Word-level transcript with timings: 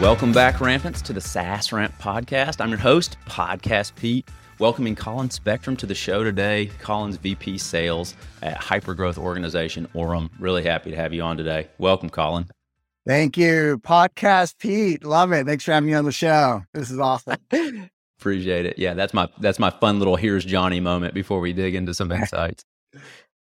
Welcome 0.00 0.32
back, 0.32 0.60
Rampants, 0.60 1.00
to 1.02 1.12
the 1.12 1.20
SaaS 1.20 1.72
Ramp 1.72 1.94
podcast. 2.00 2.60
I'm 2.60 2.70
your 2.70 2.78
host, 2.78 3.16
Podcast 3.26 3.94
Pete, 3.94 4.28
welcoming 4.58 4.96
Colin 4.96 5.30
Specter 5.30 5.74
to 5.76 5.86
the 5.86 5.94
show 5.94 6.24
today. 6.24 6.70
Colin's 6.80 7.16
VP 7.16 7.58
Sales 7.58 8.14
at 8.42 8.58
Hypergrowth 8.58 9.16
Organization 9.16 9.86
Orum. 9.94 10.28
Really 10.40 10.64
happy 10.64 10.90
to 10.90 10.96
have 10.96 11.12
you 11.12 11.22
on 11.22 11.36
today. 11.36 11.68
Welcome, 11.78 12.10
Colin. 12.10 12.46
Thank 13.06 13.36
you, 13.36 13.80
Podcast 13.84 14.58
Pete. 14.58 15.04
Love 15.04 15.32
it. 15.32 15.46
Thanks 15.46 15.64
for 15.64 15.72
having 15.72 15.90
me 15.90 15.94
on 15.94 16.04
the 16.04 16.12
show. 16.12 16.62
This 16.74 16.90
is 16.90 16.98
awesome. 16.98 17.36
Appreciate 18.18 18.66
it. 18.66 18.78
Yeah, 18.78 18.94
that's 18.94 19.12
my 19.12 19.28
that's 19.38 19.58
my 19.58 19.70
fun 19.70 19.98
little 19.98 20.16
here's 20.16 20.44
Johnny 20.44 20.78
moment 20.78 21.12
before 21.12 21.40
we 21.40 21.52
dig 21.52 21.74
into 21.74 21.94
some 21.94 22.10
insights. 22.12 22.64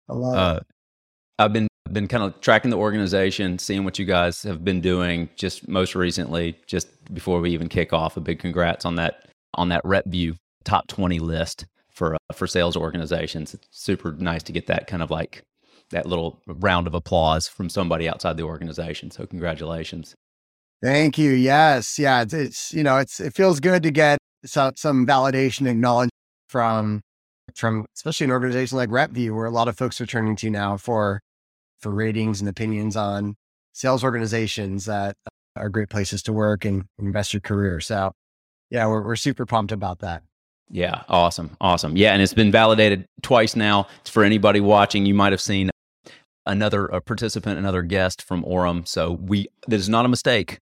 I 0.09 0.15
love 0.15 0.35
uh, 0.35 0.61
it. 0.61 0.67
I've 1.39 1.53
been 1.53 1.69
been 1.91 2.09
kind 2.09 2.23
of 2.23 2.41
tracking 2.41 2.71
the 2.71 2.77
organization, 2.77 3.59
seeing 3.59 3.85
what 3.85 3.99
you 3.99 4.05
guys 4.05 4.43
have 4.43 4.65
been 4.65 4.81
doing. 4.81 5.29
Just 5.37 5.69
most 5.69 5.95
recently, 5.95 6.59
just 6.67 6.89
before 7.13 7.41
we 7.41 7.51
even 7.51 7.69
kick 7.69 7.93
off, 7.93 8.17
a 8.17 8.21
big 8.21 8.39
congrats 8.39 8.85
on 8.85 8.97
that 8.97 9.29
on 9.55 9.69
that 9.69 9.83
RepVue 9.85 10.37
top 10.65 10.87
twenty 10.89 11.19
list 11.19 11.67
for 11.91 12.15
uh, 12.15 12.19
for 12.35 12.47
sales 12.47 12.77
organizations. 12.77 13.55
It's 13.55 13.67
super 13.71 14.13
nice 14.13 14.43
to 14.45 14.53
get 14.53 14.67
that 14.69 14.87
kind 14.87 15.03
of 15.03 15.11
like 15.11 15.43
that 15.91 16.07
little 16.07 16.41
round 16.47 16.87
of 16.87 16.95
applause 16.95 17.49
from 17.49 17.69
somebody 17.69 18.09
outside 18.09 18.37
the 18.37 18.45
organization. 18.45 19.11
So 19.11 19.27
congratulations. 19.27 20.15
Thank 20.83 21.17
you. 21.19 21.31
Yes, 21.31 21.99
yeah. 21.99 22.23
It's, 22.23 22.35
it's 22.35 22.75
you 22.75 22.83
know 22.83 22.99
it's 22.99 23.21
it 23.21 23.35
feels 23.35 23.61
good 23.61 23.83
to 23.83 23.91
get 23.91 24.19
some 24.45 24.73
some 24.77 25.07
validation, 25.07 25.69
acknowledgement 25.69 26.11
from 26.49 27.01
from 27.55 27.85
especially 27.97 28.25
an 28.25 28.31
organization 28.31 28.79
like 28.79 28.89
RepVue 28.89 29.35
where 29.35 29.47
a 29.47 29.51
lot 29.51 29.69
of 29.69 29.77
folks 29.77 30.01
are 30.01 30.07
turning 30.07 30.37
to 30.37 30.51
now 30.51 30.77
for 30.77 31.21
for 31.83 31.91
ratings 31.91 32.41
and 32.41 32.49
opinions 32.49 32.97
on 32.97 33.37
sales 33.73 34.05
organizations 34.05 34.87
that 34.87 35.17
are 35.57 35.69
great 35.69 35.91
places 35.91 36.23
to 36.23 36.33
work 36.33 36.65
and 36.65 36.85
invest 36.99 37.35
your 37.35 37.41
career. 37.41 37.81
So, 37.81 38.13
yeah, 38.71 38.87
we're 38.87 39.03
we're 39.03 39.17
super 39.17 39.45
pumped 39.45 39.73
about 39.73 39.99
that. 39.99 40.23
Yeah, 40.71 41.03
awesome, 41.09 41.57
awesome. 41.61 41.97
Yeah, 41.97 42.13
and 42.13 42.23
it's 42.23 42.33
been 42.33 42.51
validated 42.51 43.07
twice 43.21 43.55
now. 43.55 43.87
It's 44.01 44.11
For 44.11 44.25
anybody 44.25 44.61
watching, 44.61 45.05
you 45.05 45.13
might 45.13 45.33
have 45.33 45.41
seen 45.41 45.71
another 46.47 46.87
a 46.87 47.01
participant, 47.01 47.59
another 47.59 47.83
guest 47.83 48.23
from 48.23 48.43
Orum. 48.45 48.87
So 48.89 49.13
we 49.13 49.49
this 49.67 49.81
is 49.81 49.89
not 49.89 50.07
a 50.07 50.09
mistake. 50.09 50.59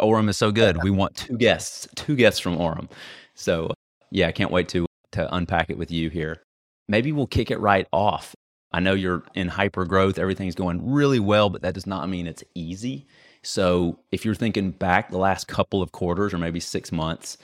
Orum 0.00 0.28
is 0.28 0.36
so 0.36 0.52
good. 0.52 0.82
We 0.82 0.90
want 0.90 1.16
two 1.16 1.36
guests, 1.36 1.88
two 1.94 2.16
guests 2.16 2.40
from 2.40 2.58
Orum. 2.58 2.90
So 3.34 3.72
yeah, 4.10 4.28
I 4.28 4.32
can't 4.32 4.50
wait 4.50 4.68
to 4.70 4.86
to 5.12 5.34
unpack 5.34 5.70
it 5.70 5.78
with 5.78 5.90
you 5.90 6.10
here. 6.10 6.42
Maybe 6.88 7.12
we'll 7.12 7.26
kick 7.26 7.50
it 7.50 7.58
right 7.58 7.86
off. 7.92 8.34
I 8.72 8.80
know 8.80 8.94
you're 8.94 9.22
in 9.34 9.48
hyper 9.48 9.84
growth, 9.84 10.18
everything's 10.18 10.54
going 10.54 10.92
really 10.92 11.20
well, 11.20 11.50
but 11.50 11.62
that 11.62 11.74
does 11.74 11.86
not 11.86 12.08
mean 12.08 12.26
it's 12.26 12.44
easy. 12.54 13.06
So 13.42 13.98
if 14.10 14.24
you're 14.24 14.34
thinking 14.34 14.72
back 14.72 15.10
the 15.10 15.18
last 15.18 15.46
couple 15.46 15.82
of 15.82 15.92
quarters 15.92 16.34
or 16.34 16.38
maybe 16.38 16.60
six 16.60 16.90
months, 16.90 17.38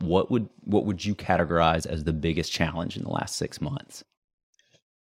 what 0.00 0.30
would 0.30 0.48
what 0.64 0.84
would 0.84 1.04
you 1.04 1.14
categorize 1.14 1.86
as 1.86 2.04
the 2.04 2.12
biggest 2.12 2.52
challenge 2.52 2.96
in 2.96 3.04
the 3.04 3.10
last 3.10 3.36
six 3.36 3.60
months? 3.60 4.02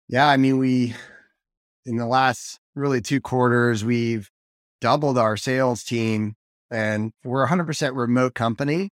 Yeah, 0.08 0.26
I 0.26 0.38
mean, 0.38 0.58
we 0.58 0.94
in 1.84 1.96
the 1.96 2.06
last 2.06 2.58
really 2.74 3.00
two 3.00 3.20
quarters, 3.20 3.84
we've 3.84 4.30
doubled 4.80 5.18
our 5.18 5.36
sales 5.36 5.84
team 5.84 6.34
and 6.70 7.12
we're 7.24 7.46
100% 7.46 7.96
remote 7.96 8.34
company. 8.34 8.90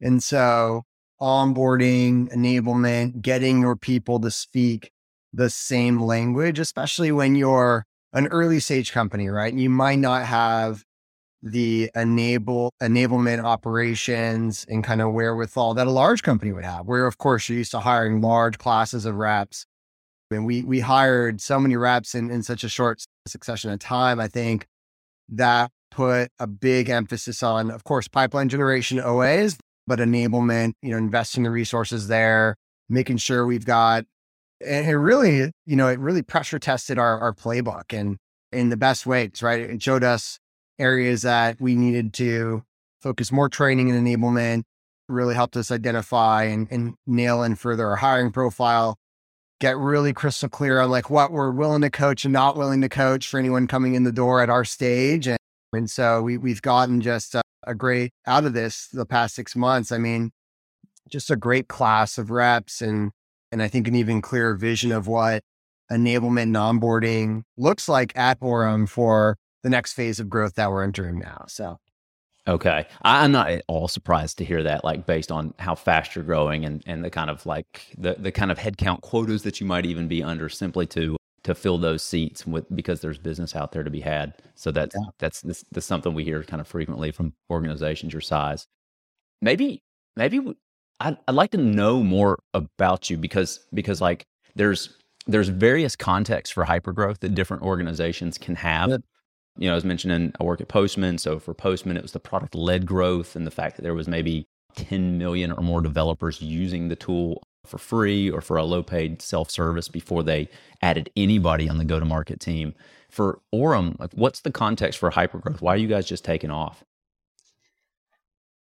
And 0.00 0.22
so 0.22 0.82
onboarding, 1.20 2.34
enablement, 2.34 3.20
getting 3.20 3.60
your 3.60 3.76
people 3.76 4.20
to 4.20 4.30
speak 4.30 4.90
the 5.32 5.50
same 5.50 6.00
language, 6.00 6.58
especially 6.58 7.12
when 7.12 7.34
you're 7.34 7.84
an 8.12 8.26
early 8.28 8.60
stage 8.60 8.92
company, 8.92 9.28
right? 9.28 9.54
You 9.54 9.70
might 9.70 9.98
not 9.98 10.26
have 10.26 10.84
the 11.42 11.90
enable 11.94 12.74
enablement 12.82 13.42
operations 13.42 14.66
and 14.68 14.84
kind 14.84 15.00
of 15.00 15.12
wherewithal 15.12 15.74
that 15.74 15.86
a 15.86 15.90
large 15.90 16.22
company 16.22 16.52
would 16.52 16.64
have, 16.64 16.86
where 16.86 17.06
of 17.06 17.18
course 17.18 17.48
you're 17.48 17.58
used 17.58 17.70
to 17.70 17.80
hiring 17.80 18.20
large 18.20 18.58
classes 18.58 19.06
of 19.06 19.14
reps 19.14 19.64
and 20.30 20.46
we 20.46 20.62
we 20.62 20.80
hired 20.80 21.40
so 21.40 21.58
many 21.58 21.76
reps 21.76 22.14
in, 22.14 22.30
in 22.30 22.42
such 22.42 22.64
a 22.64 22.68
short 22.68 23.04
succession 23.26 23.70
of 23.70 23.78
time. 23.78 24.20
I 24.20 24.28
think 24.28 24.66
that 25.28 25.70
put 25.90 26.30
a 26.38 26.46
big 26.46 26.88
emphasis 26.88 27.42
on, 27.42 27.70
of 27.70 27.84
course, 27.84 28.08
pipeline 28.08 28.48
generation 28.48 28.98
OAs, 28.98 29.58
but 29.86 29.98
enablement, 29.98 30.72
you 30.82 30.90
know, 30.90 30.98
investing 30.98 31.42
the 31.42 31.50
resources 31.50 32.08
there, 32.08 32.56
making 32.88 33.16
sure 33.16 33.46
we've 33.46 33.64
got 33.64 34.04
and 34.64 34.86
it 34.86 34.96
really, 34.96 35.50
you 35.66 35.76
know, 35.76 35.88
it 35.88 35.98
really 35.98 36.22
pressure 36.22 36.58
tested 36.58 36.98
our 36.98 37.18
our 37.20 37.34
playbook 37.34 37.92
and 37.98 38.18
in 38.52 38.68
the 38.68 38.76
best 38.76 39.06
ways, 39.06 39.42
right? 39.42 39.60
It 39.60 39.82
showed 39.82 40.04
us 40.04 40.38
areas 40.78 41.22
that 41.22 41.60
we 41.60 41.76
needed 41.76 42.12
to 42.14 42.62
focus 43.00 43.30
more 43.30 43.48
training 43.48 43.90
and 43.90 44.06
enablement, 44.06 44.62
really 45.08 45.34
helped 45.34 45.56
us 45.56 45.70
identify 45.70 46.44
and, 46.44 46.66
and 46.70 46.94
nail 47.06 47.42
in 47.42 47.54
further 47.54 47.86
our 47.88 47.96
hiring 47.96 48.32
profile 48.32 48.98
get 49.60 49.76
really 49.76 50.12
crystal 50.12 50.48
clear 50.48 50.80
on 50.80 50.90
like 50.90 51.10
what 51.10 51.30
we're 51.30 51.50
willing 51.50 51.82
to 51.82 51.90
coach 51.90 52.24
and 52.24 52.32
not 52.32 52.56
willing 52.56 52.80
to 52.80 52.88
coach 52.88 53.28
for 53.28 53.38
anyone 53.38 53.66
coming 53.66 53.94
in 53.94 54.04
the 54.04 54.12
door 54.12 54.42
at 54.42 54.48
our 54.48 54.64
stage. 54.64 55.28
And, 55.28 55.38
and 55.74 55.90
so 55.90 56.22
we, 56.22 56.38
we've 56.38 56.62
gotten 56.62 57.00
just 57.00 57.34
a, 57.34 57.42
a 57.66 57.74
great 57.74 58.10
out 58.26 58.46
of 58.46 58.54
this 58.54 58.88
the 58.88 59.06
past 59.06 59.34
six 59.34 59.54
months. 59.54 59.92
I 59.92 59.98
mean, 59.98 60.30
just 61.10 61.30
a 61.30 61.36
great 61.36 61.68
class 61.68 62.16
of 62.16 62.30
reps 62.30 62.80
and, 62.80 63.12
and 63.52 63.62
I 63.62 63.68
think 63.68 63.88
an 63.88 63.94
even 63.94 64.20
clearer 64.20 64.54
vision 64.54 64.92
of 64.92 65.06
what 65.06 65.42
enablement 65.90 66.42
and 66.42 66.56
onboarding 66.56 67.42
looks 67.56 67.88
like 67.88 68.16
at 68.16 68.40
Orum 68.40 68.88
for 68.88 69.36
the 69.62 69.70
next 69.70 69.92
phase 69.94 70.20
of 70.20 70.28
growth 70.28 70.54
that 70.54 70.70
we're 70.70 70.84
entering 70.84 71.18
now. 71.18 71.44
So 71.48 71.78
Okay. 72.48 72.86
I'm 73.02 73.32
not 73.32 73.50
at 73.50 73.64
all 73.68 73.86
surprised 73.86 74.38
to 74.38 74.44
hear 74.44 74.62
that, 74.62 74.82
like 74.82 75.06
based 75.06 75.30
on 75.30 75.54
how 75.58 75.74
fast 75.74 76.14
you're 76.14 76.24
growing 76.24 76.64
and, 76.64 76.82
and 76.86 77.04
the 77.04 77.10
kind 77.10 77.30
of 77.30 77.44
like 77.46 77.94
the, 77.98 78.16
the 78.18 78.32
kind 78.32 78.50
of 78.50 78.58
headcount 78.58 79.02
quotas 79.02 79.42
that 79.42 79.60
you 79.60 79.66
might 79.66 79.86
even 79.86 80.08
be 80.08 80.22
under 80.22 80.48
simply 80.48 80.86
to 80.88 81.16
to 81.42 81.54
fill 81.54 81.78
those 81.78 82.02
seats 82.02 82.46
with 82.46 82.66
because 82.74 83.00
there's 83.00 83.18
business 83.18 83.56
out 83.56 83.72
there 83.72 83.82
to 83.82 83.90
be 83.90 84.00
had. 84.00 84.34
So 84.54 84.70
that's 84.70 84.94
yeah. 84.94 85.10
that's 85.18 85.42
this, 85.42 85.64
that's 85.70 85.86
something 85.86 86.14
we 86.14 86.24
hear 86.24 86.42
kind 86.42 86.60
of 86.60 86.68
frequently 86.68 87.12
from 87.12 87.34
organizations 87.50 88.12
your 88.12 88.20
size. 88.20 88.66
Maybe 89.42 89.82
maybe 90.16 90.40
I'd, 91.00 91.16
I'd 91.26 91.34
like 91.34 91.50
to 91.52 91.58
know 91.58 92.02
more 92.02 92.38
about 92.54 93.10
you 93.10 93.16
because 93.16 93.60
because 93.74 94.00
like 94.00 94.26
there's 94.54 94.96
there's 95.26 95.48
various 95.48 95.96
contexts 95.96 96.52
for 96.52 96.64
hypergrowth 96.64 97.18
that 97.20 97.34
different 97.34 97.62
organizations 97.62 98.38
can 98.38 98.54
have 98.56 99.02
you 99.60 99.66
know, 99.66 99.72
I 99.72 99.74
was 99.74 99.84
mentioning 99.84 100.32
I 100.40 100.44
work 100.44 100.60
at 100.60 100.68
Postman. 100.68 101.18
So 101.18 101.38
for 101.38 101.54
Postman, 101.54 101.96
it 101.96 102.02
was 102.02 102.12
the 102.12 102.20
product 102.20 102.54
led 102.54 102.86
growth 102.86 103.36
and 103.36 103.46
the 103.46 103.50
fact 103.50 103.76
that 103.76 103.82
there 103.82 103.94
was 103.94 104.08
maybe 104.08 104.46
10 104.76 105.18
million 105.18 105.52
or 105.52 105.62
more 105.62 105.80
developers 105.80 106.40
using 106.40 106.88
the 106.88 106.96
tool 106.96 107.42
for 107.66 107.76
free 107.76 108.30
or 108.30 108.40
for 108.40 108.56
a 108.56 108.64
low 108.64 108.82
paid 108.82 109.20
self 109.20 109.50
service 109.50 109.88
before 109.88 110.22
they 110.22 110.48
added 110.80 111.10
anybody 111.16 111.68
on 111.68 111.78
the 111.78 111.84
go 111.84 112.00
to 112.00 112.06
market 112.06 112.40
team. 112.40 112.74
For 113.10 113.40
Orum, 113.54 113.98
like 113.98 114.12
what's 114.14 114.40
the 114.40 114.52
context 114.52 114.98
for 114.98 115.10
hypergrowth? 115.10 115.60
Why 115.60 115.74
are 115.74 115.78
you 115.78 115.88
guys 115.88 116.06
just 116.06 116.24
taking 116.24 116.50
off? 116.50 116.84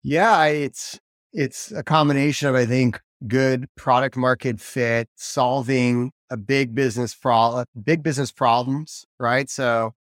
Yeah, 0.01 0.45
it's 0.45 0.99
it's 1.33 1.71
a 1.71 1.83
combination 1.83 2.47
of 2.47 2.55
I 2.55 2.65
think 2.65 2.99
good 3.27 3.67
product 3.75 4.17
market 4.17 4.59
fit, 4.59 5.09
solving 5.15 6.11
a 6.29 6.37
big 6.37 6.73
business 6.73 7.13
problem, 7.13 7.65
big 7.83 8.03
business 8.03 8.31
problems, 8.31 9.05
right? 9.19 9.49
So 9.49 9.93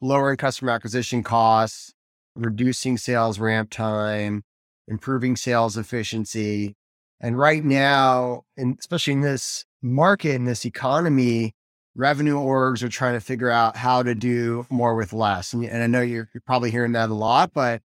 lowering 0.00 0.36
customer 0.36 0.70
acquisition 0.70 1.22
costs, 1.22 1.92
reducing 2.34 2.96
sales 2.96 3.38
ramp 3.38 3.70
time, 3.70 4.42
improving 4.86 5.36
sales 5.36 5.76
efficiency. 5.76 6.74
And 7.20 7.38
right 7.38 7.64
now, 7.64 8.42
and 8.56 8.76
especially 8.78 9.14
in 9.14 9.20
this 9.22 9.64
market, 9.82 10.34
in 10.34 10.44
this 10.44 10.64
economy, 10.64 11.52
revenue 11.96 12.36
orgs 12.36 12.82
are 12.82 12.88
trying 12.88 13.14
to 13.14 13.20
figure 13.20 13.50
out 13.50 13.76
how 13.76 14.02
to 14.04 14.14
do 14.14 14.64
more 14.70 14.94
with 14.94 15.12
less. 15.12 15.52
And, 15.52 15.64
and 15.64 15.82
I 15.82 15.88
know 15.88 16.00
you're, 16.00 16.28
you're, 16.32 16.42
probably 16.46 16.70
hearing 16.70 16.92
that 16.92 17.10
a 17.10 17.14
lot, 17.14 17.52
but 17.52 17.82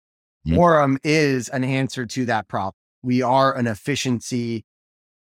mm-hmm. 0.47 0.95
Is 1.03 1.49
an 1.49 1.63
answer 1.63 2.05
to 2.05 2.25
that 2.25 2.47
problem. 2.47 2.73
We 3.01 3.21
are 3.21 3.55
an 3.55 3.67
efficiency 3.67 4.65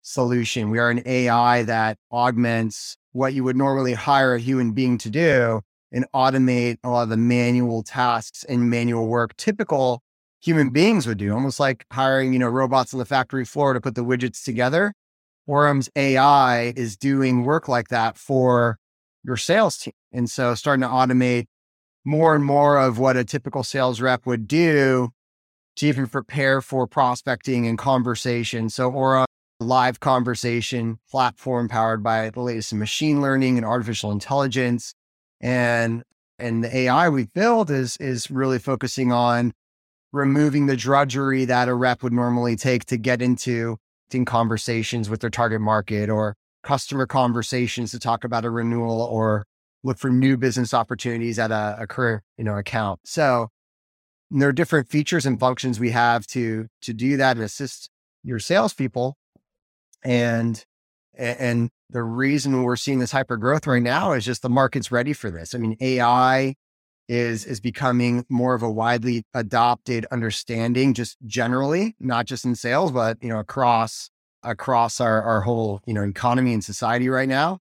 solution. 0.02 0.70
We 0.70 0.78
are 0.78 0.90
an 0.90 1.02
AI 1.06 1.62
that 1.64 1.98
augments 2.12 2.96
what 3.12 3.34
you 3.34 3.44
would 3.44 3.56
normally 3.56 3.94
hire 3.94 4.34
a 4.34 4.40
human 4.40 4.72
being 4.72 4.98
to 4.98 5.10
do 5.10 5.60
and 5.92 6.06
automate 6.14 6.78
a 6.84 6.90
lot 6.90 7.02
of 7.02 7.08
the 7.08 7.16
manual 7.16 7.82
tasks 7.82 8.44
and 8.44 8.70
manual 8.70 9.08
work 9.08 9.36
typical 9.36 10.02
human 10.40 10.70
beings 10.70 11.06
would 11.06 11.18
do, 11.18 11.32
almost 11.32 11.60
like 11.60 11.84
hiring, 11.92 12.32
you 12.32 12.38
know, 12.38 12.48
robots 12.48 12.94
on 12.94 12.98
the 12.98 13.04
factory 13.04 13.44
floor 13.44 13.74
to 13.74 13.80
put 13.80 13.94
the 13.94 14.04
widgets 14.04 14.42
together. 14.44 14.94
Orum's 15.48 15.90
AI 15.96 16.72
is 16.76 16.96
doing 16.96 17.44
work 17.44 17.68
like 17.68 17.88
that 17.88 18.16
for 18.16 18.78
your 19.24 19.36
sales 19.36 19.76
team. 19.76 19.92
And 20.12 20.30
so 20.30 20.54
starting 20.54 20.82
to 20.82 20.88
automate 20.88 21.46
more 22.04 22.34
and 22.34 22.44
more 22.44 22.78
of 22.78 22.98
what 22.98 23.16
a 23.16 23.24
typical 23.24 23.62
sales 23.62 24.00
rep 24.00 24.26
would 24.26 24.48
do 24.48 25.10
to 25.76 25.86
even 25.86 26.06
prepare 26.06 26.60
for 26.60 26.86
prospecting 26.86 27.66
and 27.66 27.78
conversation. 27.78 28.68
So 28.68 28.90
Orum 28.90 29.26
live 29.60 30.00
conversation 30.00 30.98
platform 31.10 31.68
powered 31.68 32.02
by 32.02 32.30
the 32.30 32.40
latest 32.40 32.72
in 32.72 32.78
machine 32.78 33.20
learning 33.20 33.58
and 33.58 33.66
artificial 33.66 34.10
intelligence 34.10 34.94
and 35.40 36.02
and 36.38 36.64
the 36.64 36.74
AI 36.74 37.10
we 37.10 37.26
built 37.26 37.68
is 37.68 37.96
is 37.98 38.30
really 38.30 38.58
focusing 38.58 39.12
on 39.12 39.52
removing 40.12 40.66
the 40.66 40.76
drudgery 40.76 41.44
that 41.44 41.68
a 41.68 41.74
rep 41.74 42.02
would 42.02 42.12
normally 42.12 42.56
take 42.56 42.86
to 42.86 42.96
get 42.96 43.20
into 43.20 43.76
in 44.12 44.24
conversations 44.24 45.08
with 45.08 45.20
their 45.20 45.30
target 45.30 45.60
market 45.60 46.08
or 46.08 46.34
customer 46.62 47.06
conversations 47.06 47.90
to 47.90 47.98
talk 47.98 48.24
about 48.24 48.44
a 48.44 48.50
renewal 48.50 49.02
or 49.02 49.44
look 49.82 49.98
for 49.98 50.10
new 50.10 50.36
business 50.36 50.74
opportunities 50.74 51.38
at 51.38 51.50
a, 51.50 51.76
a 51.80 51.86
current 51.86 52.22
you 52.36 52.44
know 52.44 52.56
account. 52.56 53.00
So 53.04 53.48
there 54.30 54.48
are 54.48 54.52
different 54.52 54.88
features 54.88 55.26
and 55.26 55.38
functions 55.38 55.80
we 55.80 55.90
have 55.90 56.26
to 56.28 56.68
to 56.82 56.92
do 56.92 57.16
that 57.16 57.36
and 57.36 57.44
assist 57.44 57.90
your 58.22 58.38
salespeople. 58.38 59.16
And 60.02 60.64
and 61.16 61.70
the 61.90 62.02
reason 62.02 62.62
we're 62.62 62.76
seeing 62.76 63.00
this 63.00 63.12
hyper 63.12 63.36
growth 63.36 63.66
right 63.66 63.82
now 63.82 64.12
is 64.12 64.24
just 64.24 64.42
the 64.42 64.48
market's 64.48 64.92
ready 64.92 65.12
for 65.12 65.30
this. 65.30 65.54
I 65.54 65.58
mean, 65.58 65.76
AI 65.80 66.54
is 67.10 67.44
is 67.44 67.60
becoming 67.60 68.24
more 68.28 68.54
of 68.54 68.62
a 68.62 68.70
widely 68.70 69.24
adopted 69.34 70.06
understanding 70.12 70.94
just 70.94 71.16
generally 71.26 71.96
not 71.98 72.24
just 72.24 72.44
in 72.44 72.54
sales 72.54 72.92
but 72.92 73.18
you 73.20 73.28
know 73.28 73.40
across 73.40 74.10
across 74.44 75.00
our 75.00 75.20
our 75.20 75.40
whole 75.40 75.80
you 75.86 75.92
know 75.92 76.04
economy 76.04 76.52
and 76.52 76.62
society 76.62 77.08
right 77.08 77.28
now 77.28 77.58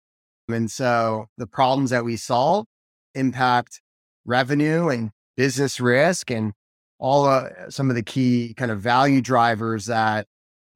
and 0.49 0.69
so 0.69 1.27
the 1.37 1.47
problems 1.47 1.89
that 1.89 2.05
we 2.05 2.17
solve 2.17 2.65
impact 3.13 3.81
revenue 4.25 4.89
and 4.89 5.11
business 5.37 5.79
risk 5.79 6.31
and 6.31 6.53
all 6.99 7.25
uh, 7.25 7.49
some 7.69 7.89
of 7.89 7.95
the 7.95 8.03
key 8.03 8.53
kind 8.55 8.71
of 8.71 8.79
value 8.79 9.21
drivers 9.21 9.85
that 9.85 10.27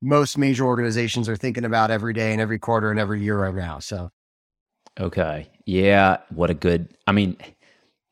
most 0.01 0.37
major 0.37 0.65
organizations 0.65 1.27
are 1.27 1.35
thinking 1.35 1.65
about 1.65 1.91
every 1.91 2.13
day 2.13 2.31
and 2.31 2.41
every 2.41 2.59
quarter 2.59 2.91
and 2.91 2.99
every 2.99 3.21
year 3.21 3.39
right 3.39 3.55
now 3.55 3.79
so. 3.79 4.09
Okay. 4.99 5.47
Yeah 5.65 6.17
what 6.29 6.49
a 6.49 6.53
good 6.53 6.89
i 7.07 7.11
mean 7.11 7.37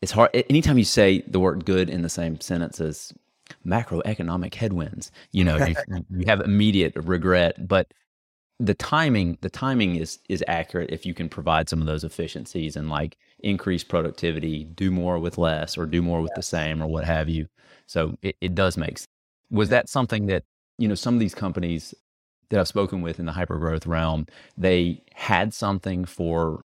it's 0.01 0.11
hard 0.11 0.29
anytime 0.49 0.77
you 0.77 0.83
say 0.83 1.21
the 1.27 1.39
word 1.39 1.65
good 1.65 1.89
in 1.89 2.01
the 2.01 2.09
same 2.09 2.39
sentence 2.39 2.79
as 2.79 3.13
macroeconomic 3.65 4.53
headwinds 4.53 5.11
you 5.31 5.43
know 5.43 5.57
you, 5.57 5.75
you 6.09 6.25
have 6.27 6.41
immediate 6.41 6.93
regret 6.95 7.67
but 7.67 7.91
the 8.59 8.73
timing 8.73 9.37
the 9.41 9.49
timing 9.49 9.95
is 9.95 10.19
is 10.29 10.43
accurate 10.47 10.89
if 10.91 11.05
you 11.05 11.13
can 11.13 11.29
provide 11.29 11.69
some 11.69 11.79
of 11.79 11.87
those 11.87 12.03
efficiencies 12.03 12.75
and 12.75 12.89
like 12.89 13.17
increase 13.39 13.83
productivity 13.83 14.63
do 14.63 14.89
more 14.89 15.19
with 15.19 15.37
less 15.37 15.77
or 15.77 15.85
do 15.85 16.01
more 16.01 16.21
with 16.21 16.33
the 16.35 16.41
same 16.41 16.81
or 16.81 16.87
what 16.87 17.03
have 17.03 17.29
you 17.29 17.47
so 17.85 18.17
it, 18.21 18.35
it 18.41 18.55
does 18.55 18.75
make 18.77 18.97
sense 18.97 19.07
was 19.51 19.69
that 19.69 19.87
something 19.87 20.25
that 20.25 20.43
you 20.77 20.87
know 20.87 20.95
some 20.95 21.13
of 21.13 21.19
these 21.19 21.35
companies 21.35 21.93
that 22.49 22.59
i've 22.59 22.67
spoken 22.67 23.01
with 23.01 23.19
in 23.19 23.27
the 23.27 23.31
hypergrowth 23.31 23.85
realm 23.85 24.25
they 24.57 25.03
had 25.13 25.53
something 25.53 26.03
for 26.03 26.61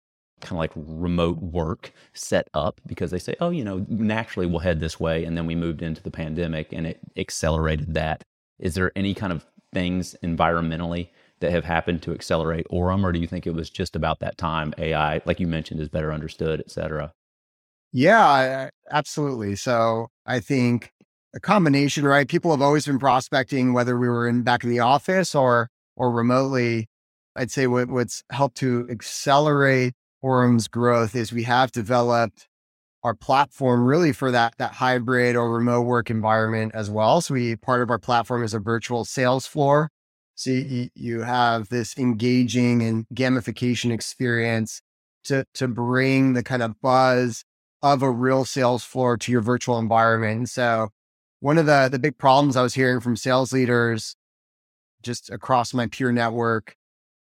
kind 0.42 0.51
of 0.54 0.57
like 0.57 0.72
remote 0.75 1.40
work 1.40 1.92
set 2.13 2.48
up 2.54 2.80
because 2.86 3.12
they 3.12 3.19
say, 3.19 3.36
oh, 3.40 3.50
you 3.50 3.63
know, 3.63 3.86
naturally 3.90 4.45
we'll 4.45 4.60
head 4.60 4.80
this 4.80 5.00
way. 5.00 5.24
And 5.24 5.36
then 5.36 5.45
we 5.45 5.56
moved 5.56 5.81
into 5.81 6.04
the 6.04 6.12
pandemic 6.12 6.72
and 6.74 6.86
it 6.86 7.00
accelerated 7.18 7.94
that. 7.95 8.24
Is 8.60 8.75
there 8.75 8.92
any 8.95 9.13
kind 9.13 9.33
of 9.33 9.45
things 9.74 10.16
environmentally 10.24 11.10
that 11.39 11.51
have 11.51 11.66
happened 11.66 12.01
to 12.04 12.13
accelerate 12.13 12.66
Orum, 12.72 13.04
or 13.04 13.12
do 13.12 13.19
you 13.19 13.28
think 13.28 13.45
it 13.45 13.54
was 13.54 13.69
just 13.69 13.95
about 13.95 14.19
that 14.19 14.38
time 14.38 14.74
AI, 14.78 15.22
like 15.25 15.39
you 15.39 15.48
mentioned, 15.48 15.80
is 15.80 15.89
better 15.89 16.12
understood, 16.12 16.60
et 16.60 16.72
cetera? 16.72 17.13
Yeah, 17.92 18.69
absolutely. 18.92 19.56
So 19.56 20.07
I 20.25 20.39
think 20.39 20.92
a 21.36 21.39
combination, 21.39 22.06
right? 22.06 22.28
People 22.28 22.51
have 22.51 22.62
always 22.62 22.86
been 22.86 23.00
prospecting, 23.00 23.74
whether 23.74 23.98
we 23.98 24.07
were 24.07 24.28
in 24.28 24.44
back 24.44 24.63
in 24.63 24.69
the 24.69 24.80
office 24.80 25.36
or 25.36 25.69
or 25.95 26.12
remotely. 26.12 26.88
I'd 27.36 27.51
say 27.51 27.68
what, 27.68 27.90
what's 27.90 28.24
helped 28.31 28.57
to 28.57 28.88
accelerate 28.90 29.94
Orum's 30.24 30.68
growth 30.68 31.16
is 31.16 31.31
we 31.31 31.44
have 31.44 31.72
developed 31.72 32.48
our 33.04 33.13
platform 33.13 33.86
really 33.86 34.12
for 34.12 34.31
that 34.31 34.56
that 34.57 34.74
hybrid 34.74 35.36
or 35.36 35.51
remote 35.51 35.83
work 35.83 36.10
environment 36.10 36.74
as 36.74 36.90
well. 36.90 37.22
So 37.22 37.36
we 37.36 37.56
part 37.56 37.81
of 37.81 37.90
our 37.90 38.00
platform 38.00 38.44
is 38.44 38.54
a 38.54 38.60
virtual 38.60 39.06
sales 39.06 39.45
floor. 39.45 39.90
So 40.38 40.51
you, 40.51 40.89
you 40.94 41.22
have 41.22 41.69
this 41.69 41.98
engaging 41.98 42.84
and 42.84 43.07
gamification 43.12 43.92
experience 43.92 44.81
to 45.24 45.45
to 45.56 45.68
bring 45.68 46.34
the 46.34 46.44
kind 46.44 46.62
of 46.62 46.80
buzz 46.80 47.44
of 47.81 48.04
a 48.04 48.12
real 48.12 48.45
sales 48.45 48.84
floor 48.84 49.18
to 49.18 49.31
your 49.31 49.42
virtual 49.42 49.80
environment. 49.80 50.38
And 50.38 50.50
so 50.50 50.89
one 51.39 51.57
of 51.57 51.66
the 51.66 51.89
the 51.92 51.98
big 51.98 52.19
problems 52.19 52.56
I 52.56 52.62
was 52.62 52.75
hearing 52.75 53.00
from 53.00 53.16
sales 53.16 53.51
leaders 53.51 54.16
just 55.01 55.31
across 55.31 55.74
my 55.74 55.88
peer 55.88 56.12
network 56.12 56.75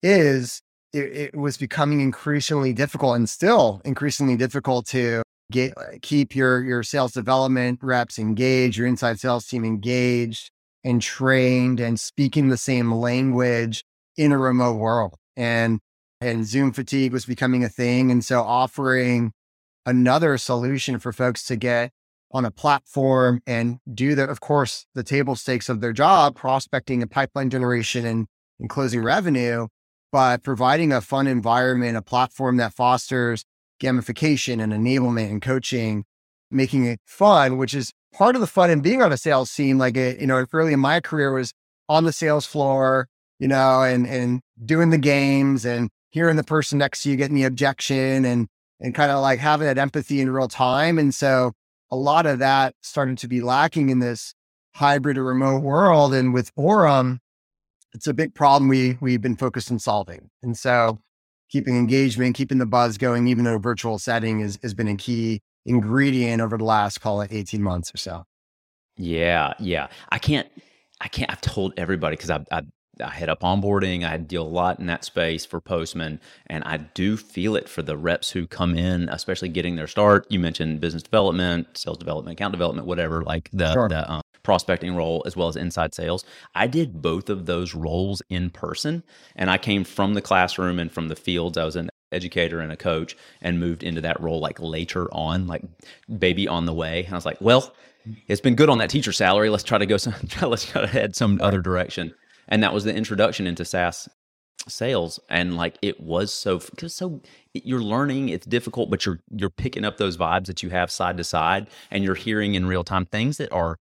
is 0.03 0.63
it, 0.95 1.35
it 1.35 1.37
was 1.37 1.59
becoming 1.59 2.01
increasingly 2.01 2.73
difficult 2.73 3.17
and 3.17 3.29
still 3.29 3.83
increasingly 3.85 4.37
difficult 4.37 4.87
to 4.87 5.23
get 5.51 5.75
keep 6.01 6.35
your 6.35 6.65
your 6.65 6.83
sales 6.83 7.13
development 7.13 7.81
reps 7.83 8.19
engaged, 8.19 8.79
your 8.79 8.87
inside 8.87 9.21
sales 9.21 9.47
team 9.47 9.67
engaged 9.67 10.51
and 10.85 11.01
trained 11.01 11.81
and 11.81 11.99
speaking 11.99 12.49
the 12.49 12.57
same 12.57 12.93
language 12.93 13.85
in 14.17 14.33
a 14.33 14.39
remote 14.39 14.75
world. 14.75 15.17
And 15.37 15.81
and 16.21 16.47
Zoom 16.47 16.73
fatigue 16.73 17.13
was 17.13 17.27
becoming 17.27 17.65
a 17.65 17.69
thing. 17.69 18.11
And 18.11 18.25
so 18.25 18.43
offering 18.43 19.33
another 19.85 20.39
solution 20.39 21.01
for 21.01 21.13
folks 21.13 21.45
to 21.47 21.57
get 21.57 21.91
on 22.31 22.45
a 22.45 22.51
platform 22.51 23.43
and 23.47 23.79
do 23.93 24.15
the, 24.15 24.29
of 24.29 24.41
course, 24.41 24.87
the 24.95 25.03
table 25.03 25.35
stakes 25.35 25.69
of 25.69 25.81
their 25.81 25.93
job, 25.93 26.37
prospecting 26.37 27.03
and 27.03 27.11
pipeline 27.11 27.51
generation 27.51 28.07
and, 28.07 28.27
and 28.61 28.71
closing 28.71 29.03
revenue, 29.03 29.67
but 30.13 30.43
providing 30.43 30.93
a 30.93 31.01
fun 31.01 31.27
environment, 31.27 31.97
a 31.97 32.03
platform 32.03 32.57
that 32.57 32.73
fosters 32.73 33.45
gamification 33.83 34.63
and 34.63 34.73
enablement 34.73 35.29
and 35.29 35.43
coaching, 35.43 36.05
making 36.51 36.87
it 36.87 37.01
fun, 37.05 37.59
which 37.59 37.75
is 37.75 37.93
part 38.13 38.35
of 38.35 38.41
the 38.41 38.47
fun 38.47 38.71
in 38.71 38.81
being 38.81 39.03
on 39.03 39.13
a 39.13 39.17
sales 39.17 39.53
team. 39.55 39.79
Like, 39.79 39.97
it, 39.97 40.21
you 40.21 40.27
know, 40.27 40.45
early 40.53 40.73
in 40.73 40.81
my 40.81 41.01
career 41.01 41.33
was 41.33 41.53
on 41.89 42.05
the 42.05 42.13
sales 42.13 42.47
floor, 42.47 43.09
you 43.39 43.49
know, 43.49 43.83
and, 43.83 44.07
and 44.07 44.41
doing 44.65 44.91
the 44.91 44.99
games 44.99 45.65
and 45.65 45.91
hearing 46.11 46.37
the 46.37 46.45
person 46.45 46.79
next 46.79 47.03
to 47.03 47.11
you 47.11 47.17
getting 47.17 47.37
the 47.37 47.45
objection 47.45 48.25
and, 48.25 48.47
and 48.81 48.95
kind 48.95 49.11
of 49.11 49.21
like 49.21 49.39
having 49.39 49.67
that 49.67 49.79
empathy 49.79 50.21
in 50.21 50.31
real 50.31 50.49
time. 50.49 50.99
And 50.99 51.15
so 51.15 51.53
a 51.91 51.97
lot 51.97 52.27
of 52.27 52.39
that 52.39 52.75
started 52.83 53.19
to 53.19 53.29
be 53.29 53.41
lacking 53.41 53.89
in 53.89 53.99
this 53.99 54.35
hybrid 54.75 55.19
or 55.19 55.25
remote 55.25 55.63
world. 55.63 56.15
And 56.15 56.33
with 56.33 56.55
Orum, 56.55 57.19
it's 57.95 58.07
a 58.07 58.15
big 58.15 58.35
problem 58.35 58.69
we 58.69 58.97
we've 59.01 59.21
been 59.21 59.37
focused 59.37 59.71
on 59.71 59.79
solving. 59.79 60.31
And 60.43 60.57
so 60.57 60.99
keeping 61.51 61.77
engagement, 61.77 62.35
keeping 62.35 62.59
the 62.59 62.67
buzz 62.67 62.97
going, 62.97 63.29
even 63.29 63.47
in 63.47 63.53
a 63.53 63.59
virtual 63.59 63.99
setting 63.99 64.41
is, 64.41 64.59
has 64.63 64.73
been 64.73 64.89
a 64.89 64.97
key 64.97 65.43
ingredient 65.67 66.41
over 66.41 66.59
the 66.59 66.65
last, 66.65 67.01
call 67.01 67.21
it 67.21 67.33
18 67.33 67.63
months 67.63 67.95
or 67.95 67.99
so. 67.99 68.25
Yeah. 68.97 69.55
Yeah. 69.59 69.89
I 70.11 70.19
can't, 70.19 70.49
I 71.01 71.09
can't, 71.09 71.31
I've 71.31 71.41
told 71.41 71.75
everybody 71.77 72.17
because 72.17 72.31
I, 72.31 72.45
I, 72.51 72.63
I 73.03 73.11
head 73.11 73.29
up 73.29 73.41
onboarding. 73.41 74.05
I 74.05 74.17
deal 74.19 74.43
a 74.43 74.49
lot 74.49 74.79
in 74.79 74.87
that 74.87 75.05
space 75.05 75.47
for 75.47 75.61
Postman, 75.61 76.21
and 76.47 76.63
I 76.65 76.77
do 76.77 77.17
feel 77.17 77.57
it 77.57 77.69
for 77.69 77.81
the 77.83 77.97
reps 77.97 78.31
who 78.31 78.47
come 78.47 78.77
in, 78.77 79.09
especially 79.09 79.49
getting 79.49 79.77
their 79.77 79.87
start. 79.87 80.27
You 80.29 80.39
mentioned 80.39 80.81
business 80.81 81.03
development, 81.03 81.69
sales 81.77 81.97
development, 81.97 82.39
account 82.39 82.53
development, 82.53 82.87
whatever, 82.87 83.23
like 83.23 83.49
the 83.53 83.73
sure. 83.73 83.89
the 83.89 84.09
um, 84.11 84.23
prospecting 84.43 84.95
role 84.95 85.23
as 85.27 85.37
well 85.37 85.49
as 85.49 85.57
inside 85.57 85.95
sales. 85.95 86.25
I 86.55 86.67
did 86.67 87.01
both 87.01 87.31
of 87.31 87.47
those 87.47 87.75
roles 87.75 88.23
in 88.29 88.51
person 88.51 89.03
and 89.37 89.51
I 89.51 89.59
came 89.59 89.85
from 89.85 90.15
the 90.15 90.23
classroom 90.23 90.79
and 90.79 90.91
from 90.91 91.09
the 91.09 91.17
fields. 91.17 91.57
I 91.57 91.65
was 91.65 91.77
an 91.77 91.91
educator 92.13 92.61
and 92.61 92.73
a 92.73 92.77
coach 92.77 93.17
and 93.41 93.61
moved 93.61 93.83
into 93.83 94.01
that 94.01 94.21
role 94.21 94.41
like 94.41 94.61
later 94.61 95.13
on, 95.13 95.47
like 95.47 95.63
baby 96.19 96.49
on 96.49 96.67
the 96.67 96.75
way. 96.75 97.05
And 97.05 97.15
I 97.15 97.17
was 97.17 97.27
like, 97.27 97.41
well, 97.41 97.75
it's 98.29 98.41
been 98.41 98.55
good 98.55 98.69
on 98.69 98.79
that 98.79 98.91
teacher 98.91 99.13
salary. 99.13 99.51
Let's 99.51 99.65
try 99.65 99.79
to 99.79 99.87
go 99.87 99.97
some, 99.97 100.15
let's 100.43 100.65
try 100.65 100.83
to 100.83 100.87
head 100.87 101.17
some 101.17 101.41
other 101.41 101.61
direction. 101.61 102.15
And 102.49 102.63
that 102.63 102.75
was 102.75 102.85
the 102.85 102.95
introduction 102.95 103.47
into 103.47 103.65
SaaS 103.65 104.09
sales 104.69 105.19
and 105.29 105.57
like 105.57 105.77
it 105.83 106.01
was 106.01 106.33
so 106.33 106.59
because 106.59 106.95
so 106.95 107.21
you're 107.53 107.83
learning 107.83 108.29
it's 108.29 108.47
difficult 108.47 108.91
but 108.91 109.05
you're 109.05 109.19
you're 109.35 109.51
picking 109.51 109.85
up 109.85 109.97
those 109.97 110.17
vibes 110.17 110.47
that 110.47 110.63
you 110.63 110.71
have 110.71 110.89
side 110.89 111.17
to 111.17 111.25
side 111.25 111.67
and 111.91 112.05
you're 112.05 112.15
hearing 112.15 112.55
in 112.55 112.65
real 112.65 112.85
time 112.85 113.05
things 113.05 113.39
that 113.39 113.51
are 113.51 113.77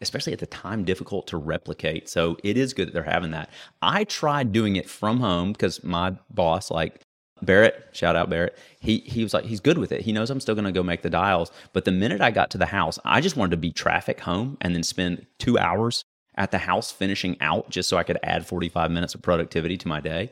especially 0.00 0.32
at 0.32 0.38
the 0.38 0.46
time, 0.46 0.84
difficult 0.84 1.26
to 1.28 1.36
replicate. 1.36 2.08
So 2.08 2.36
it 2.42 2.56
is 2.56 2.72
good 2.72 2.88
that 2.88 2.92
they're 2.92 3.02
having 3.02 3.30
that. 3.32 3.50
I 3.82 4.04
tried 4.04 4.52
doing 4.52 4.76
it 4.76 4.88
from 4.88 5.20
home 5.20 5.52
because 5.52 5.82
my 5.84 6.16
boss, 6.30 6.70
like 6.70 7.00
Barrett, 7.42 7.88
shout 7.92 8.16
out 8.16 8.30
Barrett, 8.30 8.58
he 8.80 8.98
he 8.98 9.22
was 9.22 9.34
like, 9.34 9.44
he's 9.44 9.60
good 9.60 9.78
with 9.78 9.92
it. 9.92 10.02
He 10.02 10.12
knows 10.12 10.30
I'm 10.30 10.40
still 10.40 10.54
gonna 10.54 10.72
go 10.72 10.82
make 10.82 11.02
the 11.02 11.10
dials. 11.10 11.50
But 11.72 11.84
the 11.84 11.92
minute 11.92 12.20
I 12.20 12.30
got 12.30 12.50
to 12.50 12.58
the 12.58 12.66
house, 12.66 12.98
I 13.04 13.20
just 13.20 13.36
wanted 13.36 13.52
to 13.52 13.56
beat 13.56 13.76
traffic 13.76 14.20
home 14.20 14.58
and 14.60 14.74
then 14.74 14.82
spend 14.82 15.26
two 15.38 15.58
hours 15.58 16.04
at 16.36 16.50
the 16.50 16.58
house 16.58 16.90
finishing 16.90 17.36
out 17.40 17.70
just 17.70 17.88
so 17.88 17.96
I 17.96 18.02
could 18.02 18.18
add 18.22 18.46
45 18.46 18.90
minutes 18.90 19.14
of 19.14 19.22
productivity 19.22 19.76
to 19.78 19.88
my 19.88 20.00
day. 20.00 20.30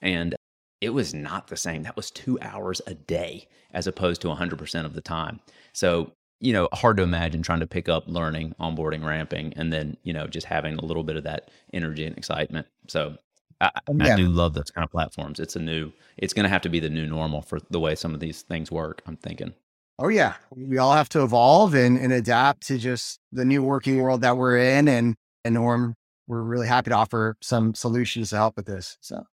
And 0.00 0.34
it 0.80 0.90
was 0.90 1.12
not 1.12 1.48
the 1.48 1.56
same. 1.56 1.82
That 1.82 1.96
was 1.96 2.10
two 2.10 2.38
hours 2.40 2.80
a 2.86 2.94
day 2.94 3.48
as 3.72 3.86
opposed 3.86 4.22
to 4.22 4.28
100% 4.28 4.84
of 4.86 4.94
the 4.94 5.00
time. 5.02 5.40
So 5.72 6.12
you 6.40 6.54
know, 6.54 6.68
hard 6.72 6.96
to 6.96 7.02
imagine 7.02 7.42
trying 7.42 7.60
to 7.60 7.66
pick 7.66 7.88
up 7.88 8.04
learning, 8.06 8.54
onboarding, 8.58 9.04
ramping, 9.04 9.52
and 9.56 9.72
then, 9.72 9.96
you 10.02 10.12
know, 10.12 10.26
just 10.26 10.46
having 10.46 10.76
a 10.76 10.84
little 10.84 11.04
bit 11.04 11.16
of 11.16 11.24
that 11.24 11.50
energy 11.72 12.04
and 12.06 12.16
excitement. 12.16 12.66
So 12.88 13.16
I, 13.60 13.70
yeah. 13.94 14.14
I 14.14 14.16
do 14.16 14.28
love 14.28 14.54
those 14.54 14.70
kind 14.70 14.84
of 14.84 14.90
platforms. 14.90 15.38
It's 15.38 15.56
a 15.56 15.60
new, 15.60 15.92
it's 16.16 16.32
going 16.32 16.44
to 16.44 16.48
have 16.48 16.62
to 16.62 16.68
be 16.68 16.80
the 16.80 16.88
new 16.90 17.06
normal 17.06 17.42
for 17.42 17.58
the 17.70 17.78
way 17.80 17.94
some 17.94 18.14
of 18.14 18.20
these 18.20 18.42
things 18.42 18.70
work. 18.70 19.02
I'm 19.06 19.16
thinking. 19.16 19.52
Oh 19.98 20.08
yeah, 20.08 20.34
we 20.50 20.78
all 20.78 20.94
have 20.94 21.10
to 21.10 21.22
evolve 21.22 21.74
and, 21.74 21.98
and 21.98 22.10
adapt 22.12 22.66
to 22.68 22.78
just 22.78 23.20
the 23.32 23.44
new 23.44 23.62
working 23.62 24.00
world 24.00 24.22
that 24.22 24.36
we're 24.38 24.56
in, 24.56 24.88
and 24.88 25.14
and 25.44 25.62
we're 25.62 25.92
we're 26.26 26.40
really 26.42 26.66
happy 26.66 26.88
to 26.88 26.96
offer 26.96 27.36
some 27.42 27.74
solutions 27.74 28.30
to 28.30 28.36
help 28.36 28.56
with 28.56 28.64
this. 28.64 28.96
So. 29.02 29.24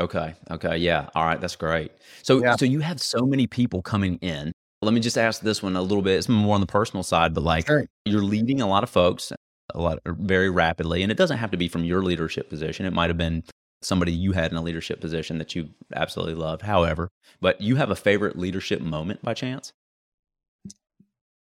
Okay. 0.00 0.34
Okay. 0.50 0.76
Yeah. 0.78 1.08
All 1.14 1.24
right. 1.24 1.40
That's 1.40 1.56
great. 1.56 1.90
So, 2.22 2.40
Yeah. 2.42 2.56
so 2.56 2.64
you 2.64 2.80
have 2.80 3.00
so 3.00 3.26
many 3.26 3.46
people 3.46 3.82
coming 3.82 4.16
in. 4.18 4.52
Let 4.80 4.94
me 4.94 5.00
just 5.00 5.18
ask 5.18 5.40
this 5.42 5.60
one 5.60 5.74
a 5.74 5.82
little 5.82 6.02
bit. 6.02 6.16
It's 6.18 6.28
more 6.28 6.54
on 6.54 6.60
the 6.60 6.68
personal 6.68 7.02
side, 7.02 7.34
but 7.34 7.42
like 7.42 7.66
Sure. 7.66 7.84
you're 8.04 8.22
leading 8.22 8.60
a 8.60 8.66
lot 8.68 8.84
of 8.84 8.90
folks 8.90 9.32
a 9.74 9.80
lot 9.80 9.98
er, 10.06 10.16
very 10.18 10.50
rapidly, 10.50 11.02
and 11.02 11.12
it 11.12 11.18
doesn't 11.18 11.38
have 11.38 11.50
to 11.50 11.56
be 11.56 11.68
from 11.68 11.84
your 11.84 12.02
leadership 12.02 12.48
position. 12.48 12.86
It 12.86 12.92
might 12.92 13.10
have 13.10 13.18
been 13.18 13.44
somebody 13.82 14.12
you 14.12 14.32
had 14.32 14.50
in 14.50 14.56
a 14.56 14.62
leadership 14.62 15.00
position 15.00 15.38
that 15.38 15.54
you 15.54 15.68
absolutely 15.94 16.34
loved. 16.34 16.62
However, 16.62 17.08
but 17.40 17.60
you 17.60 17.76
have 17.76 17.90
a 17.90 17.96
favorite 17.96 18.38
leadership 18.38 18.80
moment 18.80 19.22
by 19.22 19.34
chance? 19.34 19.72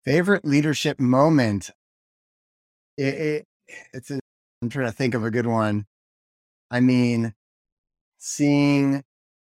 Favorite 0.05 0.45
leadership 0.45 0.99
moment. 0.99 1.71
It, 2.97 3.15
it 3.15 3.45
it's 3.93 4.11
a, 4.11 4.19
I'm 4.63 4.69
trying 4.69 4.87
to 4.87 4.93
think 4.93 5.15
of 5.15 5.25
a 5.25 5.31
good 5.31 5.47
one. 5.47 5.87
I 6.71 6.81
mean, 6.81 7.35
seeing 8.19 9.03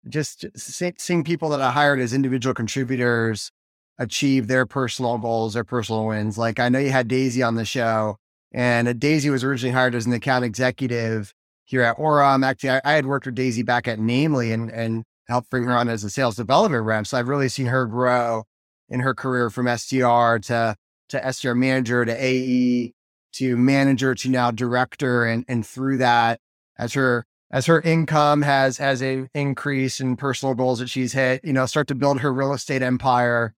just 0.08 0.44
see, 0.56 0.92
seeing 0.98 1.24
people 1.24 1.48
that 1.50 1.60
I 1.60 1.70
hired 1.70 2.00
as 2.00 2.12
individual 2.12 2.54
contributors 2.54 3.50
achieve 3.98 4.48
their 4.48 4.66
personal 4.66 5.18
goals, 5.18 5.54
their 5.54 5.64
personal 5.64 6.06
wins. 6.06 6.36
Like 6.36 6.58
I 6.58 6.68
know 6.68 6.78
you 6.78 6.90
had 6.90 7.08
Daisy 7.08 7.42
on 7.42 7.54
the 7.54 7.64
show, 7.64 8.16
and 8.54 8.86
uh, 8.86 8.92
Daisy 8.92 9.28
was 9.28 9.42
originally 9.42 9.74
hired 9.74 9.96
as 9.96 10.06
an 10.06 10.12
account 10.12 10.44
executive 10.44 11.34
here 11.64 11.82
at 11.82 11.98
Orum. 11.98 12.46
Actually, 12.46 12.70
I, 12.70 12.80
I 12.84 12.92
had 12.92 13.04
worked 13.04 13.26
with 13.26 13.34
Daisy 13.34 13.62
back 13.62 13.88
at 13.88 13.98
Namely 13.98 14.52
and 14.52 14.70
and 14.70 15.04
helped 15.26 15.50
bring 15.50 15.64
her 15.64 15.72
on 15.72 15.88
as 15.88 16.04
a 16.04 16.10
sales 16.10 16.36
development 16.36 16.84
rep. 16.84 17.06
So 17.06 17.18
I've 17.18 17.28
really 17.28 17.48
seen 17.48 17.66
her 17.66 17.86
grow 17.86 18.44
in 18.88 19.00
her 19.00 19.14
career 19.14 19.50
from 19.50 19.66
SDR 19.66 20.40
to 20.46 20.76
to 21.08 21.20
SDR 21.20 21.56
manager 21.56 22.04
to 22.04 22.12
AE 22.12 22.92
to 23.34 23.56
manager 23.56 24.14
to 24.14 24.30
now 24.30 24.50
director 24.52 25.24
and 25.24 25.44
and 25.48 25.66
through 25.66 25.98
that 25.98 26.40
as 26.78 26.94
her 26.94 27.26
as 27.50 27.66
her 27.66 27.80
income 27.80 28.42
has 28.42 28.78
has 28.78 29.02
a 29.02 29.26
increase 29.34 30.00
in 30.00 30.16
personal 30.16 30.54
goals 30.54 30.78
that 30.78 30.88
she's 30.88 31.12
hit, 31.12 31.44
you 31.44 31.52
know, 31.52 31.66
start 31.66 31.88
to 31.88 31.94
build 31.94 32.20
her 32.20 32.32
real 32.32 32.52
estate 32.52 32.82
empire. 32.82 33.52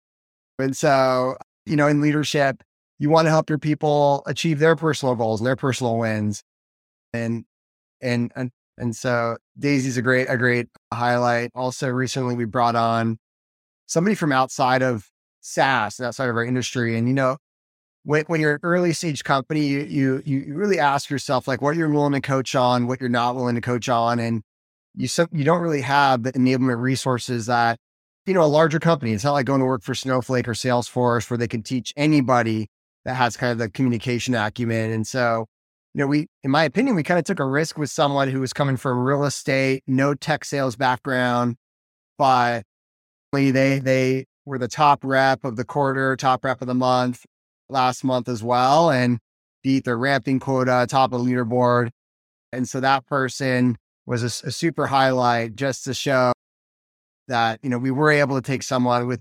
And 0.59 0.75
so, 0.75 1.37
you 1.67 1.77
know, 1.77 1.87
in 1.87 2.01
leadership, 2.01 2.63
you 2.99 3.11
want 3.11 3.27
to 3.27 3.31
help 3.31 3.49
your 3.51 3.59
people 3.59 4.23
achieve 4.27 4.59
their 4.59 4.77
personal 4.77 5.15
goals 5.15 5.41
and 5.41 5.47
their 5.47 5.57
personal 5.57 5.99
wins. 5.99 6.43
And 7.13 7.45
and 8.01 8.33
and 8.37 8.51
and 8.79 8.95
so 8.95 9.37
Daisy's 9.59 9.97
a 9.97 10.03
great 10.03 10.29
a 10.29 10.37
great 10.37 10.69
highlight. 10.93 11.51
Also, 11.55 11.89
recently 11.89 12.35
we 12.35 12.45
brought 12.45 12.77
on 12.77 13.19
somebody 13.87 14.15
from 14.15 14.33
outside 14.33 14.83
of 14.83 15.09
SaaS, 15.41 16.01
outside 16.01 16.29
of 16.29 16.37
our 16.37 16.45
industry, 16.45 16.97
and 16.99 17.09
you 17.09 17.15
know, 17.15 17.39
when, 18.05 18.25
when 18.27 18.41
you're 18.41 18.55
an 18.55 18.61
early 18.63 18.93
stage 18.93 19.25
company, 19.25 19.67
you, 19.67 19.81
you 19.81 20.23
you 20.25 20.55
really 20.55 20.79
ask 20.79 21.11
yourself 21.11 21.49
like 21.49 21.63
what 21.63 21.77
you're 21.77 21.89
willing 21.89 22.13
to 22.13 22.21
coach 22.21 22.55
on, 22.55 22.87
what 22.87 23.01
you're 23.01 23.09
not 23.09 23.37
willing 23.37 23.55
to 23.55 23.61
coach 23.61 23.89
on, 23.89 24.19
and 24.19 24.43
you 24.95 25.09
so, 25.09 25.27
you 25.33 25.45
don't 25.45 25.61
really 25.61 25.83
have 25.83 26.23
the 26.23 26.33
enablement 26.33 26.81
resources 26.81 27.47
that 27.47 27.79
you 28.27 28.35
know 28.35 28.43
a 28.43 28.47
larger 28.47 28.81
company. 28.81 29.13
It's 29.13 29.25
not 29.25 29.33
like 29.33 29.47
going 29.47 29.61
to 29.61 29.67
work 29.67 29.83
for 29.83 29.95
Snowflake 29.95 30.49
or 30.49 30.53
Salesforce 30.53 31.31
where 31.31 31.39
they 31.39 31.49
can 31.49 31.63
teach 31.63 31.93
anybody 31.97 32.69
that 33.07 33.15
has 33.15 33.37
kind 33.37 33.53
of 33.53 33.59
the 33.59 33.71
communication 33.71 34.35
acumen. 34.35 34.91
And 34.91 35.07
so, 35.07 35.47
you 35.95 36.01
know, 36.01 36.09
we, 36.09 36.27
in 36.43 36.51
my 36.51 36.65
opinion, 36.65 36.97
we 36.97 37.05
kind 37.05 37.19
of 37.19 37.25
took 37.25 37.39
a 37.39 37.47
risk 37.47 37.79
with 37.79 37.89
someone 37.89 38.29
who 38.29 38.41
was 38.41 38.53
coming 38.53 38.77
from 38.77 38.99
real 38.99 39.25
estate, 39.25 39.85
no 39.87 40.13
tech 40.13 40.45
sales 40.45 40.75
background, 40.77 41.55
but 42.19 42.65
they 43.33 43.79
they 43.79 44.25
were 44.45 44.59
the 44.59 44.69
top 44.69 45.05
rep 45.05 45.45
of 45.45 45.57
the 45.57 45.65
quarter, 45.65 46.17
top 46.17 46.45
rep 46.45 46.61
of 46.61 46.67
the 46.67 46.75
month 46.75 47.25
last 47.69 48.03
month 48.03 48.29
as 48.29 48.43
well, 48.43 48.91
and 48.91 49.19
beat 49.63 49.85
their 49.85 49.99
ramping 49.99 50.41
quota, 50.41 50.87
top 50.89 51.13
of 51.13 51.25
the 51.25 51.31
leaderboard. 51.31 51.91
And 52.53 52.69
so 52.69 52.81
that 52.81 53.07
person 53.07 53.77
was 54.05 54.23
a 54.23 54.51
super 54.51 54.87
highlight 54.87 55.55
just 55.55 55.85
to 55.85 55.95
show 55.95 56.33
that, 57.29 57.61
you 57.63 57.71
know, 57.71 57.79
we 57.79 57.91
were 57.91 58.11
able 58.11 58.37
to 58.37 58.43
take 58.43 58.63
someone 58.63 59.07
with, 59.07 59.21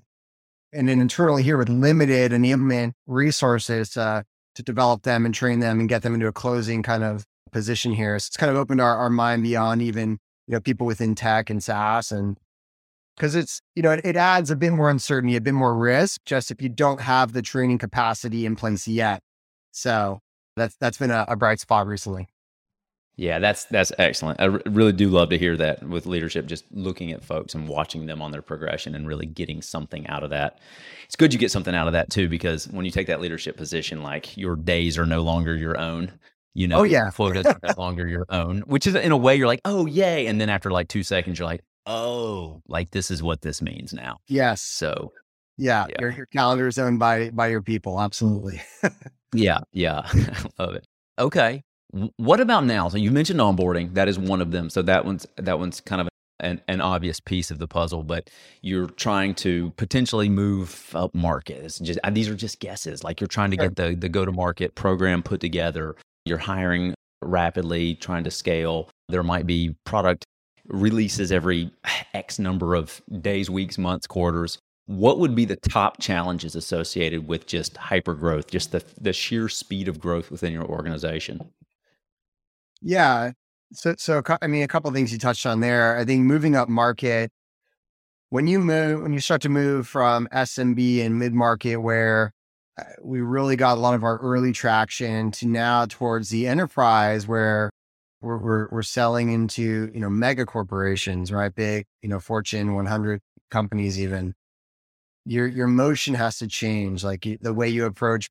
and 0.75 0.89
then 0.89 1.00
internally 1.00 1.44
here 1.44 1.58
with 1.58 1.70
limited 1.70 2.32
enablement 2.32 2.94
resources 3.08 3.96
uh, 3.98 4.24
to 4.55 4.63
develop 4.63 5.03
them 5.03 5.25
and 5.25 5.34
train 5.34 5.60
them 5.60 5.79
and 5.79 5.89
get 5.89 6.01
them 6.01 6.13
into 6.13 6.27
a 6.27 6.32
closing 6.32 6.84
kind 6.84 7.03
of 7.03 7.25
position 7.51 7.94
here. 7.94 8.17
So 8.20 8.27
it's 8.27 8.38
kind 8.38 8.51
of 8.51 8.58
opened 8.58 8.82
our, 8.82 8.96
our 8.98 9.10
mind 9.10 9.44
beyond 9.44 9.82
even, 9.82 10.20
you 10.48 10.53
know, 10.53 10.60
people 10.60 10.86
within 10.86 11.15
tech 11.15 11.50
and 11.50 11.63
SaaS 11.63 12.12
and 12.12 12.38
because 13.15 13.34
it's, 13.34 13.62
you 13.75 13.82
know, 13.82 13.91
it, 13.91 14.01
it 14.03 14.17
adds 14.17 14.51
a 14.51 14.58
bit 14.58 14.74
more 14.74 14.89
uncertainty, 14.89 15.38
a 15.38 15.41
bit 15.41 15.53
more 15.53 15.74
risk, 15.74 16.20
just 16.25 16.51
if 16.51 16.62
you 16.62 16.67
don't 16.67 17.00
have 17.00 17.32
the 17.32 17.41
training 17.41 17.77
capacity 17.77 18.46
in 18.46 18.58
place 18.58 18.88
yet. 18.89 19.22
So 19.72 20.20
that's 20.58 20.75
that's 20.82 20.98
been 20.98 21.12
a, 21.12 21.25
a 21.29 21.36
bright 21.38 21.62
spot 21.62 21.88
recently. 21.88 22.27
Yeah, 23.17 23.39
that's 23.39 23.65
that's 23.65 23.91
excellent. 23.98 24.41
I 24.41 24.48
r- 24.48 24.62
really 24.65 24.91
do 24.91 25.10
love 25.10 25.29
to 25.29 25.38
hear 25.38 25.55
that 25.57 25.81
with 25.88 26.05
leadership, 26.05 26.48
just 26.48 26.65
looking 26.72 27.12
at 27.12 27.24
folks 27.24 27.55
and 27.55 27.67
watching 27.67 28.05
them 28.07 28.22
on 28.22 28.31
their 28.31 28.41
progression 28.41 28.93
and 28.95 29.07
really 29.07 29.25
getting 29.25 29.62
something 29.62 30.05
out 30.07 30.24
of 30.24 30.31
that. 30.31 30.60
It's 31.05 31.15
good 31.15 31.34
you 31.34 31.39
get 31.39 31.51
something 31.51 31.74
out 31.74 31.88
of 31.88 31.93
that 31.93 32.10
too, 32.10 32.27
because 32.27 32.67
when 32.67 32.84
you 32.86 32.91
take 32.91 33.07
that 33.07 33.22
leadership 33.22 33.55
position, 33.57 34.03
like 34.03 34.36
your 34.36 34.55
days 34.57 34.98
are 34.98 35.05
no 35.05 35.22
longer 35.24 35.55
your 35.55 35.77
own. 35.79 36.12
You 36.53 36.67
know, 36.69 36.79
Oh, 36.79 36.84
yeah. 36.84 37.10
are 37.19 37.34
no 37.34 37.53
longer 37.77 38.07
your 38.07 38.25
own. 38.29 38.62
Which 38.62 38.88
is 38.88 38.95
in 38.95 39.12
a 39.12 39.17
way 39.17 39.36
you're 39.36 39.48
like, 39.48 39.62
oh 39.65 39.86
yay, 39.86 40.27
and 40.27 40.39
then 40.39 40.50
after 40.50 40.72
like 40.72 40.88
two 40.88 41.03
seconds, 41.03 41.38
you're 41.38 41.48
like, 41.48 41.63
oh, 41.86 42.62
like 42.67 42.91
this 42.91 43.12
is 43.12 43.22
what 43.22 43.41
this 43.41 43.62
means 43.62 43.93
now. 43.93 44.17
Yes. 44.27 44.62
So 44.62 45.12
Yeah. 45.57 45.86
Yeah. 45.89 45.95
Your, 46.00 46.12
your 46.12 46.25
calendar 46.27 46.67
is 46.67 46.77
owned 46.77 47.00
by 47.00 47.29
by 47.29 47.48
your 47.48 47.62
people. 47.62 48.00
Absolutely. 48.01 48.62
Yeah, 49.34 49.60
yeah, 49.74 50.03
I 50.05 50.45
love 50.63 50.75
it. 50.75 50.88
Okay, 51.19 51.63
what 52.17 52.39
about 52.39 52.65
now? 52.65 52.89
So 52.89 52.97
you 52.97 53.11
mentioned 53.11 53.39
onboarding. 53.39 53.93
That 53.93 54.07
is 54.07 54.19
one 54.19 54.41
of 54.41 54.51
them. 54.51 54.69
So 54.69 54.81
that 54.81 55.05
one's 55.05 55.25
that 55.37 55.59
one's 55.59 55.79
kind 55.79 56.01
of 56.01 56.09
an, 56.41 56.61
an 56.67 56.81
obvious 56.81 57.19
piece 57.19 57.51
of 57.51 57.59
the 57.59 57.67
puzzle. 57.67 58.03
But 58.03 58.29
you're 58.61 58.87
trying 58.87 59.33
to 59.35 59.71
potentially 59.77 60.27
move 60.27 60.91
up 60.93 61.15
market. 61.15 61.63
It's 61.63 61.79
just 61.79 61.99
uh, 62.03 62.09
these 62.09 62.27
are 62.27 62.35
just 62.35 62.59
guesses. 62.59 63.03
Like 63.03 63.21
you're 63.21 63.27
trying 63.27 63.51
to 63.51 63.57
get 63.57 63.75
the 63.75 63.95
the 63.95 64.09
go 64.09 64.25
to 64.25 64.31
market 64.31 64.75
program 64.75 65.23
put 65.23 65.39
together. 65.39 65.95
You're 66.25 66.37
hiring 66.37 66.93
rapidly, 67.21 67.95
trying 67.95 68.25
to 68.25 68.31
scale. 68.31 68.89
There 69.07 69.23
might 69.23 69.47
be 69.47 69.75
product 69.85 70.25
releases 70.67 71.31
every 71.31 71.71
X 72.13 72.39
number 72.39 72.75
of 72.75 73.01
days, 73.21 73.49
weeks, 73.49 73.77
months, 73.77 74.05
quarters. 74.05 74.57
What 74.87 75.17
would 75.19 75.33
be 75.33 75.45
the 75.45 75.55
top 75.55 75.99
challenges 75.99 76.55
associated 76.55 77.27
with 77.27 77.47
just 77.47 77.77
hyper 77.77 78.15
growth, 78.15 78.51
just 78.51 78.73
the 78.73 78.83
the 78.99 79.13
sheer 79.13 79.47
speed 79.47 79.87
of 79.87 79.97
growth 79.97 80.29
within 80.29 80.51
your 80.51 80.65
organization? 80.65 81.39
Yeah. 82.82 83.32
So, 83.74 83.96
so 83.98 84.22
I 84.41 84.48
mean, 84.48 84.63
a 84.63 84.67
couple 84.67 84.88
of 84.89 84.96
things 84.96 85.12
you 85.12 85.20
touched 85.20 85.46
on 85.46 85.60
there. 85.60 85.98
I 85.98 86.05
think 86.05 86.24
moving 86.24 86.55
up 86.55 86.70
market, 86.70 87.32
when 88.29 88.48
you 88.48 88.60
move, 88.60 89.01
when 89.01 89.13
you 89.13 89.20
start 89.20 89.41
to 89.44 89.50
move 89.50 89.88
from 89.88 90.27
SMB 90.32 91.03
and 91.05 91.20
mid 91.20 91.34
market, 91.34 91.77
where 91.77 92.32
uh, 92.79 92.84
we 93.03 93.22
really 93.22 93.55
got 93.55 93.77
a 93.77 93.82
lot 93.82 93.96
of 93.96 94.03
our 94.03 94.17
early 94.20 94.51
traction, 94.51 95.32
to 95.32 95.48
now 95.48 95.86
towards 95.86 96.29
the 96.29 96.48
enterprise, 96.48 97.27
where 97.27 97.72
we're 98.22 98.38
we're, 98.38 98.67
we're 98.72 98.84
selling 98.84 99.32
into 99.32 99.91
you 99.94 100.00
know 100.00 100.10
mega 100.10 100.46
corporations, 100.46 101.32
right? 101.32 101.53
Big, 101.53 101.86
you 102.01 102.10
know, 102.10 102.20
Fortune 102.20 102.75
100 102.75 103.22
companies, 103.51 104.00
even. 104.00 104.34
Your 105.25 105.48
your 105.48 105.67
motion 105.67 106.13
has 106.15 106.38
to 106.39 106.48
change, 106.48 107.03
like 107.03 107.27
the 107.41 107.53
way 107.53 107.67
you 107.70 107.86
approach 107.86 108.29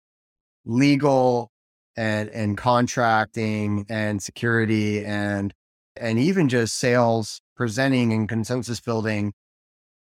legal 0.67 1.51
and 1.97 2.29
and 2.31 2.57
contracting 2.57 3.87
and 3.89 4.23
security 4.23 5.05
and 5.05 5.55
and 5.97 6.19
even 6.19 6.49
just 6.49 6.77
sales 6.77 7.41
presenting 7.57 8.13
and 8.13 8.29
consensus 8.29 8.81
building. 8.81 9.33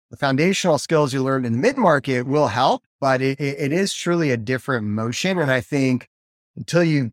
The 0.09 0.17
foundational 0.17 0.77
skills 0.77 1.13
you 1.13 1.23
learned 1.23 1.45
in 1.45 1.53
the 1.53 1.59
mid 1.59 1.77
market 1.77 2.23
will 2.27 2.47
help 2.47 2.83
but 2.99 3.21
it, 3.21 3.39
it, 3.41 3.73
is 3.73 3.93
truly 3.93 4.29
a 4.29 4.37
different 4.37 4.85
motion 4.85 5.39
and 5.39 5.49
i 5.49 5.61
think 5.61 6.07
until 6.55 6.83
you 6.83 7.11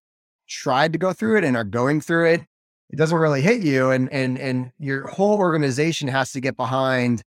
tried 0.49 0.93
to 0.93 0.99
go 0.99 1.13
through 1.13 1.39
it 1.39 1.45
and 1.45 1.57
are 1.57 1.65
going 1.65 2.01
through 2.01 2.27
it 2.27 2.43
it 2.91 2.97
doesn't 2.97 3.19
really 3.19 3.43
hit 3.43 3.63
you 3.63 3.91
and 3.91 4.11
and 4.13 4.39
and 4.39 4.73
your 4.79 5.07
whole 5.09 5.39
organization 5.39 6.09
has 6.09 6.33
to 6.33 6.41
get 6.41 6.57
behind 6.57 7.23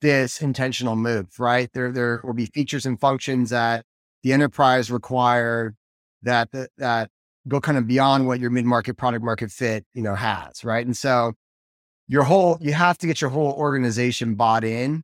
this 0.00 0.42
intentional 0.42 0.96
move 0.96 1.38
right? 1.38 1.70
There 1.72 1.90
there 1.92 2.20
will 2.24 2.34
be 2.34 2.46
features 2.46 2.86
and 2.86 3.00
functions 3.00 3.50
that 3.50 3.84
the 4.22 4.32
enterprise 4.32 4.90
require 4.90 5.74
that 6.22 6.48
that, 6.78 7.10
go 7.48 7.60
kind 7.60 7.76
of 7.76 7.88
beyond 7.88 8.28
what 8.28 8.38
your 8.38 8.50
mid-market 8.50 8.96
product 8.96 9.24
market 9.24 9.50
fit 9.50 9.84
you 9.94 10.02
know 10.02 10.14
has 10.14 10.64
right? 10.64 10.86
And 10.86 10.96
so 10.96 11.32
your 12.08 12.22
whole 12.22 12.58
you 12.60 12.72
have 12.72 12.98
to 12.98 13.06
get 13.06 13.20
your 13.20 13.30
whole 13.30 13.52
organization 13.52 14.34
bought 14.34 14.64
in 14.64 15.02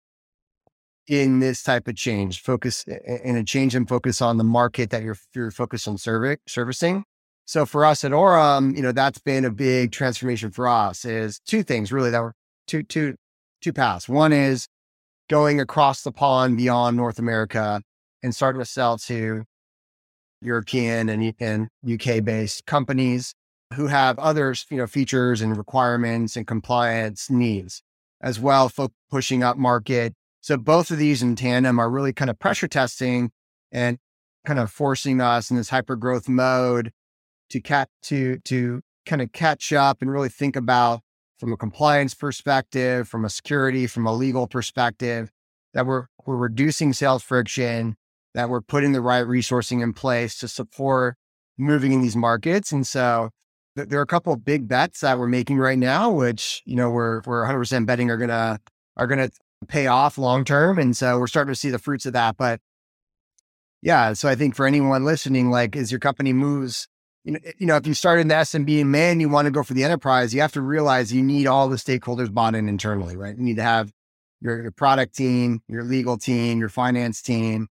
in 1.08 1.40
this 1.40 1.62
type 1.62 1.88
of 1.88 1.96
change 1.96 2.42
focus 2.42 2.84
in 2.84 3.36
a 3.36 3.42
change 3.42 3.74
and 3.74 3.88
focus 3.88 4.20
on 4.20 4.36
the 4.36 4.44
market 4.44 4.90
that 4.90 5.02
you're 5.02 5.16
you're 5.34 5.50
focused 5.50 5.88
on 5.88 5.96
servi- 5.98 6.36
servicing. 6.46 7.04
So 7.46 7.64
for 7.64 7.86
us 7.86 8.04
at 8.04 8.12
Orum, 8.12 8.76
you 8.76 8.82
know 8.82 8.92
that's 8.92 9.18
been 9.18 9.44
a 9.44 9.50
big 9.50 9.90
transformation 9.90 10.50
for 10.50 10.68
us 10.68 11.04
is 11.04 11.40
two 11.46 11.62
things 11.62 11.90
really 11.90 12.10
that 12.10 12.20
were 12.20 12.34
two 12.66 12.82
two 12.82 13.14
two 13.62 13.72
paths. 13.72 14.08
One 14.08 14.32
is 14.32 14.68
going 15.28 15.60
across 15.60 16.02
the 16.02 16.12
pond 16.12 16.56
beyond 16.56 16.96
North 16.96 17.18
America 17.18 17.80
and 18.22 18.34
starting 18.34 18.60
to 18.60 18.66
sell 18.66 18.98
to 18.98 19.44
European 20.40 21.08
and, 21.08 21.34
and 21.40 21.68
UK 21.90 22.24
based 22.24 22.66
companies 22.66 23.34
who 23.74 23.86
have 23.88 24.18
other 24.18 24.54
you 24.70 24.78
know 24.78 24.86
features 24.86 25.40
and 25.40 25.56
requirements 25.56 26.36
and 26.36 26.46
compliance 26.46 27.30
needs 27.30 27.82
as 28.20 28.40
well, 28.40 28.68
fo- 28.68 28.92
pushing 29.10 29.42
up 29.42 29.56
market. 29.56 30.14
So 30.40 30.56
both 30.56 30.90
of 30.90 30.98
these 30.98 31.22
in 31.22 31.36
tandem 31.36 31.78
are 31.78 31.90
really 31.90 32.12
kind 32.12 32.30
of 32.30 32.38
pressure 32.38 32.68
testing 32.68 33.30
and 33.70 33.98
kind 34.44 34.58
of 34.58 34.70
forcing 34.70 35.20
us 35.20 35.50
in 35.50 35.56
this 35.56 35.68
hyper 35.68 35.96
growth 35.96 36.28
mode 36.28 36.92
to 37.50 37.60
cat 37.60 37.88
to 38.02 38.38
to 38.44 38.80
kind 39.06 39.22
of 39.22 39.32
catch 39.32 39.72
up 39.72 40.00
and 40.00 40.10
really 40.10 40.28
think 40.28 40.56
about 40.56 41.00
from 41.38 41.52
a 41.52 41.56
compliance 41.56 42.14
perspective, 42.14 43.08
from 43.08 43.24
a 43.24 43.30
security, 43.30 43.86
from 43.86 44.06
a 44.06 44.12
legal 44.12 44.46
perspective, 44.46 45.30
that 45.74 45.86
we're 45.86 46.06
we're 46.26 46.36
reducing 46.36 46.92
sales 46.92 47.22
friction, 47.22 47.96
that 48.38 48.48
we're 48.48 48.60
putting 48.60 48.92
the 48.92 49.00
right 49.00 49.26
resourcing 49.26 49.82
in 49.82 49.92
place 49.92 50.38
to 50.38 50.46
support 50.46 51.16
moving 51.58 51.92
in 51.92 52.02
these 52.02 52.14
markets. 52.14 52.70
And 52.70 52.86
so 52.86 53.30
th- 53.76 53.88
there 53.88 53.98
are 53.98 54.02
a 54.02 54.06
couple 54.06 54.32
of 54.32 54.44
big 54.44 54.68
bets 54.68 55.00
that 55.00 55.18
we're 55.18 55.26
making 55.26 55.58
right 55.58 55.78
now, 55.78 56.08
which 56.10 56.62
you 56.64 56.76
know 56.76 56.88
we're 56.88 57.20
we're 57.26 57.40
100 57.40 57.58
percent 57.58 57.86
betting 57.86 58.10
are 58.10 58.16
gonna 58.16 58.60
are 58.96 59.08
gonna 59.08 59.30
pay 59.66 59.88
off 59.88 60.18
long 60.18 60.44
term. 60.44 60.78
And 60.78 60.96
so 60.96 61.18
we're 61.18 61.26
starting 61.26 61.52
to 61.52 61.58
see 61.58 61.70
the 61.70 61.80
fruits 61.80 62.06
of 62.06 62.12
that. 62.12 62.36
But 62.36 62.60
yeah, 63.82 64.12
so 64.12 64.28
I 64.28 64.36
think 64.36 64.54
for 64.54 64.66
anyone 64.66 65.04
listening, 65.04 65.50
like 65.50 65.74
as 65.74 65.90
your 65.90 65.98
company 65.98 66.32
moves 66.32 66.86
you 67.24 67.32
know, 67.32 67.40
you 67.58 67.66
know, 67.66 67.76
if 67.76 67.86
you 67.88 67.92
start 67.92 68.20
in 68.20 68.28
the 68.28 68.36
SMB 68.36 68.80
and 68.80 68.92
man, 68.92 69.18
you 69.18 69.28
want 69.28 69.46
to 69.46 69.50
go 69.50 69.64
for 69.64 69.74
the 69.74 69.82
enterprise, 69.82 70.32
you 70.32 70.40
have 70.40 70.52
to 70.52 70.62
realize 70.62 71.12
you 71.12 71.24
need 71.24 71.48
all 71.48 71.68
the 71.68 71.76
stakeholders 71.76 72.32
bought 72.32 72.54
in 72.54 72.68
internally, 72.68 73.16
right? 73.16 73.36
You 73.36 73.42
need 73.42 73.56
to 73.56 73.62
have 73.62 73.92
your, 74.40 74.62
your 74.62 74.70
product 74.70 75.16
team, 75.16 75.60
your 75.68 75.82
legal 75.82 76.16
team, 76.16 76.60
your 76.60 76.68
finance 76.68 77.20
team. 77.20 77.66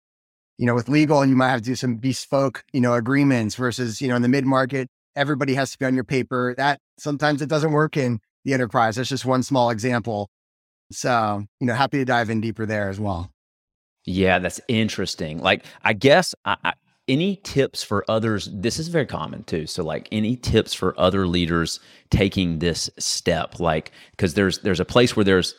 You 0.58 0.66
know, 0.66 0.74
with 0.74 0.88
legal, 0.88 1.24
you 1.24 1.34
might 1.34 1.50
have 1.50 1.60
to 1.60 1.64
do 1.64 1.74
some 1.74 1.96
bespoke, 1.96 2.64
you 2.72 2.80
know, 2.80 2.94
agreements 2.94 3.54
versus, 3.54 4.00
you 4.00 4.08
know, 4.08 4.16
in 4.16 4.22
the 4.22 4.28
mid 4.28 4.44
market, 4.44 4.88
everybody 5.16 5.54
has 5.54 5.72
to 5.72 5.78
be 5.78 5.86
on 5.86 5.94
your 5.94 6.04
paper. 6.04 6.54
That 6.56 6.78
sometimes 6.98 7.42
it 7.42 7.48
doesn't 7.48 7.72
work 7.72 7.96
in 7.96 8.20
the 8.44 8.54
enterprise. 8.54 8.96
That's 8.96 9.08
just 9.08 9.24
one 9.24 9.42
small 9.42 9.70
example. 9.70 10.28
So, 10.90 11.44
you 11.60 11.66
know, 11.66 11.74
happy 11.74 11.98
to 11.98 12.04
dive 12.04 12.30
in 12.30 12.40
deeper 12.40 12.66
there 12.66 12.88
as 12.88 13.00
well. 13.00 13.30
Yeah, 14.04 14.38
that's 14.38 14.60
interesting. 14.68 15.38
Like, 15.38 15.64
I 15.82 15.92
guess 15.92 16.34
I, 16.44 16.74
any 17.08 17.36
tips 17.36 17.82
for 17.82 18.04
others 18.08 18.48
this 18.52 18.78
is 18.78 18.88
very 18.88 19.06
common 19.06 19.42
too 19.44 19.66
so 19.66 19.82
like 19.82 20.08
any 20.12 20.36
tips 20.36 20.72
for 20.72 20.98
other 20.98 21.26
leaders 21.26 21.80
taking 22.10 22.60
this 22.60 22.88
step 22.98 23.58
like 23.58 23.90
because 24.12 24.34
there's 24.34 24.60
there's 24.60 24.80
a 24.80 24.84
place 24.84 25.16
where 25.16 25.24
there's 25.24 25.54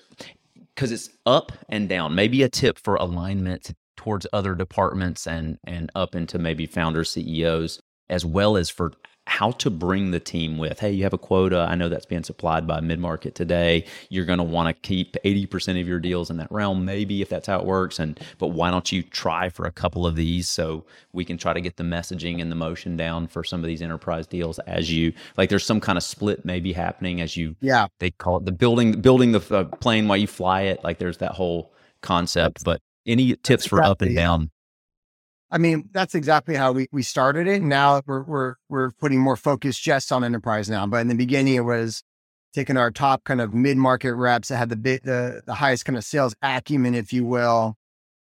because 0.74 0.92
it's 0.92 1.10
up 1.26 1.52
and 1.68 1.90
down 1.90 2.16
maybe 2.16 2.44
a 2.44 2.50
tip 2.50 2.80
for 2.80 2.96
alignment 2.96 3.74
towards 3.96 4.28
other 4.34 4.56
departments 4.56 5.28
and 5.28 5.58
and 5.64 5.92
up 5.96 6.16
into 6.16 6.40
maybe 6.40 6.66
founder 6.66 7.04
ceos 7.04 7.82
as 8.10 8.26
well 8.26 8.58
as 8.58 8.70
for 8.70 8.92
how 9.26 9.52
to 9.52 9.70
bring 9.70 10.12
the 10.12 10.20
team 10.20 10.58
with 10.58 10.82
hey 10.82 10.92
you 10.92 11.04
have 11.04 11.14
a 11.14 11.18
quota. 11.18 11.66
I 11.70 11.76
know 11.76 11.88
that's 11.88 12.06
being 12.06 12.24
supplied 12.24 12.68
by 12.68 12.82
mid-market 12.82 13.36
today. 13.36 13.86
You're 14.10 14.26
going 14.26 14.40
to 14.40 14.44
want 14.44 14.68
to 14.68 14.82
keep 14.88 15.16
80% 15.24 15.80
of 15.80 15.88
your 15.88 16.00
deals 16.00 16.30
in 16.30 16.36
that 16.38 16.52
realm 16.52 16.84
maybe 16.84 17.22
if 17.22 17.30
that's 17.30 17.48
how 17.48 17.60
it 17.60 17.66
works 17.66 18.00
and 18.00 18.20
but 18.38 18.48
why 18.48 18.70
don't 18.70 18.92
you 18.92 19.02
try 19.02 19.48
for 19.48 19.66
a 19.66 19.72
couple 19.72 20.06
of 20.06 20.18
these 20.18 20.50
so 20.50 20.86
we 21.14 21.24
can 21.24 21.38
try 21.38 21.54
to 21.54 21.62
get 21.62 21.78
the 21.78 21.84
messaging 21.84 22.42
and 22.42 22.52
the 22.52 22.56
motion 22.56 22.98
down 22.98 23.28
for 23.28 23.46
some 23.46 23.62
of 23.62 23.68
these 23.68 23.82
enterprise 23.82 24.28
deals 24.28 24.60
as 24.60 24.92
you 24.92 25.14
like 25.38 25.50
there's 25.50 25.66
some 25.66 25.80
kind 25.80 25.98
of 25.98 26.04
split 26.04 26.44
maybe 26.44 26.74
happening 26.74 27.22
as 27.22 27.38
you 27.38 27.56
yeah. 27.62 27.88
they 28.02 28.12
call 28.12 28.38
it 28.38 28.46
the 28.46 28.52
building 28.52 29.00
building 29.00 29.32
the 29.32 29.66
plane 29.80 30.08
while 30.08 30.18
you 30.18 30.28
fly 30.28 30.64
it. 30.64 30.84
Like 30.84 30.98
there's 30.98 31.20
that 31.20 31.32
whole 31.32 31.72
concept 32.02 32.66
but 32.66 32.82
any 33.06 33.36
tips 33.38 33.66
for 33.66 33.84
up 33.84 34.02
and 34.02 34.16
down 34.16 34.50
I 35.54 35.60
mean, 35.60 35.88
that's 35.94 36.16
exactly 36.16 36.56
how 36.56 36.72
we, 36.72 36.88
we 36.92 37.04
started 37.04 37.48
it. 37.48 37.62
Now 37.62 38.02
we're, 38.08 38.24
we're, 38.24 38.56
we're 38.70 38.89
putting 38.89 39.20
more 39.20 39.38
focus 39.38 39.78
just 39.78 40.12
on 40.12 40.24
enterprise 40.24 40.68
now. 40.68 40.88
But 40.88 41.02
in 41.02 41.10
the 41.10 41.16
beginning, 41.16 41.54
it 41.54 41.60
was 41.60 42.02
taking 42.56 42.76
our 42.76 42.89
top 42.89 43.24
kind 43.24 43.39
of 43.39 43.54
mid 43.54 43.78
market 43.78 44.16
reps 44.16 44.48
that 44.48 44.58
had 44.58 44.70
the, 44.70 44.76
bit, 44.76 45.04
the, 45.04 45.44
the 45.46 45.54
highest 45.54 45.86
kind 45.86 45.96
of 45.96 46.04
sales 46.04 46.34
acumen, 46.42 46.96
if 46.96 47.13
you 47.13 47.24
will, 47.24 47.76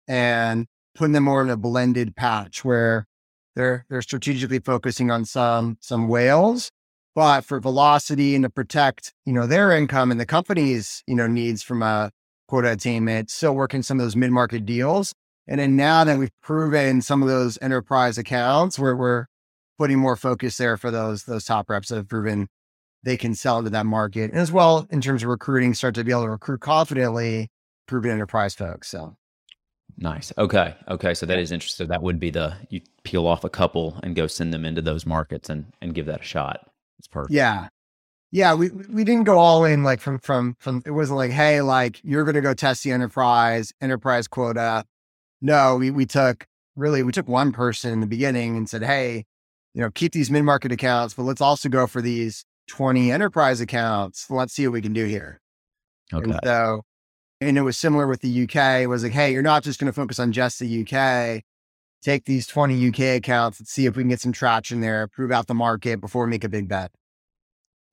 and 0.07 0.67
putting 0.95 1.15
them 1.15 1.25
more 1.25 1.43
in 1.43 1.51
a 1.51 1.57
blended 1.57 2.15
patch 2.15 2.65
where 2.65 3.09
they're, 3.57 3.85
they're 3.91 4.03
strategically 4.03 4.61
focusing 4.61 5.11
on 5.11 5.25
some, 5.25 5.79
some 5.81 6.07
whales, 6.07 6.71
but 7.17 7.45
for 7.45 7.59
velocity 7.59 8.37
and 8.37 8.45
to 8.45 8.51
protect, 8.51 9.13
you 9.25 9.33
know, 9.33 9.49
their 9.49 9.73
income 9.73 10.13
and 10.13 10.21
the 10.21 10.27
company's, 10.27 11.03
you 11.09 11.17
know, 11.17 11.27
needs 11.27 11.65
from 11.65 11.83
a 11.83 12.13
quota 12.49 12.73
attainment, 12.73 13.31
still 13.31 13.55
working 13.55 13.83
some 13.83 13.99
of 13.99 14.05
those 14.05 14.17
mid 14.17 14.31
market 14.31 14.65
deals 14.65 15.15
and 15.49 15.61
then 15.61 15.77
now 15.77 16.05
that 16.05 16.19
we've 16.19 16.31
proven 16.43 17.03
some 17.03 17.23
of 17.23 17.29
those 17.29 17.59
enterprise 17.63 18.19
accounts, 18.19 18.79
where 18.79 18.97
we're 18.97 19.27
putting 19.79 19.99
more 19.99 20.17
focus 20.17 20.57
there 20.57 20.77
for 20.77 20.91
those 20.91 21.25
those 21.25 21.45
top 21.45 21.71
reps 21.71 21.89
that 21.89 21.97
have 21.97 22.09
proven 22.09 22.49
they 23.05 23.17
can 23.17 23.35
sell 23.35 23.59
into 23.59 23.71
that 23.71 23.87
market. 23.87 24.31
And 24.33 24.41
as 24.41 24.51
well 24.51 24.87
in 24.91 25.01
terms 25.01 25.23
of 25.23 25.29
recruiting, 25.29 25.75
start 25.75 25.95
to 25.95 26.05
be 26.05 26.11
able 26.11 26.23
to 26.23 26.31
recruit 26.31 26.61
confidently 26.61 27.49
proven 27.87 28.11
enterprise 28.11 28.55
folks. 28.55 28.89
So 28.89 29.17
nice. 29.97 30.33
Okay. 30.37 30.75
Okay. 30.89 31.15
So 31.15 31.27
that 31.27 31.39
is 31.39 31.53
interesting. 31.53 31.89
That 31.89 32.03
would 32.03 32.19
be 32.19 32.31
the 32.31 32.57
you 32.69 32.81
peel 33.05 33.27
off 33.27 33.45
a 33.45 33.51
couple 33.51 34.01
and 34.03 34.17
go 34.17 34.27
send 34.27 34.53
them 34.53 34.65
into 34.65 34.83
those 34.83 35.07
markets 35.07 35.49
and 35.49 35.67
and 35.81 35.95
give 35.95 36.07
that 36.07 36.23
a 36.23 36.25
shot. 36.25 36.69
It's 36.99 37.09
perfect. 37.09 37.35
Yeah. 37.35 37.69
Yeah, 38.37 38.55
we 38.55 38.69
we 38.69 39.03
didn't 39.05 39.25
go 39.25 39.39
all 39.39 39.65
in 39.65 39.83
like 39.83 40.01
from 40.01 40.19
from 40.19 40.57
from 40.59 40.83
it 40.85 40.91
wasn't 40.91 41.17
like, 41.17 41.31
hey, 41.31 41.61
like 41.63 42.01
you're 42.05 42.25
gonna 42.25 42.41
go 42.41 42.55
test 42.55 42.85
the 42.85 42.93
enterprise, 42.93 43.73
enterprise 43.81 44.29
quota 44.29 44.85
no, 45.41 45.77
we, 45.77 45.91
we 45.91 46.07
took 46.07 46.47
really, 46.75 47.03
we 47.03 47.13
took 47.13 47.29
one 47.29 47.53
person 47.53 47.93
in 47.93 48.01
the 48.01 48.07
beginning 48.07 48.57
and 48.57 48.69
said, 48.69 48.83
Hey, 48.83 49.25
you 49.75 49.83
know, 49.83 49.91
keep 49.91 50.13
these 50.13 50.31
mid 50.31 50.45
market 50.45 50.73
accounts, 50.73 51.15
but 51.15 51.25
let's 51.25 51.41
also 51.41 51.69
go 51.69 51.87
for 51.87 52.01
these 52.01 52.45
20 52.69 53.13
enterprise 53.13 53.61
accounts. 53.61 54.31
Let's 54.31 54.55
see 54.55 54.67
what 54.67 54.73
we 54.73 54.83
can 54.83 54.93
do 54.93 55.05
here. 55.05 55.41
Okay. 56.13 56.31
And 56.31 56.41
so, 56.43 56.83
and 57.41 57.59
it 57.59 57.63
was 57.63 57.77
similar 57.77 58.07
with 58.07 58.23
the 58.23 58.45
UK. 58.45 58.83
It 58.83 58.87
was 58.89 59.03
like, 59.03 59.13
Hey, 59.13 59.33
you're 59.33 59.43
not 59.43 59.63
just 59.63 59.79
going 59.79 59.87
to 59.87 59.93
focus 59.93 60.19
on 60.19 60.33
just 60.33 60.59
the 60.59 60.83
UK. 60.83 61.43
Take 62.03 62.25
these 62.25 62.47
20 62.47 62.89
UK 62.89 63.01
accounts 63.17 63.59
and 63.59 63.67
see 63.67 63.87
if 63.87 63.97
we 63.97 64.03
can 64.03 64.11
get 64.11 64.21
some 64.21 64.33
traction 64.33 64.81
there, 64.81 65.09
prove 65.09 65.33
out 65.33 65.47
the 65.47 65.55
market 65.55 66.01
before 66.01 66.25
we 66.25 66.31
make 66.31 66.45
a 66.45 66.49
big 66.49 66.69
bet. 66.69 66.91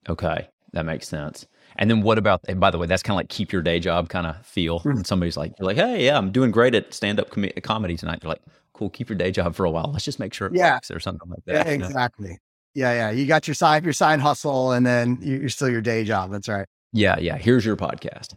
Okay. 0.10 0.50
That 0.74 0.86
makes 0.86 1.08
sense. 1.08 1.48
And 1.78 1.90
then 1.90 2.02
what 2.02 2.18
about? 2.18 2.42
And 2.48 2.60
by 2.60 2.72
the 2.72 2.78
way, 2.78 2.88
that's 2.88 3.04
kind 3.04 3.16
of 3.16 3.20
like 3.20 3.30
keep 3.30 3.52
your 3.52 3.62
day 3.62 3.80
job 3.80 4.10
kind 4.10 4.28
of 4.28 4.44
feel. 4.46 4.80
Mm-hmm. 4.80 4.90
And 4.90 5.08
somebody's 5.08 5.38
like, 5.38 5.54
you're 5.60 5.68
like, 5.68 5.78
hey, 5.78 6.06
yeah, 6.06 6.18
I'm 6.18 6.32
doing 6.32 6.52
great 6.52 6.76
at 6.76 6.94
stand 6.94 7.20
up 7.20 7.30
com- 7.30 7.50
comedy 7.62 7.96
tonight. 7.96 8.20
You're 8.24 8.30
like, 8.30 8.42
cool, 8.74 8.90
keep 8.90 9.10
your 9.10 9.18
day 9.18 9.32
job 9.32 9.56
for 9.56 9.66
a 9.66 9.72
while. 9.72 9.90
Let's 9.92 10.06
just 10.06 10.20
make 10.20 10.34
sure 10.34 10.48
it 10.48 10.56
yeah. 10.56 10.76
works 10.76 10.92
or 10.92 11.00
something 11.00 11.30
like 11.30 11.46
that. 11.46 11.68
Yeah, 11.68 11.74
exactly. 11.74 12.28
You 12.28 12.34
know? 12.34 12.38
Yeah, 12.76 12.94
yeah. 12.94 13.12
You 13.12 13.28
got 13.28 13.48
your 13.48 13.54
side 13.54 13.84
your 13.84 13.94
side 13.94 14.20
hustle, 14.20 14.72
and 14.72 14.84
then 14.84 15.20
you're 15.22 15.50
still 15.50 15.70
your 15.70 15.82
day 15.82 16.04
job. 16.04 16.32
That's 16.32 16.50
right. 16.50 16.66
Yeah, 16.92 17.20
yeah. 17.20 17.38
Here's 17.38 17.64
your 17.64 17.78
podcast. 17.78 18.36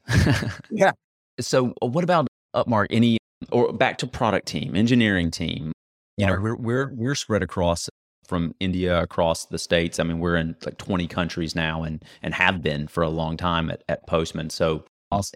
yeah. 0.71 0.93
So 1.41 1.73
uh, 1.83 1.87
what 1.87 2.05
about 2.05 2.27
Upmark? 2.55 2.89
Any 2.91 3.17
or 3.51 3.73
back 3.73 3.97
to 3.99 4.07
product 4.07 4.47
team, 4.47 4.77
engineering 4.77 5.31
team? 5.31 5.73
You 6.19 6.27
know, 6.27 6.39
we're 6.39 6.57
we're 6.57 6.93
we're 6.95 7.15
spread 7.15 7.43
across 7.43 7.89
from 8.27 8.55
India 8.61 9.01
across 9.01 9.47
the 9.47 9.59
states. 9.59 9.99
I 9.99 10.05
mean, 10.05 10.19
we're 10.19 10.37
in 10.37 10.57
like 10.65 10.79
20 10.79 11.07
countries 11.07 11.55
now 11.55 11.83
and 11.83 12.05
and 12.23 12.35
have 12.35 12.63
been 12.63 12.89
for 12.89 13.03
a 13.03 13.09
long 13.09 13.37
time 13.37 13.71
at, 13.71 13.83
at 13.89 14.07
Postman. 14.07 14.51
So 14.51 14.85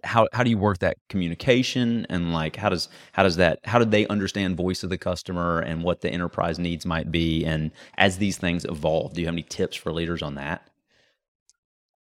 how 0.04 0.26
how 0.32 0.42
do 0.42 0.50
you 0.50 0.58
work 0.58 0.78
that 0.78 0.96
communication 1.08 2.06
and 2.10 2.32
like 2.32 2.56
how 2.56 2.68
does 2.68 2.88
how 3.12 3.22
does 3.22 3.36
that 3.36 3.60
how 3.64 3.78
do 3.78 3.84
they 3.84 4.06
understand 4.08 4.56
voice 4.56 4.82
of 4.82 4.90
the 4.90 4.98
customer 4.98 5.60
and 5.60 5.82
what 5.82 6.00
the 6.00 6.10
enterprise 6.10 6.58
needs 6.58 6.84
might 6.84 7.10
be 7.10 7.44
and 7.44 7.70
as 7.96 8.18
these 8.18 8.36
things 8.36 8.64
evolve, 8.64 9.14
do 9.14 9.20
you 9.20 9.26
have 9.26 9.34
any 9.34 9.42
tips 9.42 9.76
for 9.76 9.92
leaders 9.92 10.22
on 10.22 10.34
that? 10.34 10.66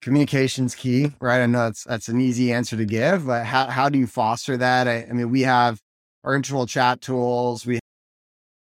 Communication's 0.01 0.75
key, 0.75 1.11
right? 1.19 1.41
I 1.41 1.45
know 1.45 1.65
that's 1.65 1.83
that's 1.83 2.07
an 2.07 2.21
easy 2.21 2.53
answer 2.53 2.77
to 2.77 2.85
give, 2.85 3.25
but 3.27 3.45
how 3.45 3.67
how 3.67 3.89
do 3.89 3.99
you 3.99 4.07
foster 4.07 4.57
that? 4.57 4.87
I, 4.87 5.05
I 5.09 5.13
mean, 5.13 5.29
we 5.29 5.41
have 5.41 5.79
our 6.23 6.35
internal 6.35 6.65
chat 6.65 7.01
tools, 7.01 7.65
we 7.65 7.79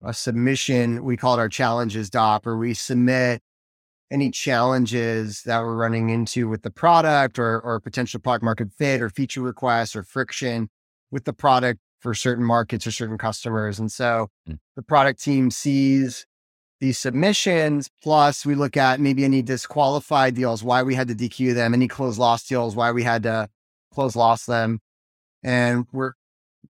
a 0.07 0.14
submission. 0.14 1.05
We 1.05 1.16
call 1.16 1.35
it 1.35 1.40
our 1.40 1.49
challenges 1.49 2.09
doc, 2.09 2.47
where 2.47 2.57
we 2.57 2.75
submit 2.75 3.42
any 4.11 4.31
challenges 4.31 5.42
that 5.42 5.61
we're 5.61 5.75
running 5.75 6.11
into 6.11 6.49
with 6.49 6.62
the 6.62 6.71
product 6.71 7.38
or, 7.38 7.61
or 7.61 7.81
potential 7.81 8.21
product 8.21 8.45
market 8.45 8.69
fit 8.73 9.03
or 9.03 9.11
feature 9.11 9.42
requests 9.42 9.97
or 9.97 10.05
friction 10.05 10.69
with 11.11 11.25
the 11.25 11.33
product 11.33 11.81
for 11.99 12.14
certain 12.14 12.45
markets 12.45 12.87
or 12.87 12.92
certain 12.92 13.19
customers. 13.19 13.81
And 13.81 13.90
so 13.90 14.29
mm. 14.49 14.59
the 14.77 14.83
product 14.83 15.21
team 15.23 15.51
sees 15.51 16.25
these 16.81 16.99
submissions. 16.99 17.90
Plus, 18.03 18.47
we 18.47 18.55
look 18.55 18.77
at 18.77 19.01
maybe 19.01 19.25
any 19.25 19.42
disqualified 19.42 20.35
deals, 20.37 20.62
why 20.62 20.83
we 20.85 20.95
had 20.95 21.09
to 21.09 21.14
DQ 21.14 21.55
them, 21.55 21.75
any 21.75 21.88
close 21.88 22.19
loss 22.19 22.45
deals, 22.45 22.77
why 22.77 22.92
we 22.92 23.03
had 23.03 23.25
to 23.25 23.49
close 23.92 24.14
loss 24.14 24.47
them. 24.47 24.79
And 25.42 25.87
we're 25.92 26.12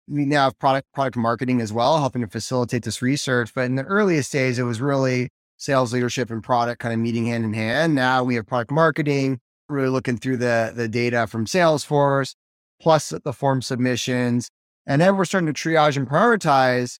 we 0.07 0.25
now 0.25 0.45
have 0.45 0.59
product 0.59 0.91
product 0.93 1.15
marketing 1.15 1.61
as 1.61 1.71
well, 1.71 1.99
helping 1.99 2.21
to 2.21 2.27
facilitate 2.27 2.83
this 2.83 3.01
research. 3.01 3.53
But 3.53 3.65
in 3.65 3.75
the 3.75 3.83
earliest 3.83 4.31
days, 4.31 4.59
it 4.59 4.63
was 4.63 4.81
really 4.81 5.29
sales 5.57 5.93
leadership 5.93 6.29
and 6.29 6.43
product 6.43 6.81
kind 6.81 6.93
of 6.93 6.99
meeting 6.99 7.25
hand 7.25 7.45
in 7.45 7.53
hand. 7.53 7.95
Now 7.95 8.23
we 8.23 8.35
have 8.35 8.45
product 8.45 8.71
marketing, 8.71 9.39
really 9.69 9.89
looking 9.89 10.17
through 10.17 10.37
the 10.37 10.73
the 10.75 10.87
data 10.87 11.27
from 11.27 11.45
Salesforce, 11.45 12.35
plus 12.81 13.13
the 13.23 13.33
form 13.33 13.61
submissions. 13.61 14.49
And 14.85 15.01
then 15.01 15.15
we're 15.15 15.25
starting 15.25 15.51
to 15.51 15.53
triage 15.53 15.95
and 15.95 16.07
prioritize. 16.07 16.99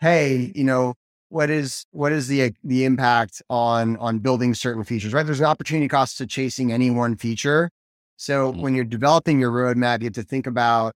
Hey, 0.00 0.52
you 0.54 0.62
know, 0.62 0.94
what 1.28 1.50
is 1.50 1.86
what 1.90 2.12
is 2.12 2.28
the 2.28 2.52
the 2.62 2.84
impact 2.84 3.42
on 3.50 3.96
on 3.96 4.20
building 4.20 4.54
certain 4.54 4.84
features? 4.84 5.12
Right, 5.12 5.26
there's 5.26 5.40
an 5.40 5.46
opportunity 5.46 5.88
cost 5.88 6.18
to 6.18 6.26
chasing 6.26 6.72
any 6.72 6.90
one 6.90 7.16
feature. 7.16 7.70
So 8.16 8.52
mm-hmm. 8.52 8.62
when 8.62 8.74
you're 8.74 8.84
developing 8.84 9.40
your 9.40 9.50
roadmap, 9.50 10.00
you 10.00 10.06
have 10.06 10.14
to 10.14 10.22
think 10.22 10.46
about 10.46 10.94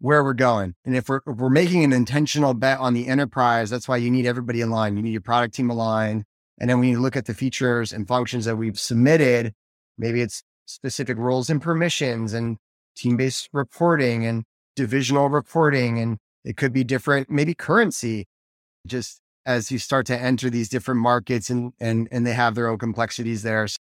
where 0.00 0.24
we're 0.24 0.34
going. 0.34 0.74
And 0.84 0.96
if 0.96 1.08
we're 1.08 1.20
if 1.26 1.36
we're 1.36 1.50
making 1.50 1.84
an 1.84 1.92
intentional 1.92 2.54
bet 2.54 2.78
on 2.78 2.94
the 2.94 3.06
enterprise, 3.06 3.70
that's 3.70 3.86
why 3.86 3.98
you 3.98 4.10
need 4.10 4.26
everybody 4.26 4.60
aligned. 4.62 4.96
You 4.96 5.02
need 5.02 5.12
your 5.12 5.20
product 5.20 5.54
team 5.54 5.70
aligned. 5.70 6.24
And 6.58 6.68
then 6.68 6.80
when 6.80 6.88
you 6.88 7.00
look 7.00 7.16
at 7.16 7.26
the 7.26 7.34
features 7.34 7.92
and 7.92 8.08
functions 8.08 8.44
that 8.46 8.56
we've 8.56 8.78
submitted, 8.78 9.52
maybe 9.96 10.20
it's 10.20 10.42
specific 10.66 11.16
roles 11.16 11.48
and 11.48 11.60
permissions 11.62 12.34
and 12.34 12.58
team-based 12.96 13.48
reporting 13.52 14.26
and 14.26 14.44
divisional 14.76 15.28
reporting. 15.28 15.98
And 15.98 16.18
it 16.44 16.56
could 16.56 16.72
be 16.72 16.84
different, 16.84 17.30
maybe 17.30 17.54
currency. 17.54 18.26
Just 18.86 19.20
as 19.46 19.70
you 19.70 19.78
start 19.78 20.06
to 20.06 20.18
enter 20.18 20.48
these 20.50 20.68
different 20.68 21.00
markets 21.00 21.50
and 21.50 21.72
and 21.78 22.08
and 22.10 22.26
they 22.26 22.32
have 22.32 22.54
their 22.54 22.68
own 22.68 22.78
complexities 22.78 23.42
there. 23.42 23.68
So 23.68 23.76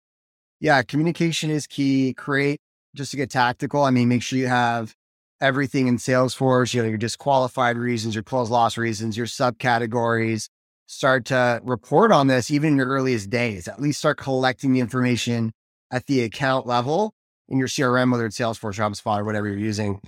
yeah, 0.61 0.81
communication 0.81 1.49
is 1.49 1.67
key. 1.67 2.13
Create 2.13 2.59
just 2.95 3.11
to 3.11 3.17
get 3.17 3.29
tactical. 3.29 3.83
I 3.83 3.91
mean, 3.91 4.07
make 4.07 4.21
sure 4.21 4.39
you 4.39 4.47
have 4.47 4.95
everything 5.41 5.87
in 5.87 5.97
Salesforce, 5.97 6.73
you 6.73 6.81
know, 6.81 6.87
your 6.87 6.97
disqualified 6.97 7.77
reasons, 7.77 8.15
your 8.15 8.23
close 8.23 8.49
loss 8.49 8.77
reasons, 8.77 9.17
your 9.17 9.25
subcategories. 9.25 10.49
Start 10.87 11.25
to 11.25 11.59
report 11.63 12.11
on 12.11 12.27
this 12.27 12.51
even 12.51 12.69
in 12.69 12.77
your 12.77 12.87
earliest 12.87 13.29
days. 13.29 13.67
At 13.67 13.81
least 13.81 13.99
start 13.99 14.17
collecting 14.17 14.73
the 14.73 14.79
information 14.79 15.51
at 15.91 16.05
the 16.05 16.21
account 16.21 16.67
level 16.67 17.13
in 17.49 17.57
your 17.57 17.67
CRM, 17.67 18.11
whether 18.11 18.25
it's 18.25 18.37
Salesforce, 18.37 18.77
HubSpot, 18.77 19.19
or 19.19 19.23
whatever 19.23 19.47
you're 19.47 19.57
using. 19.57 19.99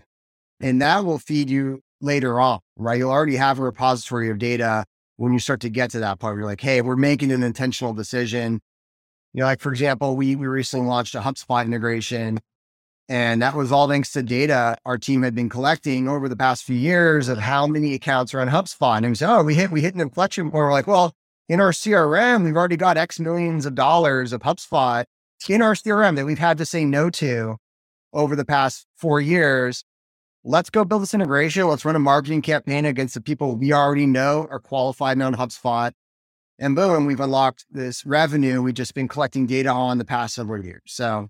And 0.59 0.81
that 0.81 1.03
will 1.05 1.19
feed 1.19 1.49
you 1.49 1.81
later 2.01 2.39
on, 2.39 2.59
right? 2.75 2.97
You'll 2.97 3.11
already 3.11 3.35
have 3.35 3.59
a 3.59 3.63
repository 3.63 4.29
of 4.29 4.37
data 4.37 4.85
when 5.17 5.33
you 5.33 5.39
start 5.39 5.61
to 5.61 5.69
get 5.69 5.91
to 5.91 5.99
that 5.99 6.19
point 6.19 6.33
where 6.33 6.41
you're 6.41 6.49
like, 6.49 6.61
hey, 6.61 6.81
we're 6.81 6.95
making 6.95 7.31
an 7.31 7.43
intentional 7.43 7.93
decision. 7.93 8.59
You 9.33 9.41
know, 9.41 9.45
like 9.45 9.59
for 9.59 9.71
example, 9.71 10.15
we 10.15 10.35
we 10.35 10.47
recently 10.47 10.87
launched 10.87 11.15
a 11.15 11.21
HubSpot 11.21 11.65
integration 11.65 12.39
and 13.09 13.41
that 13.41 13.55
was 13.55 13.71
all 13.71 13.87
thanks 13.87 14.11
to 14.13 14.23
data 14.23 14.77
our 14.85 14.97
team 14.97 15.23
had 15.23 15.33
been 15.33 15.49
collecting 15.49 16.09
over 16.09 16.27
the 16.27 16.35
past 16.35 16.63
few 16.63 16.75
years 16.75 17.29
of 17.29 17.37
how 17.37 17.65
many 17.65 17.93
accounts 17.93 18.33
are 18.33 18.41
on 18.41 18.49
HubSpot. 18.49 18.97
And 18.97 19.07
we 19.07 19.15
said, 19.15 19.33
oh, 19.33 19.43
we 19.43 19.55
hit 19.55 19.71
we 19.71 19.81
hit 19.81 19.95
an 19.95 20.01
inflection 20.01 20.45
point. 20.45 20.55
We're 20.55 20.71
like, 20.71 20.87
well, 20.87 21.13
in 21.47 21.61
our 21.61 21.71
CRM, 21.71 22.43
we've 22.43 22.57
already 22.57 22.75
got 22.75 22.97
X 22.97 23.19
millions 23.19 23.65
of 23.65 23.75
dollars 23.75 24.33
of 24.33 24.41
HubSpot 24.41 25.05
in 25.47 25.61
our 25.61 25.73
CRM 25.73 26.15
that 26.15 26.25
we've 26.25 26.39
had 26.39 26.57
to 26.57 26.65
say 26.65 26.83
no 26.83 27.09
to 27.11 27.55
over 28.11 28.35
the 28.35 28.45
past 28.45 28.85
four 28.95 29.21
years. 29.21 29.83
Let's 30.43 30.69
go 30.69 30.83
build 30.83 31.01
this 31.01 31.13
integration. 31.13 31.67
Let's 31.67 31.85
run 31.85 31.95
a 31.95 31.99
marketing 31.99 32.41
campaign 32.41 32.85
against 32.85 33.13
the 33.13 33.21
people 33.21 33.55
we 33.55 33.73
already 33.73 34.05
know 34.05 34.47
are 34.49 34.59
qualified 34.59 35.21
on 35.21 35.35
HubSpot. 35.35 35.91
And 36.59 36.75
boom, 36.75 37.05
we've 37.05 37.19
unlocked 37.19 37.65
this 37.69 38.05
revenue 38.05 38.61
we've 38.61 38.73
just 38.73 38.93
been 38.93 39.07
collecting 39.07 39.45
data 39.45 39.69
on 39.69 39.97
the 39.97 40.05
past 40.05 40.35
several 40.35 40.63
years. 40.65 40.81
So 40.85 41.29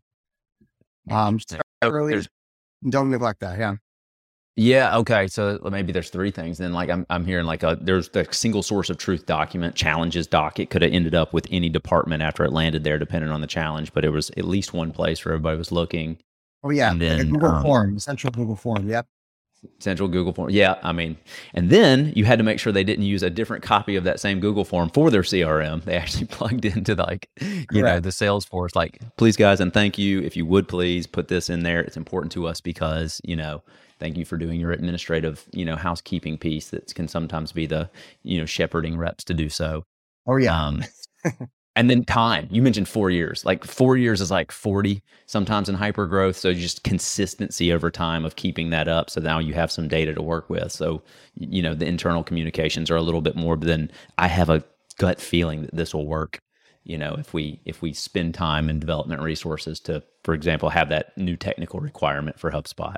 um, 1.09 1.39
early. 1.83 2.25
Don't 2.89 3.09
neglect 3.09 3.39
that. 3.41 3.57
Yeah. 3.57 3.75
Yeah. 4.55 4.97
Okay. 4.97 5.27
So 5.27 5.59
maybe 5.71 5.91
there's 5.91 6.09
three 6.09 6.31
things. 6.31 6.57
Then, 6.57 6.73
like 6.73 6.89
I'm, 6.89 7.05
I'm 7.09 7.25
hearing 7.25 7.45
like 7.45 7.63
a 7.63 7.77
there's 7.79 8.09
the 8.09 8.27
single 8.31 8.63
source 8.63 8.89
of 8.89 8.97
truth 8.97 9.25
document 9.25 9.75
challenges 9.75 10.25
doc. 10.27 10.59
It 10.59 10.69
could 10.69 10.81
have 10.81 10.91
ended 10.91 11.13
up 11.13 11.33
with 11.33 11.47
any 11.51 11.69
department 11.69 12.23
after 12.23 12.43
it 12.43 12.51
landed 12.51 12.83
there, 12.83 12.97
depending 12.97 13.29
on 13.29 13.41
the 13.41 13.47
challenge. 13.47 13.93
But 13.93 14.03
it 14.03 14.09
was 14.09 14.31
at 14.31 14.45
least 14.45 14.73
one 14.73 14.91
place 14.91 15.23
where 15.23 15.33
everybody 15.33 15.57
was 15.57 15.71
looking. 15.71 16.17
Oh 16.63 16.71
yeah, 16.71 16.91
and 16.91 16.99
then, 16.99 17.17
like 17.19 17.29
Google 17.29 17.49
um, 17.49 17.61
Form, 17.63 17.99
central 17.99 18.31
Google 18.31 18.55
Form. 18.55 18.89
Yep. 18.89 19.07
Central 19.79 20.09
Google 20.09 20.33
form. 20.33 20.49
Yeah, 20.49 20.75
I 20.83 20.91
mean, 20.91 21.17
and 21.53 21.69
then 21.69 22.13
you 22.15 22.25
had 22.25 22.37
to 22.39 22.43
make 22.43 22.59
sure 22.59 22.73
they 22.73 22.83
didn't 22.83 23.05
use 23.05 23.23
a 23.23 23.29
different 23.29 23.63
copy 23.63 23.95
of 23.95 24.03
that 24.03 24.19
same 24.19 24.39
Google 24.39 24.65
form 24.65 24.89
for 24.89 25.11
their 25.11 25.21
CRM. 25.21 25.83
They 25.83 25.95
actually 25.97 26.25
plugged 26.25 26.65
into 26.65 26.95
the, 26.95 27.03
like, 27.03 27.29
you 27.39 27.65
Correct. 27.65 27.67
know, 27.73 27.99
the 27.99 28.09
Salesforce. 28.09 28.75
Like, 28.75 28.99
please, 29.17 29.37
guys, 29.37 29.59
and 29.59 29.73
thank 29.73 29.97
you. 29.97 30.21
If 30.21 30.35
you 30.35 30.45
would 30.45 30.67
please 30.67 31.07
put 31.07 31.27
this 31.27 31.49
in 31.49 31.63
there, 31.63 31.81
it's 31.81 31.97
important 31.97 32.31
to 32.33 32.47
us 32.47 32.61
because 32.61 33.21
you 33.23 33.35
know, 33.35 33.63
thank 33.99 34.17
you 34.17 34.25
for 34.25 34.37
doing 34.37 34.59
your 34.59 34.71
administrative, 34.71 35.45
you 35.51 35.65
know, 35.65 35.75
housekeeping 35.75 36.37
piece 36.37 36.69
that 36.69 36.93
can 36.95 37.07
sometimes 37.07 37.51
be 37.51 37.65
the, 37.65 37.89
you 38.23 38.39
know, 38.39 38.45
shepherding 38.45 38.97
reps 38.97 39.23
to 39.25 39.33
do 39.33 39.49
so. 39.49 39.83
Oh 40.27 40.37
yeah. 40.37 40.59
Um, 40.59 40.83
and 41.77 41.89
then 41.89 42.03
time. 42.03 42.47
You 42.51 42.61
mentioned 42.61 42.89
four 42.89 43.09
years. 43.09 43.45
Like 43.45 43.63
four 43.63 43.95
years 43.95 44.19
is 44.19 44.31
like 44.31 44.51
40 44.51 45.01
sometimes 45.27 45.69
in 45.69 45.75
hyper 45.75 46.07
growth 46.07 46.35
so 46.35 46.53
just 46.53 46.83
consistency 46.83 47.71
over 47.71 47.89
time 47.91 48.25
of 48.25 48.35
keeping 48.35 48.69
that 48.71 48.87
up. 48.87 49.09
So 49.09 49.21
now 49.21 49.39
you 49.39 49.53
have 49.53 49.71
some 49.71 49.87
data 49.87 50.13
to 50.13 50.21
work 50.21 50.49
with. 50.49 50.71
So 50.71 51.01
you 51.39 51.61
know 51.61 51.73
the 51.73 51.85
internal 51.85 52.23
communications 52.23 52.89
are 52.89 52.95
a 52.95 53.01
little 53.01 53.21
bit 53.21 53.35
more 53.35 53.55
than 53.57 53.91
i 54.17 54.27
have 54.27 54.49
a 54.49 54.63
gut 54.97 55.19
feeling 55.21 55.61
that 55.61 55.75
this 55.75 55.93
will 55.93 56.07
work 56.07 56.39
you 56.83 56.97
know 56.97 57.15
if 57.19 57.33
we 57.33 57.61
if 57.65 57.81
we 57.81 57.93
spend 57.93 58.33
time 58.33 58.69
and 58.69 58.79
development 58.79 59.21
resources 59.21 59.79
to 59.79 60.03
for 60.23 60.33
example 60.33 60.69
have 60.69 60.89
that 60.89 61.17
new 61.17 61.35
technical 61.35 61.79
requirement 61.79 62.39
for 62.39 62.51
hubspot. 62.51 62.97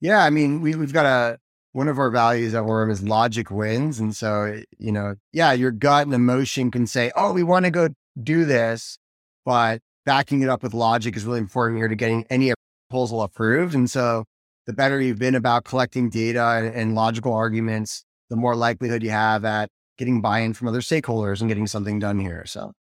Yeah 0.00 0.24
i 0.24 0.30
mean 0.30 0.60
we, 0.60 0.74
we've 0.74 0.92
got 0.92 1.06
a 1.06 1.38
one 1.72 1.88
of 1.88 1.98
our 1.98 2.10
values 2.10 2.54
at 2.54 2.64
Orum 2.64 2.90
is 2.90 3.02
logic 3.02 3.50
wins. 3.50 4.00
And 4.00 4.14
so, 4.14 4.60
you 4.78 4.92
know, 4.92 5.14
yeah, 5.32 5.52
your 5.52 5.70
gut 5.70 6.06
and 6.06 6.14
emotion 6.14 6.70
can 6.70 6.86
say, 6.86 7.12
oh, 7.14 7.32
we 7.32 7.42
want 7.42 7.64
to 7.64 7.70
go 7.70 7.88
do 8.20 8.44
this, 8.44 8.98
but 9.44 9.80
backing 10.04 10.42
it 10.42 10.48
up 10.48 10.62
with 10.62 10.74
logic 10.74 11.16
is 11.16 11.24
really 11.24 11.38
important 11.38 11.78
here 11.78 11.88
to 11.88 11.94
getting 11.94 12.26
any 12.28 12.52
proposal 12.88 13.22
approved. 13.22 13.74
And 13.74 13.88
so 13.88 14.24
the 14.66 14.72
better 14.72 15.00
you've 15.00 15.18
been 15.18 15.34
about 15.34 15.64
collecting 15.64 16.10
data 16.10 16.42
and, 16.42 16.74
and 16.74 16.94
logical 16.94 17.32
arguments, 17.32 18.04
the 18.28 18.36
more 18.36 18.56
likelihood 18.56 19.02
you 19.02 19.10
have 19.10 19.44
at 19.44 19.68
getting 19.96 20.20
buy-in 20.20 20.54
from 20.54 20.66
other 20.66 20.80
stakeholders 20.80 21.40
and 21.40 21.48
getting 21.48 21.66
something 21.66 21.98
done 21.98 22.18
here. 22.18 22.44
So 22.46 22.72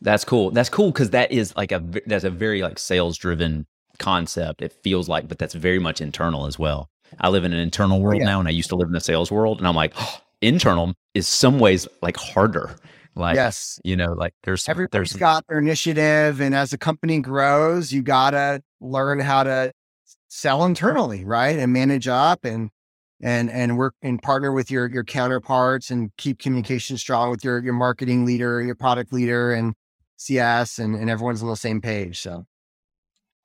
that's 0.00 0.24
cool. 0.24 0.50
That's 0.50 0.68
cool 0.68 0.90
because 0.90 1.10
that 1.10 1.30
is 1.30 1.54
like 1.56 1.72
a 1.72 1.82
that's 2.06 2.24
a 2.24 2.30
very 2.30 2.62
like 2.62 2.78
sales 2.78 3.16
driven 3.18 3.66
concept. 3.98 4.62
It 4.62 4.72
feels 4.72 5.08
like, 5.08 5.28
but 5.28 5.38
that's 5.38 5.54
very 5.54 5.78
much 5.78 6.00
internal 6.00 6.46
as 6.46 6.58
well. 6.58 6.88
I 7.20 7.28
live 7.28 7.44
in 7.44 7.52
an 7.52 7.58
internal 7.58 8.00
world 8.00 8.20
yeah. 8.20 8.26
now, 8.26 8.38
and 8.38 8.48
I 8.48 8.52
used 8.52 8.68
to 8.70 8.76
live 8.76 8.88
in 8.88 8.92
the 8.92 9.00
sales 9.00 9.30
world, 9.30 9.58
and 9.58 9.66
I'm 9.66 9.74
like, 9.74 9.92
oh, 9.98 10.20
internal 10.40 10.94
is 11.14 11.26
some 11.26 11.58
ways 11.58 11.88
like 12.02 12.16
harder. 12.16 12.76
Like, 13.14 13.34
yes, 13.34 13.80
you 13.82 13.96
know, 13.96 14.12
like 14.12 14.32
there's 14.44 14.68
everybody's 14.68 15.10
there's 15.10 15.20
got 15.20 15.44
their 15.48 15.58
initiative, 15.58 16.40
and 16.40 16.54
as 16.54 16.72
a 16.72 16.78
company 16.78 17.20
grows, 17.20 17.92
you 17.92 18.02
gotta 18.02 18.62
learn 18.80 19.18
how 19.18 19.42
to 19.42 19.72
sell 20.28 20.64
internally, 20.64 21.24
right, 21.24 21.58
and 21.58 21.72
manage 21.72 22.06
up 22.06 22.44
and 22.44 22.70
and 23.20 23.50
and 23.50 23.76
work 23.76 23.94
and 24.02 24.22
partner 24.22 24.52
with 24.52 24.70
your 24.70 24.88
your 24.88 25.04
counterparts 25.04 25.90
and 25.90 26.10
keep 26.16 26.38
communication 26.38 26.96
strong 26.96 27.30
with 27.30 27.42
your 27.42 27.62
your 27.62 27.72
marketing 27.72 28.24
leader, 28.24 28.62
your 28.62 28.76
product 28.76 29.12
leader, 29.12 29.52
and 29.52 29.74
CS, 30.16 30.78
and 30.78 30.94
and 30.94 31.10
everyone's 31.10 31.42
on 31.42 31.48
the 31.48 31.56
same 31.56 31.80
page. 31.80 32.20
So 32.20 32.44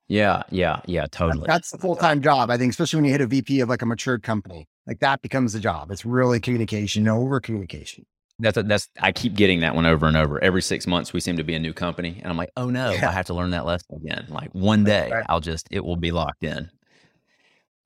yeah, 0.08 0.42
yeah, 0.50 0.80
yeah, 0.86 1.06
totally. 1.10 1.46
That's 1.46 1.70
the 1.70 1.78
full 1.78 1.96
time 1.96 2.20
job, 2.20 2.50
I 2.50 2.56
think, 2.56 2.70
especially 2.70 2.98
when 2.98 3.04
you 3.06 3.12
hit 3.12 3.20
a 3.20 3.26
VP 3.26 3.60
of 3.60 3.68
like 3.68 3.82
a 3.82 3.86
matured 3.86 4.22
company. 4.22 4.68
Like 4.86 5.00
that 5.00 5.22
becomes 5.22 5.52
the 5.54 5.60
job. 5.60 5.90
It's 5.90 6.04
really 6.04 6.40
communication, 6.40 7.08
over 7.08 7.40
communication. 7.40 8.04
That's 8.38 8.56
a, 8.56 8.64
that's 8.64 8.88
I 9.00 9.12
keep 9.12 9.34
getting 9.34 9.60
that 9.60 9.74
one 9.74 9.86
over 9.86 10.06
and 10.06 10.16
over. 10.16 10.42
Every 10.42 10.60
six 10.60 10.86
months, 10.86 11.12
we 11.12 11.20
seem 11.20 11.36
to 11.36 11.44
be 11.44 11.54
a 11.54 11.60
new 11.60 11.72
company, 11.72 12.18
and 12.20 12.30
I'm 12.30 12.36
like, 12.36 12.50
oh 12.56 12.68
no, 12.68 12.90
yeah. 12.90 13.08
I 13.08 13.12
have 13.12 13.26
to 13.26 13.34
learn 13.34 13.50
that 13.50 13.64
lesson 13.64 13.96
again. 13.96 14.26
Like 14.28 14.50
one 14.52 14.84
day, 14.84 15.10
right. 15.10 15.24
I'll 15.28 15.40
just 15.40 15.68
it 15.70 15.84
will 15.84 15.96
be 15.96 16.10
locked 16.10 16.42
in. 16.42 16.68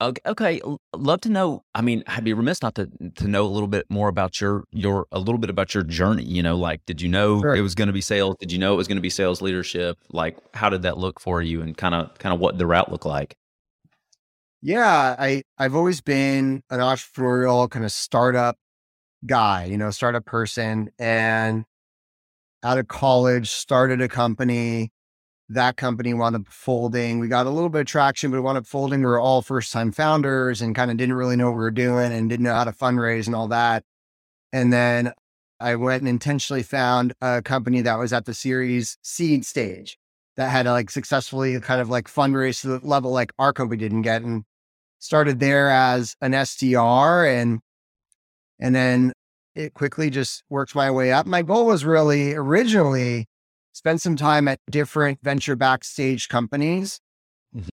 Okay, 0.00 0.20
okay, 0.26 0.60
love 0.94 1.20
to 1.22 1.28
know. 1.28 1.64
I 1.74 1.80
mean, 1.80 2.04
I'd 2.06 2.22
be 2.22 2.32
remiss 2.32 2.62
not 2.62 2.76
to 2.76 2.88
to 3.16 3.26
know 3.26 3.44
a 3.44 3.48
little 3.48 3.66
bit 3.66 3.86
more 3.88 4.08
about 4.08 4.40
your 4.40 4.62
your 4.70 5.06
a 5.10 5.18
little 5.18 5.38
bit 5.38 5.50
about 5.50 5.74
your 5.74 5.82
journey. 5.82 6.22
You 6.22 6.40
know, 6.40 6.56
like 6.56 6.86
did 6.86 7.00
you 7.02 7.08
know 7.08 7.40
sure. 7.40 7.56
it 7.56 7.62
was 7.62 7.74
going 7.74 7.88
to 7.88 7.92
be 7.92 8.00
sales? 8.00 8.36
Did 8.38 8.52
you 8.52 8.58
know 8.58 8.74
it 8.74 8.76
was 8.76 8.86
going 8.86 8.96
to 8.96 9.02
be 9.02 9.10
sales 9.10 9.42
leadership? 9.42 9.98
Like, 10.12 10.38
how 10.54 10.68
did 10.68 10.82
that 10.82 10.98
look 10.98 11.18
for 11.18 11.42
you, 11.42 11.62
and 11.62 11.76
kind 11.76 11.96
of 11.96 12.16
kind 12.18 12.32
of 12.32 12.38
what 12.38 12.58
the 12.58 12.66
route 12.66 12.92
looked 12.92 13.06
like? 13.06 13.36
Yeah, 14.62 15.16
I 15.18 15.42
I've 15.58 15.74
always 15.74 16.00
been 16.00 16.62
an 16.70 16.78
entrepreneurial 16.78 17.68
kind 17.68 17.84
of 17.84 17.90
startup 17.90 18.56
guy. 19.26 19.64
You 19.64 19.78
know, 19.78 19.90
startup 19.90 20.24
person, 20.24 20.90
and 21.00 21.64
out 22.62 22.78
of 22.78 22.86
college 22.86 23.50
started 23.50 24.00
a 24.00 24.08
company 24.08 24.92
that 25.50 25.76
company 25.76 26.12
wound 26.12 26.36
up 26.36 26.46
folding. 26.48 27.18
We 27.18 27.28
got 27.28 27.46
a 27.46 27.50
little 27.50 27.70
bit 27.70 27.82
of 27.82 27.86
traction, 27.86 28.30
but 28.30 28.38
it 28.38 28.40
wound 28.42 28.58
up 28.58 28.66
folding. 28.66 29.00
We 29.00 29.06
were 29.06 29.20
all 29.20 29.42
first 29.42 29.72
time 29.72 29.92
founders 29.92 30.60
and 30.60 30.74
kind 30.74 30.90
of 30.90 30.96
didn't 30.96 31.14
really 31.14 31.36
know 31.36 31.46
what 31.46 31.56
we 31.56 31.62
were 31.62 31.70
doing 31.70 32.12
and 32.12 32.28
didn't 32.28 32.44
know 32.44 32.54
how 32.54 32.64
to 32.64 32.72
fundraise 32.72 33.26
and 33.26 33.34
all 33.34 33.48
that. 33.48 33.84
And 34.52 34.72
then 34.72 35.12
I 35.60 35.76
went 35.76 36.02
and 36.02 36.08
intentionally 36.08 36.62
found 36.62 37.14
a 37.20 37.42
company 37.42 37.80
that 37.82 37.98
was 37.98 38.12
at 38.12 38.26
the 38.26 38.34
series 38.34 38.98
seed 39.02 39.44
stage 39.44 39.98
that 40.36 40.50
had 40.50 40.66
like 40.66 40.90
successfully 40.90 41.58
kind 41.60 41.80
of 41.80 41.90
like 41.90 42.06
fundraised 42.06 42.60
to 42.62 42.78
the 42.78 42.86
level 42.86 43.10
like 43.10 43.32
our 43.38 43.52
company 43.52 43.78
didn't 43.78 44.02
get 44.02 44.22
and 44.22 44.44
started 45.00 45.40
there 45.40 45.70
as 45.70 46.14
an 46.20 46.32
SDR 46.32 47.40
and 47.40 47.60
and 48.60 48.74
then 48.74 49.12
it 49.54 49.74
quickly 49.74 50.10
just 50.10 50.44
worked 50.48 50.74
my 50.74 50.90
way 50.90 51.12
up. 51.12 51.26
My 51.26 51.42
goal 51.42 51.66
was 51.66 51.84
really 51.84 52.34
originally 52.34 53.26
spend 53.78 54.00
some 54.00 54.16
time 54.16 54.48
at 54.48 54.58
different 54.68 55.20
venture 55.22 55.54
backstage 55.54 56.28
companies 56.28 57.00
mm-hmm. 57.54 57.68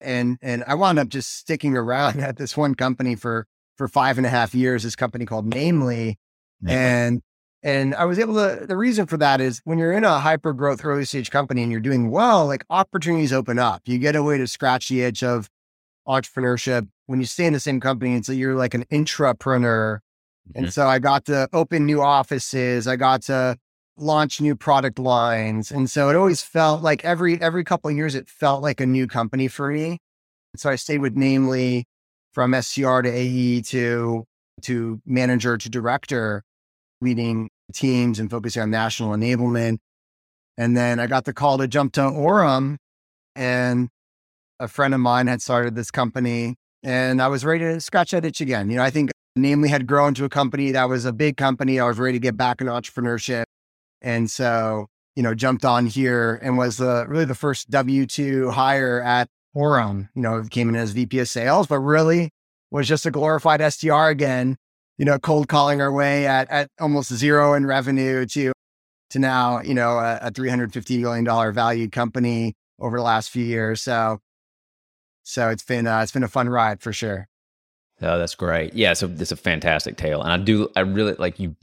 And 0.00 0.38
and 0.42 0.64
I 0.66 0.74
wound 0.74 0.98
up 0.98 1.08
just 1.08 1.36
sticking 1.36 1.76
around 1.76 2.20
at 2.28 2.36
this 2.36 2.56
one 2.56 2.74
company 2.74 3.14
for 3.14 3.46
for 3.76 3.88
five 3.88 4.18
and 4.18 4.26
a 4.26 4.30
half 4.30 4.54
years, 4.54 4.82
this 4.82 4.96
company 4.96 5.24
called 5.24 5.46
Namely. 5.46 6.18
And 6.64 7.22
and 7.62 7.94
I 7.94 8.04
was 8.04 8.18
able 8.18 8.34
to 8.34 8.66
the 8.66 8.76
reason 8.76 9.06
for 9.06 9.16
that 9.18 9.40
is 9.40 9.60
when 9.64 9.78
you're 9.78 9.92
in 9.92 10.04
a 10.04 10.18
hyper 10.18 10.52
growth 10.52 10.84
early 10.84 11.04
stage 11.04 11.30
company 11.30 11.62
and 11.62 11.70
you're 11.70 11.80
doing 11.80 12.10
well, 12.10 12.46
like 12.46 12.64
opportunities 12.68 13.32
open 13.32 13.58
up. 13.58 13.82
You 13.86 13.98
get 13.98 14.16
a 14.16 14.22
way 14.22 14.38
to 14.38 14.46
scratch 14.46 14.88
the 14.88 15.02
itch 15.02 15.22
of 15.22 15.48
entrepreneurship. 16.06 16.88
When 17.06 17.20
you 17.20 17.26
stay 17.26 17.46
in 17.46 17.52
the 17.52 17.60
same 17.60 17.78
company, 17.78 18.14
and 18.14 18.24
so 18.24 18.32
you're 18.32 18.54
like 18.54 18.74
an 18.74 18.84
intrapreneur. 18.86 19.98
Mm-hmm. 19.98 20.58
And 20.58 20.72
so 20.72 20.88
I 20.88 20.98
got 20.98 21.26
to 21.26 21.48
open 21.52 21.86
new 21.86 22.00
offices. 22.00 22.88
I 22.88 22.96
got 22.96 23.22
to 23.22 23.56
launch 23.96 24.40
new 24.40 24.56
product 24.56 24.98
lines. 24.98 25.70
And 25.70 25.90
so 25.90 26.08
it 26.08 26.16
always 26.16 26.42
felt 26.42 26.82
like 26.82 27.04
every 27.04 27.40
every 27.40 27.64
couple 27.64 27.90
of 27.90 27.96
years 27.96 28.14
it 28.14 28.28
felt 28.28 28.62
like 28.62 28.80
a 28.80 28.86
new 28.86 29.06
company 29.06 29.48
for 29.48 29.70
me. 29.70 29.98
So 30.56 30.70
I 30.70 30.76
stayed 30.76 30.98
with 30.98 31.16
Namely 31.16 31.84
from 32.32 32.52
SDR 32.52 33.02
to 33.02 33.10
AE 33.10 33.62
to 33.62 34.24
to 34.62 35.00
manager 35.06 35.56
to 35.56 35.68
director, 35.68 36.42
leading 37.00 37.50
teams 37.72 38.18
and 38.18 38.30
focusing 38.30 38.62
on 38.62 38.70
national 38.70 39.10
enablement. 39.10 39.78
And 40.58 40.76
then 40.76 41.00
I 41.00 41.06
got 41.06 41.24
the 41.24 41.32
call 41.32 41.58
to 41.58 41.66
jump 41.66 41.94
to 41.94 42.02
Orum 42.02 42.76
and 43.34 43.88
a 44.60 44.68
friend 44.68 44.94
of 44.94 45.00
mine 45.00 45.26
had 45.26 45.40
started 45.40 45.74
this 45.74 45.90
company 45.90 46.56
and 46.82 47.22
I 47.22 47.28
was 47.28 47.44
ready 47.44 47.64
to 47.64 47.80
scratch 47.80 48.10
that 48.10 48.24
itch 48.24 48.40
again. 48.40 48.68
You 48.68 48.76
know, 48.76 48.82
I 48.82 48.90
think 48.90 49.10
Namely 49.34 49.70
had 49.70 49.86
grown 49.86 50.12
to 50.14 50.24
a 50.24 50.28
company 50.28 50.72
that 50.72 50.88
was 50.88 51.06
a 51.06 51.12
big 51.12 51.38
company. 51.38 51.80
I 51.80 51.86
was 51.86 51.98
ready 51.98 52.18
to 52.18 52.22
get 52.22 52.36
back 52.36 52.60
in 52.60 52.66
entrepreneurship. 52.66 53.44
And 54.02 54.30
so, 54.30 54.88
you 55.16 55.22
know, 55.22 55.34
jumped 55.34 55.64
on 55.64 55.86
here 55.86 56.38
and 56.42 56.58
was 56.58 56.76
the, 56.76 57.06
really 57.08 57.24
the 57.24 57.34
first 57.34 57.70
W 57.70 58.06
2 58.06 58.50
hire 58.50 59.00
at 59.00 59.28
Orum. 59.56 60.08
You 60.14 60.22
know, 60.22 60.42
came 60.50 60.68
in 60.68 60.76
as 60.76 60.92
VP 60.92 61.20
of 61.20 61.28
sales, 61.28 61.66
but 61.66 61.78
really 61.78 62.30
was 62.70 62.88
just 62.88 63.06
a 63.06 63.10
glorified 63.10 63.60
SDR 63.60 64.10
again, 64.10 64.56
you 64.98 65.04
know, 65.04 65.18
cold 65.18 65.48
calling 65.48 65.80
our 65.80 65.92
way 65.92 66.26
at, 66.26 66.50
at 66.50 66.68
almost 66.80 67.12
zero 67.12 67.54
in 67.54 67.66
revenue 67.66 68.26
to, 68.26 68.52
to 69.10 69.18
now, 69.18 69.60
you 69.60 69.74
know, 69.74 69.98
a, 69.98 70.18
a 70.22 70.30
$350 70.30 71.00
million 71.00 71.54
valued 71.54 71.92
company 71.92 72.54
over 72.80 72.96
the 72.96 73.02
last 73.02 73.30
few 73.30 73.44
years. 73.44 73.82
So, 73.82 74.18
so 75.22 75.50
it's 75.50 75.64
been, 75.64 75.86
uh, 75.86 76.00
it's 76.00 76.12
been 76.12 76.24
a 76.24 76.28
fun 76.28 76.48
ride 76.48 76.80
for 76.80 76.92
sure. 76.92 77.28
Oh, 78.00 78.18
that's 78.18 78.34
great. 78.34 78.74
Yeah. 78.74 78.94
So 78.94 79.08
it's 79.18 79.30
a 79.30 79.36
fantastic 79.36 79.96
tale. 79.96 80.22
And 80.22 80.32
I 80.32 80.36
do, 80.38 80.68
I 80.74 80.80
really 80.80 81.14
like 81.14 81.38
you 81.38 81.54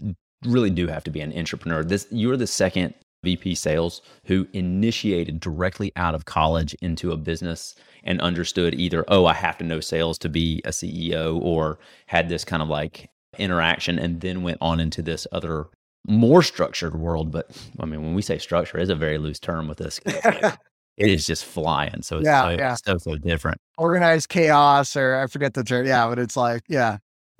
really 0.45 0.69
do 0.69 0.87
have 0.87 1.03
to 1.05 1.11
be 1.11 1.21
an 1.21 1.37
entrepreneur. 1.37 1.83
This 1.83 2.07
you're 2.11 2.37
the 2.37 2.47
second 2.47 2.93
VP 3.23 3.55
sales 3.55 4.01
who 4.25 4.47
initiated 4.53 5.39
directly 5.39 5.91
out 5.95 6.15
of 6.15 6.25
college 6.25 6.73
into 6.81 7.11
a 7.11 7.17
business 7.17 7.75
and 8.03 8.21
understood 8.21 8.73
either, 8.73 9.03
oh, 9.09 9.25
I 9.25 9.33
have 9.33 9.57
to 9.57 9.65
know 9.65 9.79
sales 9.81 10.17
to 10.19 10.29
be 10.29 10.61
a 10.63 10.69
CEO, 10.69 11.39
or 11.41 11.79
had 12.07 12.29
this 12.29 12.45
kind 12.45 12.61
of 12.61 12.69
like 12.69 13.09
interaction 13.37 13.99
and 13.99 14.21
then 14.21 14.41
went 14.41 14.57
on 14.61 14.79
into 14.79 15.01
this 15.01 15.27
other 15.31 15.67
more 16.07 16.41
structured 16.41 16.95
world. 16.95 17.31
But 17.31 17.51
I 17.79 17.85
mean, 17.85 18.01
when 18.01 18.13
we 18.13 18.21
say 18.21 18.37
structure, 18.37 18.77
is 18.77 18.89
a 18.89 18.95
very 18.95 19.17
loose 19.17 19.39
term 19.39 19.67
with 19.67 19.79
this. 19.79 19.99
it 20.05 20.57
is 20.97 21.25
just 21.25 21.45
flying. 21.45 22.01
So 22.01 22.17
it's 22.17 22.25
yeah, 22.25 22.43
so, 22.43 22.49
yeah. 22.49 22.75
so, 22.75 22.97
so 22.97 23.15
different. 23.17 23.59
Organized 23.77 24.29
chaos, 24.29 24.95
or 24.95 25.15
I 25.15 25.27
forget 25.27 25.53
the 25.53 25.63
term. 25.63 25.85
Yeah, 25.85 26.07
but 26.07 26.19
it's 26.19 26.37
like, 26.37 26.63
yeah. 26.67 26.97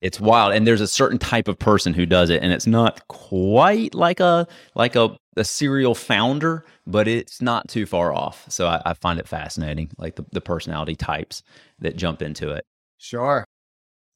it's 0.00 0.20
wild 0.20 0.52
and 0.52 0.66
there's 0.66 0.80
a 0.80 0.86
certain 0.88 1.18
type 1.18 1.48
of 1.48 1.58
person 1.58 1.92
who 1.92 2.06
does 2.06 2.30
it 2.30 2.42
and 2.42 2.52
it's 2.52 2.66
not 2.66 3.06
quite 3.08 3.94
like 3.94 4.20
a 4.20 4.46
like 4.74 4.94
a, 4.94 5.16
a 5.36 5.44
serial 5.44 5.94
founder 5.94 6.64
but 6.86 7.08
it's 7.08 7.42
not 7.42 7.68
too 7.68 7.84
far 7.84 8.12
off. 8.12 8.44
So 8.48 8.66
i, 8.66 8.80
I 8.84 8.94
find 8.94 9.18
it 9.18 9.28
fascinating 9.28 9.90
like 9.98 10.16
the, 10.16 10.24
the 10.32 10.40
personality 10.40 10.94
types 10.94 11.42
that 11.80 11.96
jump 11.96 12.22
into 12.22 12.50
it. 12.50 12.64
Sure. 12.98 13.44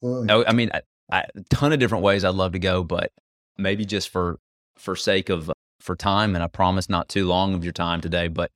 No, 0.01 0.45
i 0.45 0.53
mean 0.53 0.69
a 1.11 1.23
ton 1.49 1.73
of 1.73 1.79
different 1.79 2.03
ways 2.03 2.23
i'd 2.23 2.35
love 2.35 2.53
to 2.53 2.59
go 2.59 2.83
but 2.83 3.11
maybe 3.57 3.85
just 3.85 4.09
for 4.09 4.39
for 4.77 4.95
sake 4.95 5.29
of 5.29 5.51
for 5.79 5.95
time 5.95 6.35
and 6.35 6.43
i 6.43 6.47
promise 6.47 6.89
not 6.89 7.09
too 7.09 7.27
long 7.27 7.53
of 7.53 7.63
your 7.63 7.73
time 7.73 8.01
today 8.01 8.27
but 8.27 8.51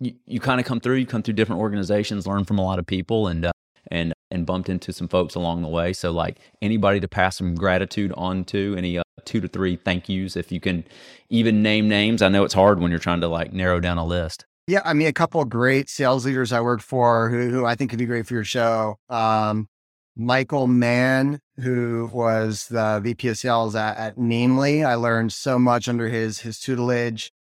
you, 0.00 0.14
you 0.26 0.40
kind 0.40 0.60
of 0.60 0.66
come 0.66 0.80
through 0.80 0.96
you 0.96 1.06
come 1.06 1.22
through 1.22 1.34
different 1.34 1.60
organizations 1.60 2.26
learn 2.26 2.44
from 2.44 2.58
a 2.58 2.64
lot 2.64 2.78
of 2.78 2.86
people 2.86 3.28
and 3.28 3.44
uh, 3.46 3.52
and 3.90 4.12
and 4.30 4.46
bumped 4.46 4.68
into 4.68 4.92
some 4.92 5.08
folks 5.08 5.34
along 5.34 5.62
the 5.62 5.68
way. 5.68 5.92
So 5.92 6.10
like 6.10 6.38
anybody 6.60 7.00
to 7.00 7.08
pass 7.08 7.36
some 7.36 7.54
gratitude 7.54 8.12
on 8.16 8.44
to, 8.46 8.74
any 8.76 8.98
uh, 8.98 9.02
two 9.24 9.40
to 9.40 9.48
three 9.48 9.76
thank 9.76 10.08
yous 10.08 10.36
if 10.36 10.50
you 10.50 10.60
can 10.60 10.84
even 11.28 11.62
name 11.62 11.88
names. 11.88 12.22
I 12.22 12.28
know 12.28 12.44
it's 12.44 12.54
hard 12.54 12.80
when 12.80 12.90
you're 12.90 13.00
trying 13.00 13.20
to 13.20 13.28
like 13.28 13.52
narrow 13.52 13.80
down 13.80 13.98
a 13.98 14.04
list. 14.04 14.46
Yeah, 14.66 14.80
I 14.84 14.94
mean 14.94 15.08
a 15.08 15.12
couple 15.12 15.44
great 15.44 15.88
sales 15.90 16.24
leaders 16.24 16.52
I 16.52 16.60
worked 16.60 16.84
for 16.84 17.28
who, 17.28 17.50
who 17.50 17.66
I 17.66 17.74
think 17.74 17.90
could 17.90 17.98
be 17.98 18.06
great 18.06 18.26
for 18.26 18.34
your 18.34 18.44
show. 18.44 18.96
Um, 19.08 19.68
Michael 20.14 20.66
Mann, 20.66 21.40
who 21.56 22.10
was 22.12 22.66
the 22.68 23.00
VP 23.02 23.28
of 23.28 23.38
sales 23.38 23.74
at, 23.74 23.96
at 23.96 24.18
Namely. 24.18 24.84
I 24.84 24.94
learned 24.94 25.32
so 25.32 25.58
much 25.58 25.88
under 25.88 26.08
his 26.08 26.40
his 26.40 26.58
tutelage. 26.58 27.32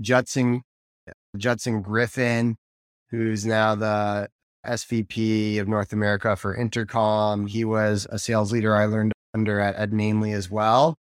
Judson 0.00 0.62
Judson 1.36 1.82
Griffin, 1.82 2.56
who's 3.10 3.46
now 3.46 3.74
the 3.74 4.28
SVP 4.66 5.60
of 5.60 5.68
North 5.68 5.92
America 5.92 6.36
for 6.36 6.54
Intercom. 6.54 7.46
He 7.46 7.64
was 7.64 8.06
a 8.10 8.18
sales 8.18 8.52
leader 8.52 8.76
I 8.76 8.86
learned 8.86 9.12
under 9.34 9.60
at, 9.60 9.74
at 9.76 9.92
Namely 9.92 10.32
as 10.32 10.50
well. 10.50 10.96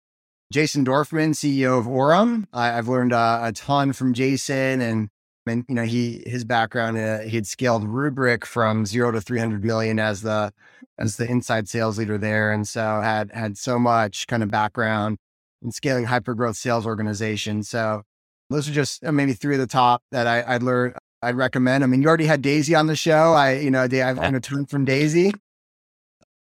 Jason 0.53 0.85
Dorfman, 0.85 1.35
CEO 1.35 1.79
of 1.79 1.87
Orum. 1.87 2.47
I, 2.53 2.69
have 2.69 2.89
learned 2.89 3.13
uh, 3.13 3.41
a 3.43 3.53
ton 3.53 3.93
from 3.93 4.15
Jason, 4.15 4.81
and 4.81 5.09
and 5.47 5.65
you 5.69 5.75
know 5.75 5.85
he 5.85 6.23
his 6.27 6.45
background 6.45 6.97
uh, 6.97 7.21
he 7.21 7.37
had 7.37 7.47
scaled 7.47 7.85
Rubrik 7.85 8.45
from 8.45 8.87
zero 8.87 9.11
to 9.11 9.21
three 9.21 9.39
hundred 9.39 9.65
million 9.65 9.99
as 9.99 10.23
the 10.23 10.53
as 10.99 11.17
the 11.17 11.31
inside 11.31 11.69
sales 11.69 11.99
leader 11.99 12.17
there, 12.17 12.51
and 12.51 12.67
so 12.67 13.01
had 13.01 13.31
had 13.33 13.59
so 13.59 13.79
much 13.79 14.27
kind 14.27 14.43
of 14.43 14.51
background 14.51 15.19
in 15.63 15.71
scaling 15.71 16.05
hyper 16.05 16.35
growth 16.35 16.57
sales 16.57 16.87
organizations. 16.87 17.69
So 17.69 18.03
those 18.49 18.69
are 18.69 18.73
just 18.73 19.05
uh, 19.05 19.13
maybe 19.13 19.35
three 19.35 19.55
of 19.55 19.61
the 19.61 19.67
top 19.67 20.03
that 20.13 20.27
I, 20.27 20.41
I 20.41 20.57
learned 20.59 20.95
I'd 21.23 21.37
recommend. 21.37 21.85
I 21.85 21.87
mean, 21.87 22.03
you 22.03 22.09
already 22.09 22.27
had 22.27 22.43
Daisy 22.43 22.75
on 22.75 22.87
the 22.87 22.97
show. 22.97 23.33
I, 23.33 23.55
you 23.59 23.71
know, 23.71 23.83
I've 23.83 24.19
learned 24.19 24.37
a 24.37 24.41
ton 24.41 24.67
from 24.67 24.85
Daisy 24.85 25.33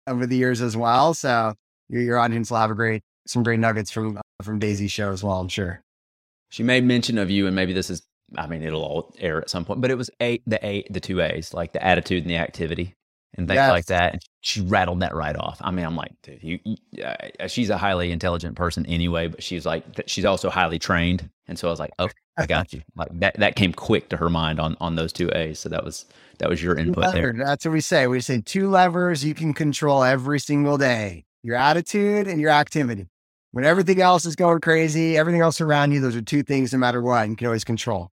over 0.07 0.27
the 0.27 0.37
years 0.37 0.61
as 0.61 0.77
well. 0.77 1.15
So 1.15 1.55
your, 1.89 2.03
your 2.03 2.19
audience 2.19 2.51
will 2.51 2.59
have 2.59 2.71
a 2.71 2.75
great, 2.75 3.03
some 3.27 3.43
great 3.43 3.61
nuggets 3.61 3.91
from, 3.91 4.21
from 4.43 4.59
Daisy's 4.59 4.93
show 4.93 5.11
as 5.13 5.25
well, 5.25 5.41
I'm 5.41 5.49
sure. 5.49 5.83
She 6.51 6.63
made 6.63 6.85
mention 6.85 7.19
of 7.19 7.31
you, 7.31 7.47
and 7.47 7.57
maybe 7.57 7.73
this 7.73 7.91
is, 7.91 8.03
I 8.37 8.47
mean, 8.47 8.63
it'll 8.63 8.83
all 8.83 9.15
air 9.19 9.41
at 9.41 9.51
some 9.51 9.65
point, 9.65 9.81
but 9.81 9.91
it 9.91 9.97
was 9.97 10.11
a, 10.21 10.41
the 10.47 10.65
A, 10.65 10.85
the 10.91 11.01
two 11.01 11.21
A's, 11.21 11.53
like 11.53 11.73
the 11.73 11.85
attitude 11.85 12.23
and 12.23 12.31
the 12.31 12.37
activity 12.37 12.95
and 13.37 13.49
things 13.49 13.57
yes. 13.57 13.71
like 13.71 13.87
that. 13.87 14.13
And 14.13 14.23
she 14.43 14.61
rattled 14.61 15.01
that 15.01 15.15
right 15.15 15.37
off. 15.37 15.59
I 15.61 15.71
mean, 15.71 15.87
I'm 15.87 15.97
like, 15.97 16.13
dude, 16.23 16.43
you, 16.43 16.59
you, 16.65 17.05
uh, 17.05 17.47
she's 17.47 17.71
a 17.71 17.79
highly 17.79 18.13
intelligent 18.13 18.55
person 18.55 18.85
anyway, 18.87 19.29
but 19.29 19.43
she's 19.43 19.65
like, 19.65 19.85
she's 20.07 20.25
also 20.25 20.51
highly 20.51 20.79
trained. 20.79 21.31
And 21.47 21.59
so 21.59 21.69
I 21.69 21.71
was 21.71 21.81
like, 21.81 21.93
oh, 21.99 22.09
I 22.37 22.47
got 22.47 22.73
you. 22.73 22.83
Like 22.97 23.09
that, 23.21 23.39
that 23.39 23.57
came 23.57 23.73
quick 23.73 24.09
to 24.11 24.17
her 24.17 24.31
mind 24.31 24.61
on, 24.61 24.77
on 24.81 24.97
those 24.97 25.13
two 25.13 25.31
A's. 25.35 25.59
So 25.59 25.69
that 25.69 25.85
was, 25.85 26.07
that 26.39 26.49
was 26.49 26.63
your 26.63 26.77
input 26.77 27.13
there. 27.13 27.33
That's 27.33 27.65
what 27.65 27.73
we 27.73 27.81
say. 27.81 28.07
We 28.07 28.21
say 28.21 28.41
two 28.41 28.71
levers 28.71 29.25
you 29.25 29.35
can 29.35 29.53
control 29.53 30.03
every 30.03 30.41
single 30.41 30.79
day, 30.79 31.25
your 31.43 31.57
attitude 31.57 32.27
and 32.27 32.41
your 32.41 32.51
activity. 32.51 33.09
When 33.51 33.65
everything 33.65 34.01
else 34.01 34.25
is 34.25 34.35
going 34.35 34.61
crazy, 34.61 35.19
everything 35.19 35.43
else 35.43 35.61
around 35.61 35.93
you, 35.93 36.01
those 36.01 36.17
are 36.17 36.23
two 36.23 36.43
things 36.43 36.73
no 36.73 36.79
matter 36.79 37.03
what, 37.03 37.29
you 37.29 37.37
can 37.37 37.49
always 37.49 37.65
control. 37.65 38.12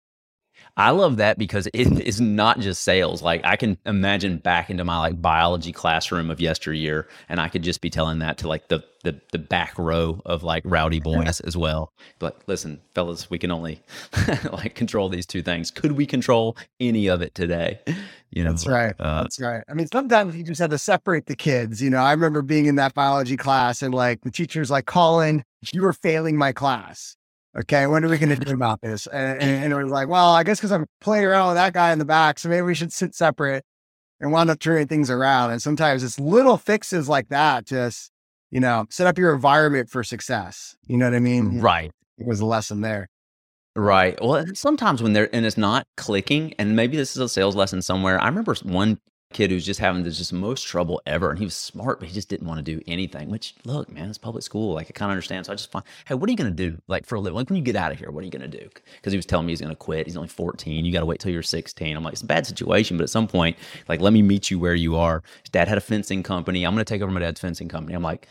I 0.77 0.91
love 0.91 1.17
that 1.17 1.39
because 1.39 1.67
it 1.73 1.75
is 2.07 2.21
not 2.21 2.59
just 2.59 2.83
sales. 2.83 3.21
Like 3.21 3.41
I 3.43 3.55
can 3.55 3.77
imagine 3.85 4.37
back 4.37 4.69
into 4.69 4.85
my 4.85 4.99
like 4.99 5.21
biology 5.21 5.73
classroom 5.73 6.29
of 6.29 6.39
yesteryear, 6.39 7.07
and 7.27 7.41
I 7.41 7.49
could 7.49 7.63
just 7.63 7.81
be 7.81 7.89
telling 7.89 8.19
that 8.19 8.37
to 8.39 8.47
like 8.47 8.69
the 8.69 8.83
the, 9.03 9.19
the 9.31 9.37
back 9.39 9.77
row 9.77 10.21
of 10.25 10.43
like 10.43 10.63
rowdy 10.65 10.99
boys 10.99 11.39
as 11.41 11.55
well. 11.55 11.93
But 12.19 12.41
listen, 12.47 12.81
fellas, 12.93 13.29
we 13.29 13.39
can 13.39 13.51
only 13.51 13.81
like 14.51 14.75
control 14.75 15.07
these 15.07 15.25
two 15.25 15.41
things. 15.41 15.71
Could 15.71 15.93
we 15.93 16.05
control 16.05 16.57
any 16.79 17.07
of 17.07 17.21
it 17.21 17.33
today? 17.35 17.79
You 18.29 18.43
know, 18.43 18.51
that's 18.51 18.67
right. 18.67 18.93
Uh, 18.99 19.23
that's 19.23 19.39
right. 19.39 19.63
I 19.69 19.73
mean, 19.73 19.87
sometimes 19.87 20.35
you 20.35 20.43
just 20.43 20.59
had 20.59 20.71
to 20.71 20.77
separate 20.77 21.27
the 21.27 21.35
kids. 21.35 21.81
You 21.81 21.89
know, 21.89 21.99
I 21.99 22.11
remember 22.11 22.41
being 22.41 22.65
in 22.65 22.75
that 22.75 22.93
biology 22.93 23.37
class 23.37 23.81
and 23.81 23.93
like 23.93 24.19
the 24.21 24.31
teacher's 24.31 24.69
like, 24.69 24.85
Colin, 24.85 25.45
you 25.73 25.81
were 25.81 25.93
failing 25.93 26.35
my 26.35 26.51
class 26.51 27.16
okay, 27.59 27.87
what 27.87 28.03
are 28.03 28.09
we 28.09 28.17
going 28.17 28.37
to 28.37 28.45
do 28.45 28.53
about 28.53 28.81
this? 28.81 29.07
And, 29.07 29.41
and, 29.41 29.63
and, 29.63 29.73
it 29.73 29.75
was 29.75 29.91
like, 29.91 30.07
well, 30.07 30.31
I 30.33 30.43
guess 30.43 30.59
because 30.59 30.71
I'm 30.71 30.85
playing 31.01 31.25
around 31.25 31.47
with 31.47 31.55
that 31.55 31.73
guy 31.73 31.91
in 31.91 31.99
the 31.99 32.05
back, 32.05 32.39
so 32.39 32.49
maybe 32.49 32.61
we 32.61 32.75
should 32.75 32.93
sit 32.93 33.15
separate 33.15 33.63
and 34.19 34.31
wound 34.31 34.49
up 34.49 34.59
turning 34.59 34.87
things 34.87 35.09
around. 35.09 35.51
And 35.51 35.61
sometimes 35.61 36.03
it's 36.03 36.19
little 36.19 36.57
fixes 36.57 37.09
like 37.09 37.29
that, 37.29 37.65
just, 37.65 38.11
you 38.51 38.59
know, 38.59 38.85
set 38.89 39.07
up 39.07 39.17
your 39.17 39.33
environment 39.33 39.89
for 39.89 40.03
success. 40.03 40.75
You 40.87 40.97
know 40.97 41.05
what 41.05 41.15
I 41.15 41.19
mean? 41.19 41.53
Mm, 41.53 41.63
right. 41.63 41.91
It 42.17 42.25
was 42.25 42.39
a 42.39 42.45
lesson 42.45 42.81
there. 42.81 43.09
Right. 43.75 44.17
Well, 44.21 44.43
sometimes 44.55 45.03
when 45.03 45.13
they're, 45.13 45.29
and 45.33 45.45
it's 45.45 45.57
not 45.57 45.85
clicking, 45.97 46.53
and 46.57 46.75
maybe 46.75 46.97
this 46.97 47.11
is 47.11 47.21
a 47.21 47.29
sales 47.29 47.55
lesson 47.55 47.81
somewhere. 47.81 48.19
I 48.19 48.27
remember 48.27 48.55
one 48.63 48.99
kid 49.33 49.51
who's 49.51 49.65
just 49.65 49.79
having 49.79 50.03
the 50.03 50.11
just 50.11 50.31
most 50.31 50.65
trouble 50.65 51.01
ever. 51.05 51.29
And 51.29 51.39
he 51.39 51.45
was 51.45 51.55
smart, 51.55 51.99
but 51.99 52.07
he 52.07 52.13
just 52.13 52.29
didn't 52.29 52.47
want 52.47 52.59
to 52.59 52.63
do 52.63 52.81
anything, 52.87 53.29
which 53.29 53.55
look, 53.65 53.91
man, 53.91 54.09
it's 54.09 54.17
public 54.17 54.43
school. 54.43 54.73
Like 54.73 54.87
I 54.87 54.91
kind 54.91 55.09
of 55.09 55.13
understand. 55.13 55.45
So 55.45 55.51
I 55.51 55.55
just 55.55 55.71
find, 55.71 55.83
hey, 56.07 56.15
what 56.15 56.29
are 56.29 56.31
you 56.31 56.37
going 56.37 56.55
to 56.55 56.69
do? 56.69 56.81
Like 56.87 57.05
for 57.05 57.15
a 57.15 57.19
living, 57.19 57.35
like 57.35 57.49
when 57.49 57.57
you 57.57 57.63
get 57.63 57.75
out 57.75 57.91
of 57.91 57.99
here, 57.99 58.09
what 58.09 58.21
are 58.21 58.25
you 58.25 58.31
going 58.31 58.49
to 58.49 58.57
do? 58.57 58.69
Cause 59.01 59.13
he 59.13 59.17
was 59.17 59.25
telling 59.25 59.45
me 59.45 59.51
he's 59.51 59.61
going 59.61 59.71
to 59.71 59.75
quit. 59.75 60.07
He's 60.07 60.17
only 60.17 60.29
14. 60.29 60.85
You 60.85 60.91
got 60.91 61.01
to 61.01 61.05
wait 61.05 61.19
till 61.19 61.31
you're 61.31 61.43
16. 61.43 61.95
I'm 61.95 62.03
like, 62.03 62.13
it's 62.13 62.21
a 62.21 62.25
bad 62.25 62.47
situation, 62.47 62.97
but 62.97 63.03
at 63.03 63.09
some 63.09 63.27
point, 63.27 63.57
like, 63.87 63.99
let 64.01 64.13
me 64.13 64.21
meet 64.21 64.49
you 64.49 64.59
where 64.59 64.75
you 64.75 64.95
are. 64.95 65.23
His 65.43 65.49
dad 65.49 65.67
had 65.67 65.77
a 65.77 65.81
fencing 65.81 66.23
company. 66.23 66.63
I'm 66.63 66.73
going 66.73 66.85
to 66.85 66.89
take 66.93 67.01
over 67.01 67.11
my 67.11 67.19
dad's 67.19 67.39
fencing 67.39 67.67
company. 67.67 67.95
I'm 67.95 68.03
like, 68.03 68.27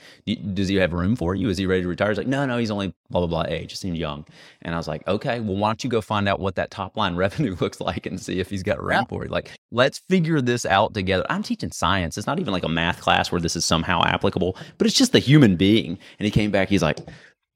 does 0.54 0.68
he 0.68 0.76
have 0.76 0.92
room 0.92 1.16
for 1.16 1.34
you? 1.34 1.48
Is 1.48 1.58
he 1.58 1.66
ready 1.66 1.82
to 1.82 1.88
retire? 1.88 2.08
He's 2.08 2.18
like, 2.18 2.26
no, 2.26 2.46
no, 2.46 2.58
he's 2.58 2.70
only 2.70 2.94
blah, 3.10 3.20
blah, 3.20 3.26
blah 3.26 3.44
age. 3.48 3.72
He 3.72 3.76
seemed 3.76 3.96
young. 3.96 4.24
And 4.62 4.74
I 4.74 4.78
was 4.78 4.88
like, 4.88 5.06
okay, 5.06 5.40
well, 5.40 5.56
why 5.56 5.68
don't 5.68 5.84
you 5.84 5.90
go 5.90 6.00
find 6.00 6.28
out 6.28 6.40
what 6.40 6.56
that 6.56 6.70
top 6.70 6.96
line 6.96 7.16
revenue 7.26 7.56
looks 7.60 7.80
like 7.80 8.06
and 8.06 8.20
see 8.20 8.40
if 8.40 8.50
he's 8.50 8.62
got 8.62 8.82
room 8.82 8.90
yeah. 8.90 9.04
for 9.04 9.24
it? 9.24 9.30
Like, 9.30 9.52
let's 9.70 9.98
figure 9.98 10.40
this 10.40 10.66
out 10.66 10.85
together. 10.94 11.24
I'm 11.28 11.42
teaching 11.42 11.72
science. 11.72 12.18
It's 12.18 12.26
not 12.26 12.38
even 12.38 12.52
like 12.52 12.64
a 12.64 12.68
math 12.68 13.00
class 13.00 13.30
where 13.32 13.40
this 13.40 13.56
is 13.56 13.64
somehow 13.64 14.02
applicable, 14.04 14.56
but 14.78 14.86
it's 14.86 14.96
just 14.96 15.12
the 15.12 15.18
human 15.18 15.56
being. 15.56 15.98
And 16.18 16.24
he 16.24 16.30
came 16.30 16.50
back, 16.50 16.68
he's 16.68 16.82
like, 16.82 16.98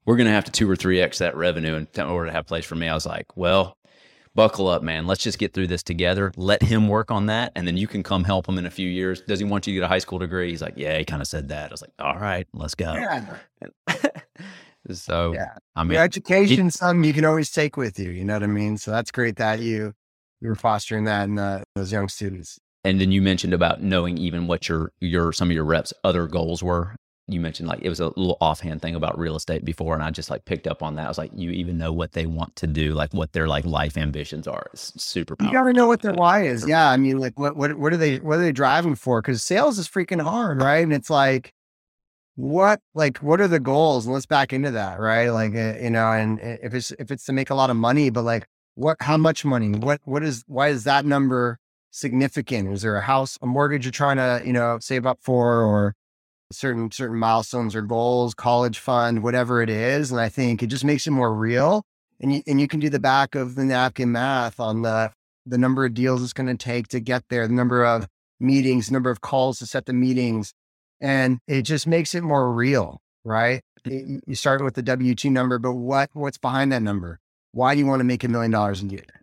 we're 0.06 0.16
going 0.16 0.26
to 0.26 0.32
have 0.32 0.44
to 0.44 0.52
two 0.52 0.68
or 0.68 0.76
three 0.76 1.00
X 1.00 1.18
that 1.18 1.36
revenue 1.36 1.74
in 1.74 2.02
order 2.02 2.26
to 2.26 2.32
have 2.32 2.46
place 2.46 2.64
for 2.64 2.74
me. 2.74 2.88
I 2.88 2.94
was 2.94 3.06
like, 3.06 3.26
well, 3.36 3.76
buckle 4.34 4.68
up, 4.68 4.82
man. 4.82 5.06
Let's 5.06 5.22
just 5.22 5.38
get 5.38 5.52
through 5.52 5.66
this 5.66 5.82
together. 5.82 6.32
Let 6.36 6.62
him 6.62 6.88
work 6.88 7.10
on 7.10 7.26
that. 7.26 7.52
And 7.54 7.66
then 7.66 7.76
you 7.76 7.86
can 7.86 8.02
come 8.02 8.24
help 8.24 8.48
him 8.48 8.58
in 8.58 8.66
a 8.66 8.70
few 8.70 8.88
years. 8.88 9.20
Does 9.22 9.38
he 9.38 9.44
want 9.44 9.66
you 9.66 9.74
to 9.74 9.80
get 9.80 9.84
a 9.84 9.88
high 9.88 9.98
school 9.98 10.18
degree? 10.18 10.50
He's 10.50 10.62
like, 10.62 10.74
yeah, 10.76 10.98
he 10.98 11.04
kind 11.04 11.22
of 11.22 11.28
said 11.28 11.48
that. 11.48 11.70
I 11.70 11.72
was 11.72 11.82
like, 11.82 11.92
all 11.98 12.18
right, 12.18 12.46
let's 12.52 12.74
go. 12.74 12.92
Yeah. 12.94 13.36
so, 14.92 15.34
yeah. 15.34 15.54
I 15.76 15.84
mean, 15.84 15.92
Your 15.92 16.02
something 16.70 17.04
you 17.04 17.12
can 17.12 17.24
always 17.24 17.50
take 17.50 17.76
with 17.76 17.98
you. 17.98 18.10
You 18.10 18.24
know 18.24 18.34
what 18.34 18.42
I 18.42 18.46
mean? 18.46 18.78
So 18.78 18.90
that's 18.90 19.10
great 19.10 19.36
that 19.36 19.60
you, 19.60 19.92
you 20.40 20.48
were 20.48 20.54
fostering 20.54 21.04
that 21.04 21.24
in 21.28 21.38
uh, 21.38 21.64
those 21.74 21.92
young 21.92 22.08
students. 22.08 22.58
And 22.84 23.00
then 23.00 23.12
you 23.12 23.20
mentioned 23.20 23.52
about 23.52 23.82
knowing 23.82 24.16
even 24.18 24.46
what 24.46 24.68
your 24.68 24.92
your 25.00 25.32
some 25.32 25.50
of 25.50 25.54
your 25.54 25.64
reps 25.64 25.92
other 26.04 26.26
goals 26.26 26.62
were. 26.62 26.96
You 27.28 27.40
mentioned 27.40 27.68
like 27.68 27.80
it 27.82 27.88
was 27.88 28.00
a 28.00 28.06
little 28.06 28.38
offhand 28.40 28.82
thing 28.82 28.96
about 28.96 29.16
real 29.18 29.36
estate 29.36 29.64
before, 29.64 29.94
and 29.94 30.02
I 30.02 30.10
just 30.10 30.30
like 30.30 30.46
picked 30.46 30.66
up 30.66 30.82
on 30.82 30.96
that. 30.96 31.04
I 31.04 31.08
was 31.08 31.18
like, 31.18 31.30
you 31.34 31.50
even 31.50 31.78
know 31.78 31.92
what 31.92 32.12
they 32.12 32.26
want 32.26 32.56
to 32.56 32.66
do, 32.66 32.92
like 32.94 33.12
what 33.12 33.32
their 33.32 33.46
like 33.46 33.64
life 33.64 33.96
ambitions 33.96 34.48
are. 34.48 34.66
It's 34.72 35.00
super. 35.00 35.36
Powerful. 35.36 35.52
You 35.52 35.60
got 35.60 35.66
to 35.66 35.72
know 35.72 35.86
what 35.86 36.02
their 36.02 36.14
why 36.14 36.44
is. 36.44 36.66
Yeah, 36.66 36.90
I 36.90 36.96
mean, 36.96 37.18
like 37.18 37.38
what 37.38 37.54
what 37.54 37.74
what 37.78 37.92
are 37.92 37.98
they 37.98 38.16
what 38.16 38.38
are 38.38 38.42
they 38.42 38.50
driving 38.50 38.96
for? 38.96 39.20
Because 39.22 39.44
sales 39.44 39.78
is 39.78 39.88
freaking 39.88 40.20
hard, 40.22 40.60
right? 40.60 40.82
And 40.82 40.92
it's 40.92 41.10
like, 41.10 41.52
what 42.34 42.80
like 42.94 43.18
what 43.18 43.40
are 43.40 43.48
the 43.48 43.60
goals? 43.60 44.06
And 44.06 44.14
let's 44.14 44.26
back 44.26 44.52
into 44.52 44.72
that, 44.72 44.98
right? 44.98 45.28
Like 45.28 45.54
uh, 45.54 45.74
you 45.80 45.90
know, 45.90 46.10
and 46.10 46.40
uh, 46.40 46.56
if 46.62 46.74
it's 46.74 46.90
if 46.92 47.12
it's 47.12 47.26
to 47.26 47.32
make 47.32 47.50
a 47.50 47.54
lot 47.54 47.70
of 47.70 47.76
money, 47.76 48.10
but 48.10 48.22
like 48.22 48.46
what 48.74 48.96
how 49.00 49.16
much 49.16 49.44
money? 49.44 49.70
What 49.70 50.00
what 50.04 50.24
is 50.24 50.42
why 50.48 50.68
is 50.68 50.82
that 50.84 51.04
number 51.04 51.59
significant? 51.90 52.72
Is 52.72 52.82
there 52.82 52.96
a 52.96 53.02
house, 53.02 53.38
a 53.42 53.46
mortgage 53.46 53.84
you're 53.84 53.92
trying 53.92 54.16
to, 54.16 54.42
you 54.46 54.52
know, 54.52 54.78
save 54.80 55.06
up 55.06 55.18
for 55.20 55.62
or 55.62 55.94
certain 56.52 56.90
certain 56.90 57.18
milestones 57.18 57.74
or 57.74 57.82
goals, 57.82 58.34
college 58.34 58.78
fund, 58.78 59.22
whatever 59.22 59.62
it 59.62 59.70
is. 59.70 60.10
And 60.10 60.20
I 60.20 60.28
think 60.28 60.62
it 60.62 60.66
just 60.66 60.84
makes 60.84 61.06
it 61.06 61.12
more 61.12 61.34
real. 61.34 61.84
And 62.20 62.34
you 62.34 62.42
and 62.46 62.60
you 62.60 62.68
can 62.68 62.80
do 62.80 62.90
the 62.90 62.98
back 62.98 63.34
of 63.34 63.54
the 63.54 63.64
napkin 63.64 64.12
math 64.12 64.60
on 64.60 64.82
the 64.82 65.12
the 65.46 65.58
number 65.58 65.84
of 65.84 65.94
deals 65.94 66.22
it's 66.22 66.32
going 66.32 66.48
to 66.48 66.56
take 66.56 66.88
to 66.88 67.00
get 67.00 67.24
there, 67.30 67.46
the 67.46 67.54
number 67.54 67.84
of 67.84 68.06
meetings, 68.38 68.90
number 68.90 69.10
of 69.10 69.20
calls 69.20 69.58
to 69.58 69.66
set 69.66 69.86
the 69.86 69.92
meetings. 69.92 70.52
And 71.00 71.38
it 71.46 71.62
just 71.62 71.86
makes 71.86 72.14
it 72.14 72.22
more 72.22 72.52
real, 72.52 73.00
right? 73.24 73.62
It, 73.86 74.22
you 74.26 74.34
start 74.34 74.62
with 74.62 74.74
the 74.74 74.82
W 74.82 75.14
two 75.14 75.30
number, 75.30 75.58
but 75.58 75.74
what 75.74 76.10
what's 76.12 76.38
behind 76.38 76.72
that 76.72 76.82
number? 76.82 77.20
Why 77.52 77.74
do 77.74 77.80
you 77.80 77.86
want 77.86 78.00
to 78.00 78.04
make 78.04 78.22
a 78.24 78.28
million 78.28 78.50
dollars 78.50 78.82
a 78.82 78.86
year? 78.86 79.19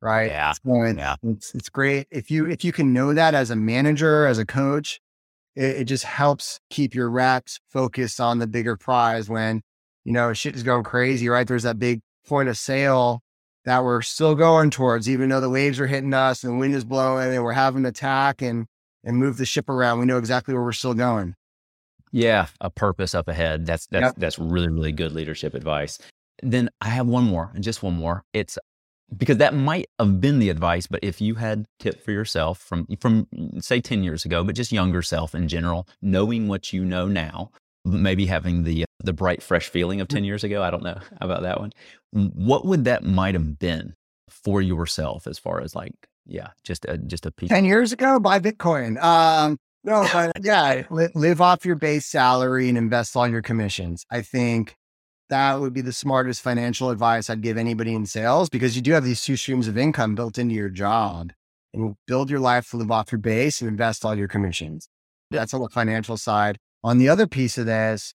Right? 0.00 0.30
Yeah. 0.30 0.52
So 0.52 0.82
it's, 0.82 0.98
yeah. 0.98 1.16
It's, 1.22 1.54
it's 1.54 1.68
great. 1.68 2.06
If 2.10 2.30
you, 2.30 2.46
if 2.46 2.64
you 2.64 2.72
can 2.72 2.92
know 2.92 3.14
that 3.14 3.34
as 3.34 3.50
a 3.50 3.56
manager, 3.56 4.26
as 4.26 4.38
a 4.38 4.46
coach, 4.46 5.00
it, 5.54 5.76
it 5.76 5.84
just 5.84 6.04
helps 6.04 6.60
keep 6.70 6.94
your 6.94 7.10
reps 7.10 7.60
focused 7.68 8.20
on 8.20 8.38
the 8.38 8.46
bigger 8.46 8.76
prize 8.76 9.28
when, 9.28 9.62
you 10.04 10.12
know, 10.12 10.32
shit 10.32 10.54
is 10.54 10.62
going 10.62 10.84
crazy, 10.84 11.28
right? 11.28 11.46
There's 11.46 11.64
that 11.64 11.78
big 11.78 12.00
point 12.26 12.48
of 12.48 12.56
sale 12.56 13.22
that 13.64 13.82
we're 13.82 14.02
still 14.02 14.34
going 14.34 14.70
towards, 14.70 15.08
even 15.08 15.28
though 15.28 15.40
the 15.40 15.50
waves 15.50 15.80
are 15.80 15.86
hitting 15.86 16.14
us 16.14 16.44
and 16.44 16.54
the 16.54 16.58
wind 16.58 16.74
is 16.74 16.84
blowing 16.84 17.34
and 17.34 17.42
we're 17.42 17.52
having 17.52 17.82
to 17.82 17.92
tack 17.92 18.42
and, 18.42 18.66
and 19.02 19.16
move 19.16 19.36
the 19.36 19.46
ship 19.46 19.68
around. 19.68 19.98
We 19.98 20.06
know 20.06 20.18
exactly 20.18 20.54
where 20.54 20.62
we're 20.62 20.72
still 20.72 20.94
going. 20.94 21.34
Yeah, 22.12 22.46
a 22.60 22.70
purpose 22.70 23.14
up 23.14 23.28
ahead. 23.28 23.66
That's 23.66 23.86
that's 23.88 24.04
yep. 24.04 24.14
that's 24.16 24.38
really 24.38 24.68
really 24.68 24.92
good 24.92 25.12
leadership 25.12 25.54
advice. 25.54 25.98
Then 26.42 26.70
I 26.80 26.88
have 26.88 27.06
one 27.06 27.24
more, 27.24 27.50
and 27.54 27.64
just 27.64 27.82
one 27.82 27.94
more. 27.94 28.22
It's 28.32 28.56
because 29.16 29.36
that 29.36 29.54
might 29.54 29.86
have 29.98 30.20
been 30.20 30.38
the 30.38 30.48
advice 30.48 30.86
but 30.86 31.00
if 31.02 31.20
you 31.20 31.36
had 31.36 31.66
tip 31.78 32.02
for 32.02 32.10
yourself 32.10 32.58
from 32.58 32.86
from 33.00 33.26
say 33.60 33.80
10 33.80 34.02
years 34.02 34.24
ago 34.24 34.42
but 34.42 34.54
just 34.54 34.72
younger 34.72 35.02
self 35.02 35.34
in 35.34 35.48
general 35.48 35.86
knowing 36.02 36.48
what 36.48 36.72
you 36.72 36.84
know 36.84 37.06
now 37.06 37.50
maybe 37.84 38.26
having 38.26 38.64
the 38.64 38.84
the 39.04 39.12
bright 39.12 39.42
fresh 39.42 39.68
feeling 39.68 40.00
of 40.00 40.08
10 40.08 40.24
years 40.24 40.42
ago 40.42 40.62
i 40.62 40.70
don't 40.70 40.82
know 40.82 40.98
about 41.20 41.42
that 41.42 41.60
one. 41.60 41.72
What 42.12 42.64
would 42.64 42.84
that 42.84 43.04
might 43.04 43.34
have 43.34 43.58
been 43.58 43.94
for 44.28 44.62
yourself 44.62 45.26
as 45.26 45.38
far 45.38 45.60
as 45.60 45.74
like 45.74 45.94
yeah 46.26 46.48
just 46.64 46.84
a 46.86 46.98
just 46.98 47.26
a 47.26 47.30
piece 47.30 47.48
10 47.48 47.64
years 47.64 47.92
ago 47.92 48.18
buy 48.18 48.38
bitcoin. 48.38 49.00
Um 49.02 49.58
no 49.84 50.06
but 50.12 50.32
yeah 50.42 50.82
live 50.90 51.40
off 51.40 51.64
your 51.64 51.76
base 51.76 52.06
salary 52.06 52.68
and 52.68 52.78
invest 52.78 53.16
all 53.16 53.28
your 53.28 53.42
commissions. 53.42 54.04
I 54.10 54.22
think 54.22 54.76
that 55.28 55.60
would 55.60 55.72
be 55.72 55.80
the 55.80 55.92
smartest 55.92 56.40
financial 56.40 56.90
advice 56.90 57.28
I'd 57.28 57.42
give 57.42 57.56
anybody 57.56 57.94
in 57.94 58.06
sales 58.06 58.48
because 58.48 58.76
you 58.76 58.82
do 58.82 58.92
have 58.92 59.04
these 59.04 59.22
two 59.22 59.36
streams 59.36 59.68
of 59.68 59.76
income 59.76 60.14
built 60.14 60.38
into 60.38 60.54
your 60.54 60.68
job 60.68 61.32
and 61.74 61.96
build 62.06 62.30
your 62.30 62.40
life 62.40 62.70
to 62.70 62.76
live 62.76 62.90
off 62.90 63.12
your 63.12 63.18
base 63.18 63.60
and 63.60 63.68
invest 63.68 64.04
all 64.04 64.16
your 64.16 64.28
commissions. 64.28 64.88
That's 65.30 65.52
on 65.52 65.60
the 65.60 65.68
financial 65.68 66.16
side. 66.16 66.58
On 66.84 66.98
the 66.98 67.08
other 67.08 67.26
piece 67.26 67.58
of 67.58 67.66
this, 67.66 68.14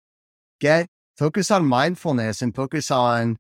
get 0.61 0.89
focus 1.17 1.51
on 1.51 1.65
mindfulness 1.65 2.43
and 2.43 2.55
focus 2.55 2.91
on 2.91 3.37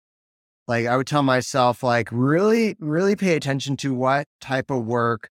like 0.68 0.86
I 0.86 0.96
would 0.96 1.06
tell 1.06 1.22
myself, 1.22 1.82
like 1.82 2.08
really, 2.10 2.76
really 2.80 3.14
pay 3.14 3.36
attention 3.36 3.76
to 3.78 3.94
what 3.94 4.26
type 4.40 4.70
of 4.70 4.84
work 4.84 5.30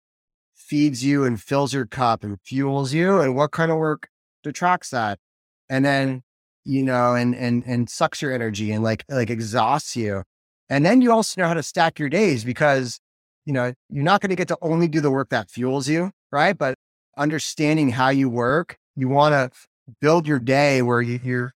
feeds 0.54 1.04
you 1.04 1.24
and 1.24 1.40
fills 1.40 1.72
your 1.72 1.86
cup 1.86 2.24
and 2.24 2.38
fuels 2.44 2.92
you 2.92 3.20
and 3.20 3.36
what 3.36 3.52
kind 3.52 3.70
of 3.70 3.78
work 3.78 4.08
detracts 4.42 4.90
that. 4.90 5.18
And 5.68 5.84
then 5.84 6.22
you 6.70 6.84
know, 6.84 7.14
and 7.14 7.34
and 7.34 7.64
and 7.66 7.90
sucks 7.90 8.22
your 8.22 8.32
energy 8.32 8.70
and 8.70 8.84
like 8.84 9.04
like 9.08 9.28
exhausts 9.28 9.96
you. 9.96 10.22
And 10.68 10.86
then 10.86 11.02
you 11.02 11.10
also 11.10 11.40
know 11.40 11.48
how 11.48 11.54
to 11.54 11.64
stack 11.64 11.98
your 11.98 12.08
days 12.08 12.44
because 12.44 13.00
you 13.44 13.52
know 13.52 13.74
you're 13.88 14.04
not 14.04 14.20
going 14.20 14.30
to 14.30 14.36
get 14.36 14.46
to 14.48 14.58
only 14.62 14.86
do 14.86 15.00
the 15.00 15.10
work 15.10 15.30
that 15.30 15.50
fuels 15.50 15.88
you, 15.88 16.12
right? 16.30 16.56
But 16.56 16.76
understanding 17.18 17.90
how 17.90 18.10
you 18.10 18.30
work, 18.30 18.78
you 18.94 19.08
want 19.08 19.32
to 19.32 19.50
build 20.00 20.28
your 20.28 20.38
day 20.38 20.80
where 20.80 21.02
you, 21.02 21.18
you're 21.24 21.52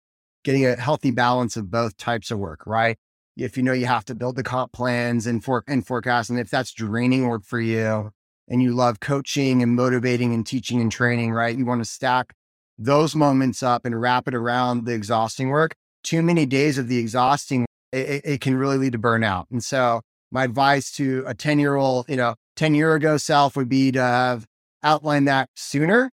getting 0.45 0.65
a 0.65 0.77
healthy 0.77 1.11
balance 1.11 1.59
of 1.59 1.71
both 1.71 1.99
types 1.99 2.31
of 2.31 2.39
work, 2.39 2.67
right? 2.67 2.97
If 3.37 3.59
you 3.59 3.63
know 3.63 3.75
you 3.75 3.87
have 3.87 4.07
to 4.07 4.15
build 4.15 4.37
the 4.37 4.43
comp 4.43 4.73
plans 4.73 5.27
and 5.27 5.45
for 5.45 5.63
and 5.69 5.87
forecast, 5.87 6.31
and 6.31 6.41
if 6.41 6.49
that's 6.49 6.73
draining 6.73 7.27
work 7.27 7.45
for 7.45 7.61
you, 7.61 8.13
and 8.49 8.63
you 8.63 8.73
love 8.73 9.01
coaching 9.01 9.63
and 9.63 9.77
motivating 9.77 10.33
and 10.33 10.47
teaching 10.47 10.81
and 10.81 10.91
training, 10.91 11.33
right? 11.33 11.55
You 11.57 11.67
want 11.67 11.85
to 11.85 11.91
stack 11.91 12.33
those 12.79 13.15
moments 13.15 13.63
up 13.63 13.85
and 13.85 14.01
wrap 14.01 14.27
it 14.29 14.35
around 14.35 14.87
the 14.87 14.95
exhausting 14.95 15.49
work, 15.49 15.75
too 16.03 16.23
many 16.23 16.47
days 16.47 16.79
of 16.79 16.89
the 16.89 16.99
exhausting, 16.99 17.67
it, 17.93 18.23
it 18.25 18.41
can 18.41 18.57
really 18.57 18.79
lead 18.79 18.93
to 18.93 18.99
burnout. 18.99 19.45
And 19.51 19.63
so 19.63 20.03
my 20.31 20.45
advice 20.45 20.91
to 20.93 21.25
a 21.27 21.35
10 21.35 21.59
year 21.59 21.77
old, 21.77 22.09
you 22.09 22.17
know, 22.17 22.35
10 22.57 22.75
year 22.75 22.95
ago 22.95 23.17
self 23.17 23.57
would 23.57 23.69
be 23.69 23.93
to 23.93 24.01
have 24.01 24.47
outlined 24.83 25.29
that 25.29 25.49
sooner. 25.55 26.11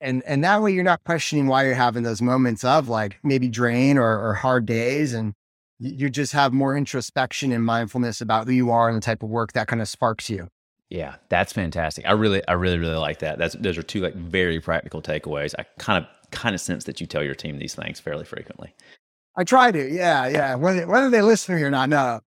And, 0.00 0.22
and 0.24 0.42
that 0.44 0.62
way 0.62 0.72
you're 0.72 0.84
not 0.84 1.04
questioning 1.04 1.46
why 1.46 1.64
you're 1.64 1.74
having 1.74 2.04
those 2.04 2.22
moments 2.22 2.64
of 2.64 2.88
like 2.88 3.18
maybe 3.22 3.48
drain 3.48 3.98
or, 3.98 4.18
or 4.18 4.34
hard 4.34 4.66
days. 4.66 5.12
And 5.12 5.34
you 5.78 6.08
just 6.08 6.32
have 6.32 6.52
more 6.52 6.76
introspection 6.76 7.52
and 7.52 7.64
mindfulness 7.64 8.20
about 8.20 8.46
who 8.46 8.52
you 8.52 8.70
are 8.70 8.88
and 8.88 8.96
the 8.96 9.04
type 9.04 9.22
of 9.22 9.28
work 9.28 9.52
that 9.52 9.66
kind 9.66 9.82
of 9.82 9.88
sparks 9.88 10.30
you. 10.30 10.48
Yeah, 10.94 11.16
that's 11.28 11.52
fantastic. 11.52 12.06
I 12.06 12.12
really, 12.12 12.46
I 12.46 12.52
really, 12.52 12.78
really 12.78 12.94
like 12.94 13.18
that. 13.18 13.36
That's 13.36 13.56
those 13.56 13.76
are 13.76 13.82
two 13.82 14.00
like 14.00 14.14
very 14.14 14.60
practical 14.60 15.02
takeaways. 15.02 15.52
I 15.58 15.64
kind 15.78 16.04
of, 16.04 16.30
kind 16.30 16.54
of 16.54 16.60
sense 16.60 16.84
that 16.84 17.00
you 17.00 17.08
tell 17.08 17.24
your 17.24 17.34
team 17.34 17.58
these 17.58 17.74
things 17.74 17.98
fairly 17.98 18.24
frequently. 18.24 18.72
I 19.34 19.42
try 19.42 19.72
to. 19.72 19.90
Yeah, 19.92 20.28
yeah. 20.28 20.54
Whether 20.54 20.86
whether 20.86 21.10
they 21.10 21.20
listen 21.20 21.56
or 21.56 21.68
not, 21.68 21.88
no. 21.88 22.20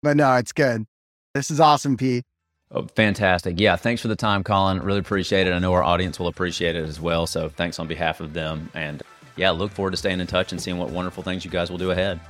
But 0.00 0.16
no, 0.16 0.36
it's 0.36 0.52
good. 0.52 0.86
This 1.34 1.50
is 1.50 1.58
awesome, 1.58 1.96
Pete. 1.96 2.24
Oh, 2.70 2.86
fantastic. 2.94 3.58
Yeah, 3.58 3.74
thanks 3.74 4.00
for 4.00 4.06
the 4.06 4.14
time, 4.14 4.44
Colin. 4.44 4.78
Really 4.78 5.00
appreciate 5.00 5.48
it. 5.48 5.52
I 5.52 5.58
know 5.58 5.72
our 5.72 5.82
audience 5.82 6.20
will 6.20 6.28
appreciate 6.28 6.76
it 6.76 6.84
as 6.84 7.00
well. 7.00 7.26
So 7.26 7.48
thanks 7.48 7.80
on 7.80 7.88
behalf 7.88 8.20
of 8.20 8.32
them. 8.32 8.70
And 8.74 9.02
yeah, 9.34 9.50
look 9.50 9.72
forward 9.72 9.90
to 9.90 9.96
staying 9.96 10.20
in 10.20 10.28
touch 10.28 10.52
and 10.52 10.62
seeing 10.62 10.78
what 10.78 10.90
wonderful 10.90 11.24
things 11.24 11.44
you 11.44 11.50
guys 11.50 11.68
will 11.68 11.78
do 11.78 11.90
ahead. 11.90 12.20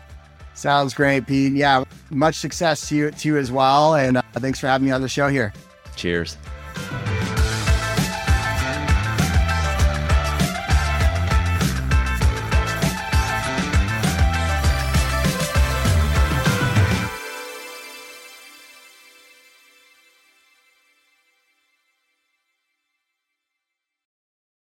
Sounds 0.55 0.95
great, 0.95 1.26
Pete. 1.26 1.53
Yeah, 1.53 1.84
much 2.11 2.36
success 2.36 2.88
to 2.88 2.97
you, 2.97 3.11
to 3.11 3.28
you 3.28 3.36
as 3.36 3.53
well. 3.53 3.97
And 3.97 4.16
uh, 4.16 4.22
thanks 4.34 4.59
for 4.59 4.66
having 4.66 4.86
me 4.86 4.92
on 4.92 5.03
the 5.03 5.09
show 5.09 5.28
here. 5.28 5.53
Cheers. 5.99 6.36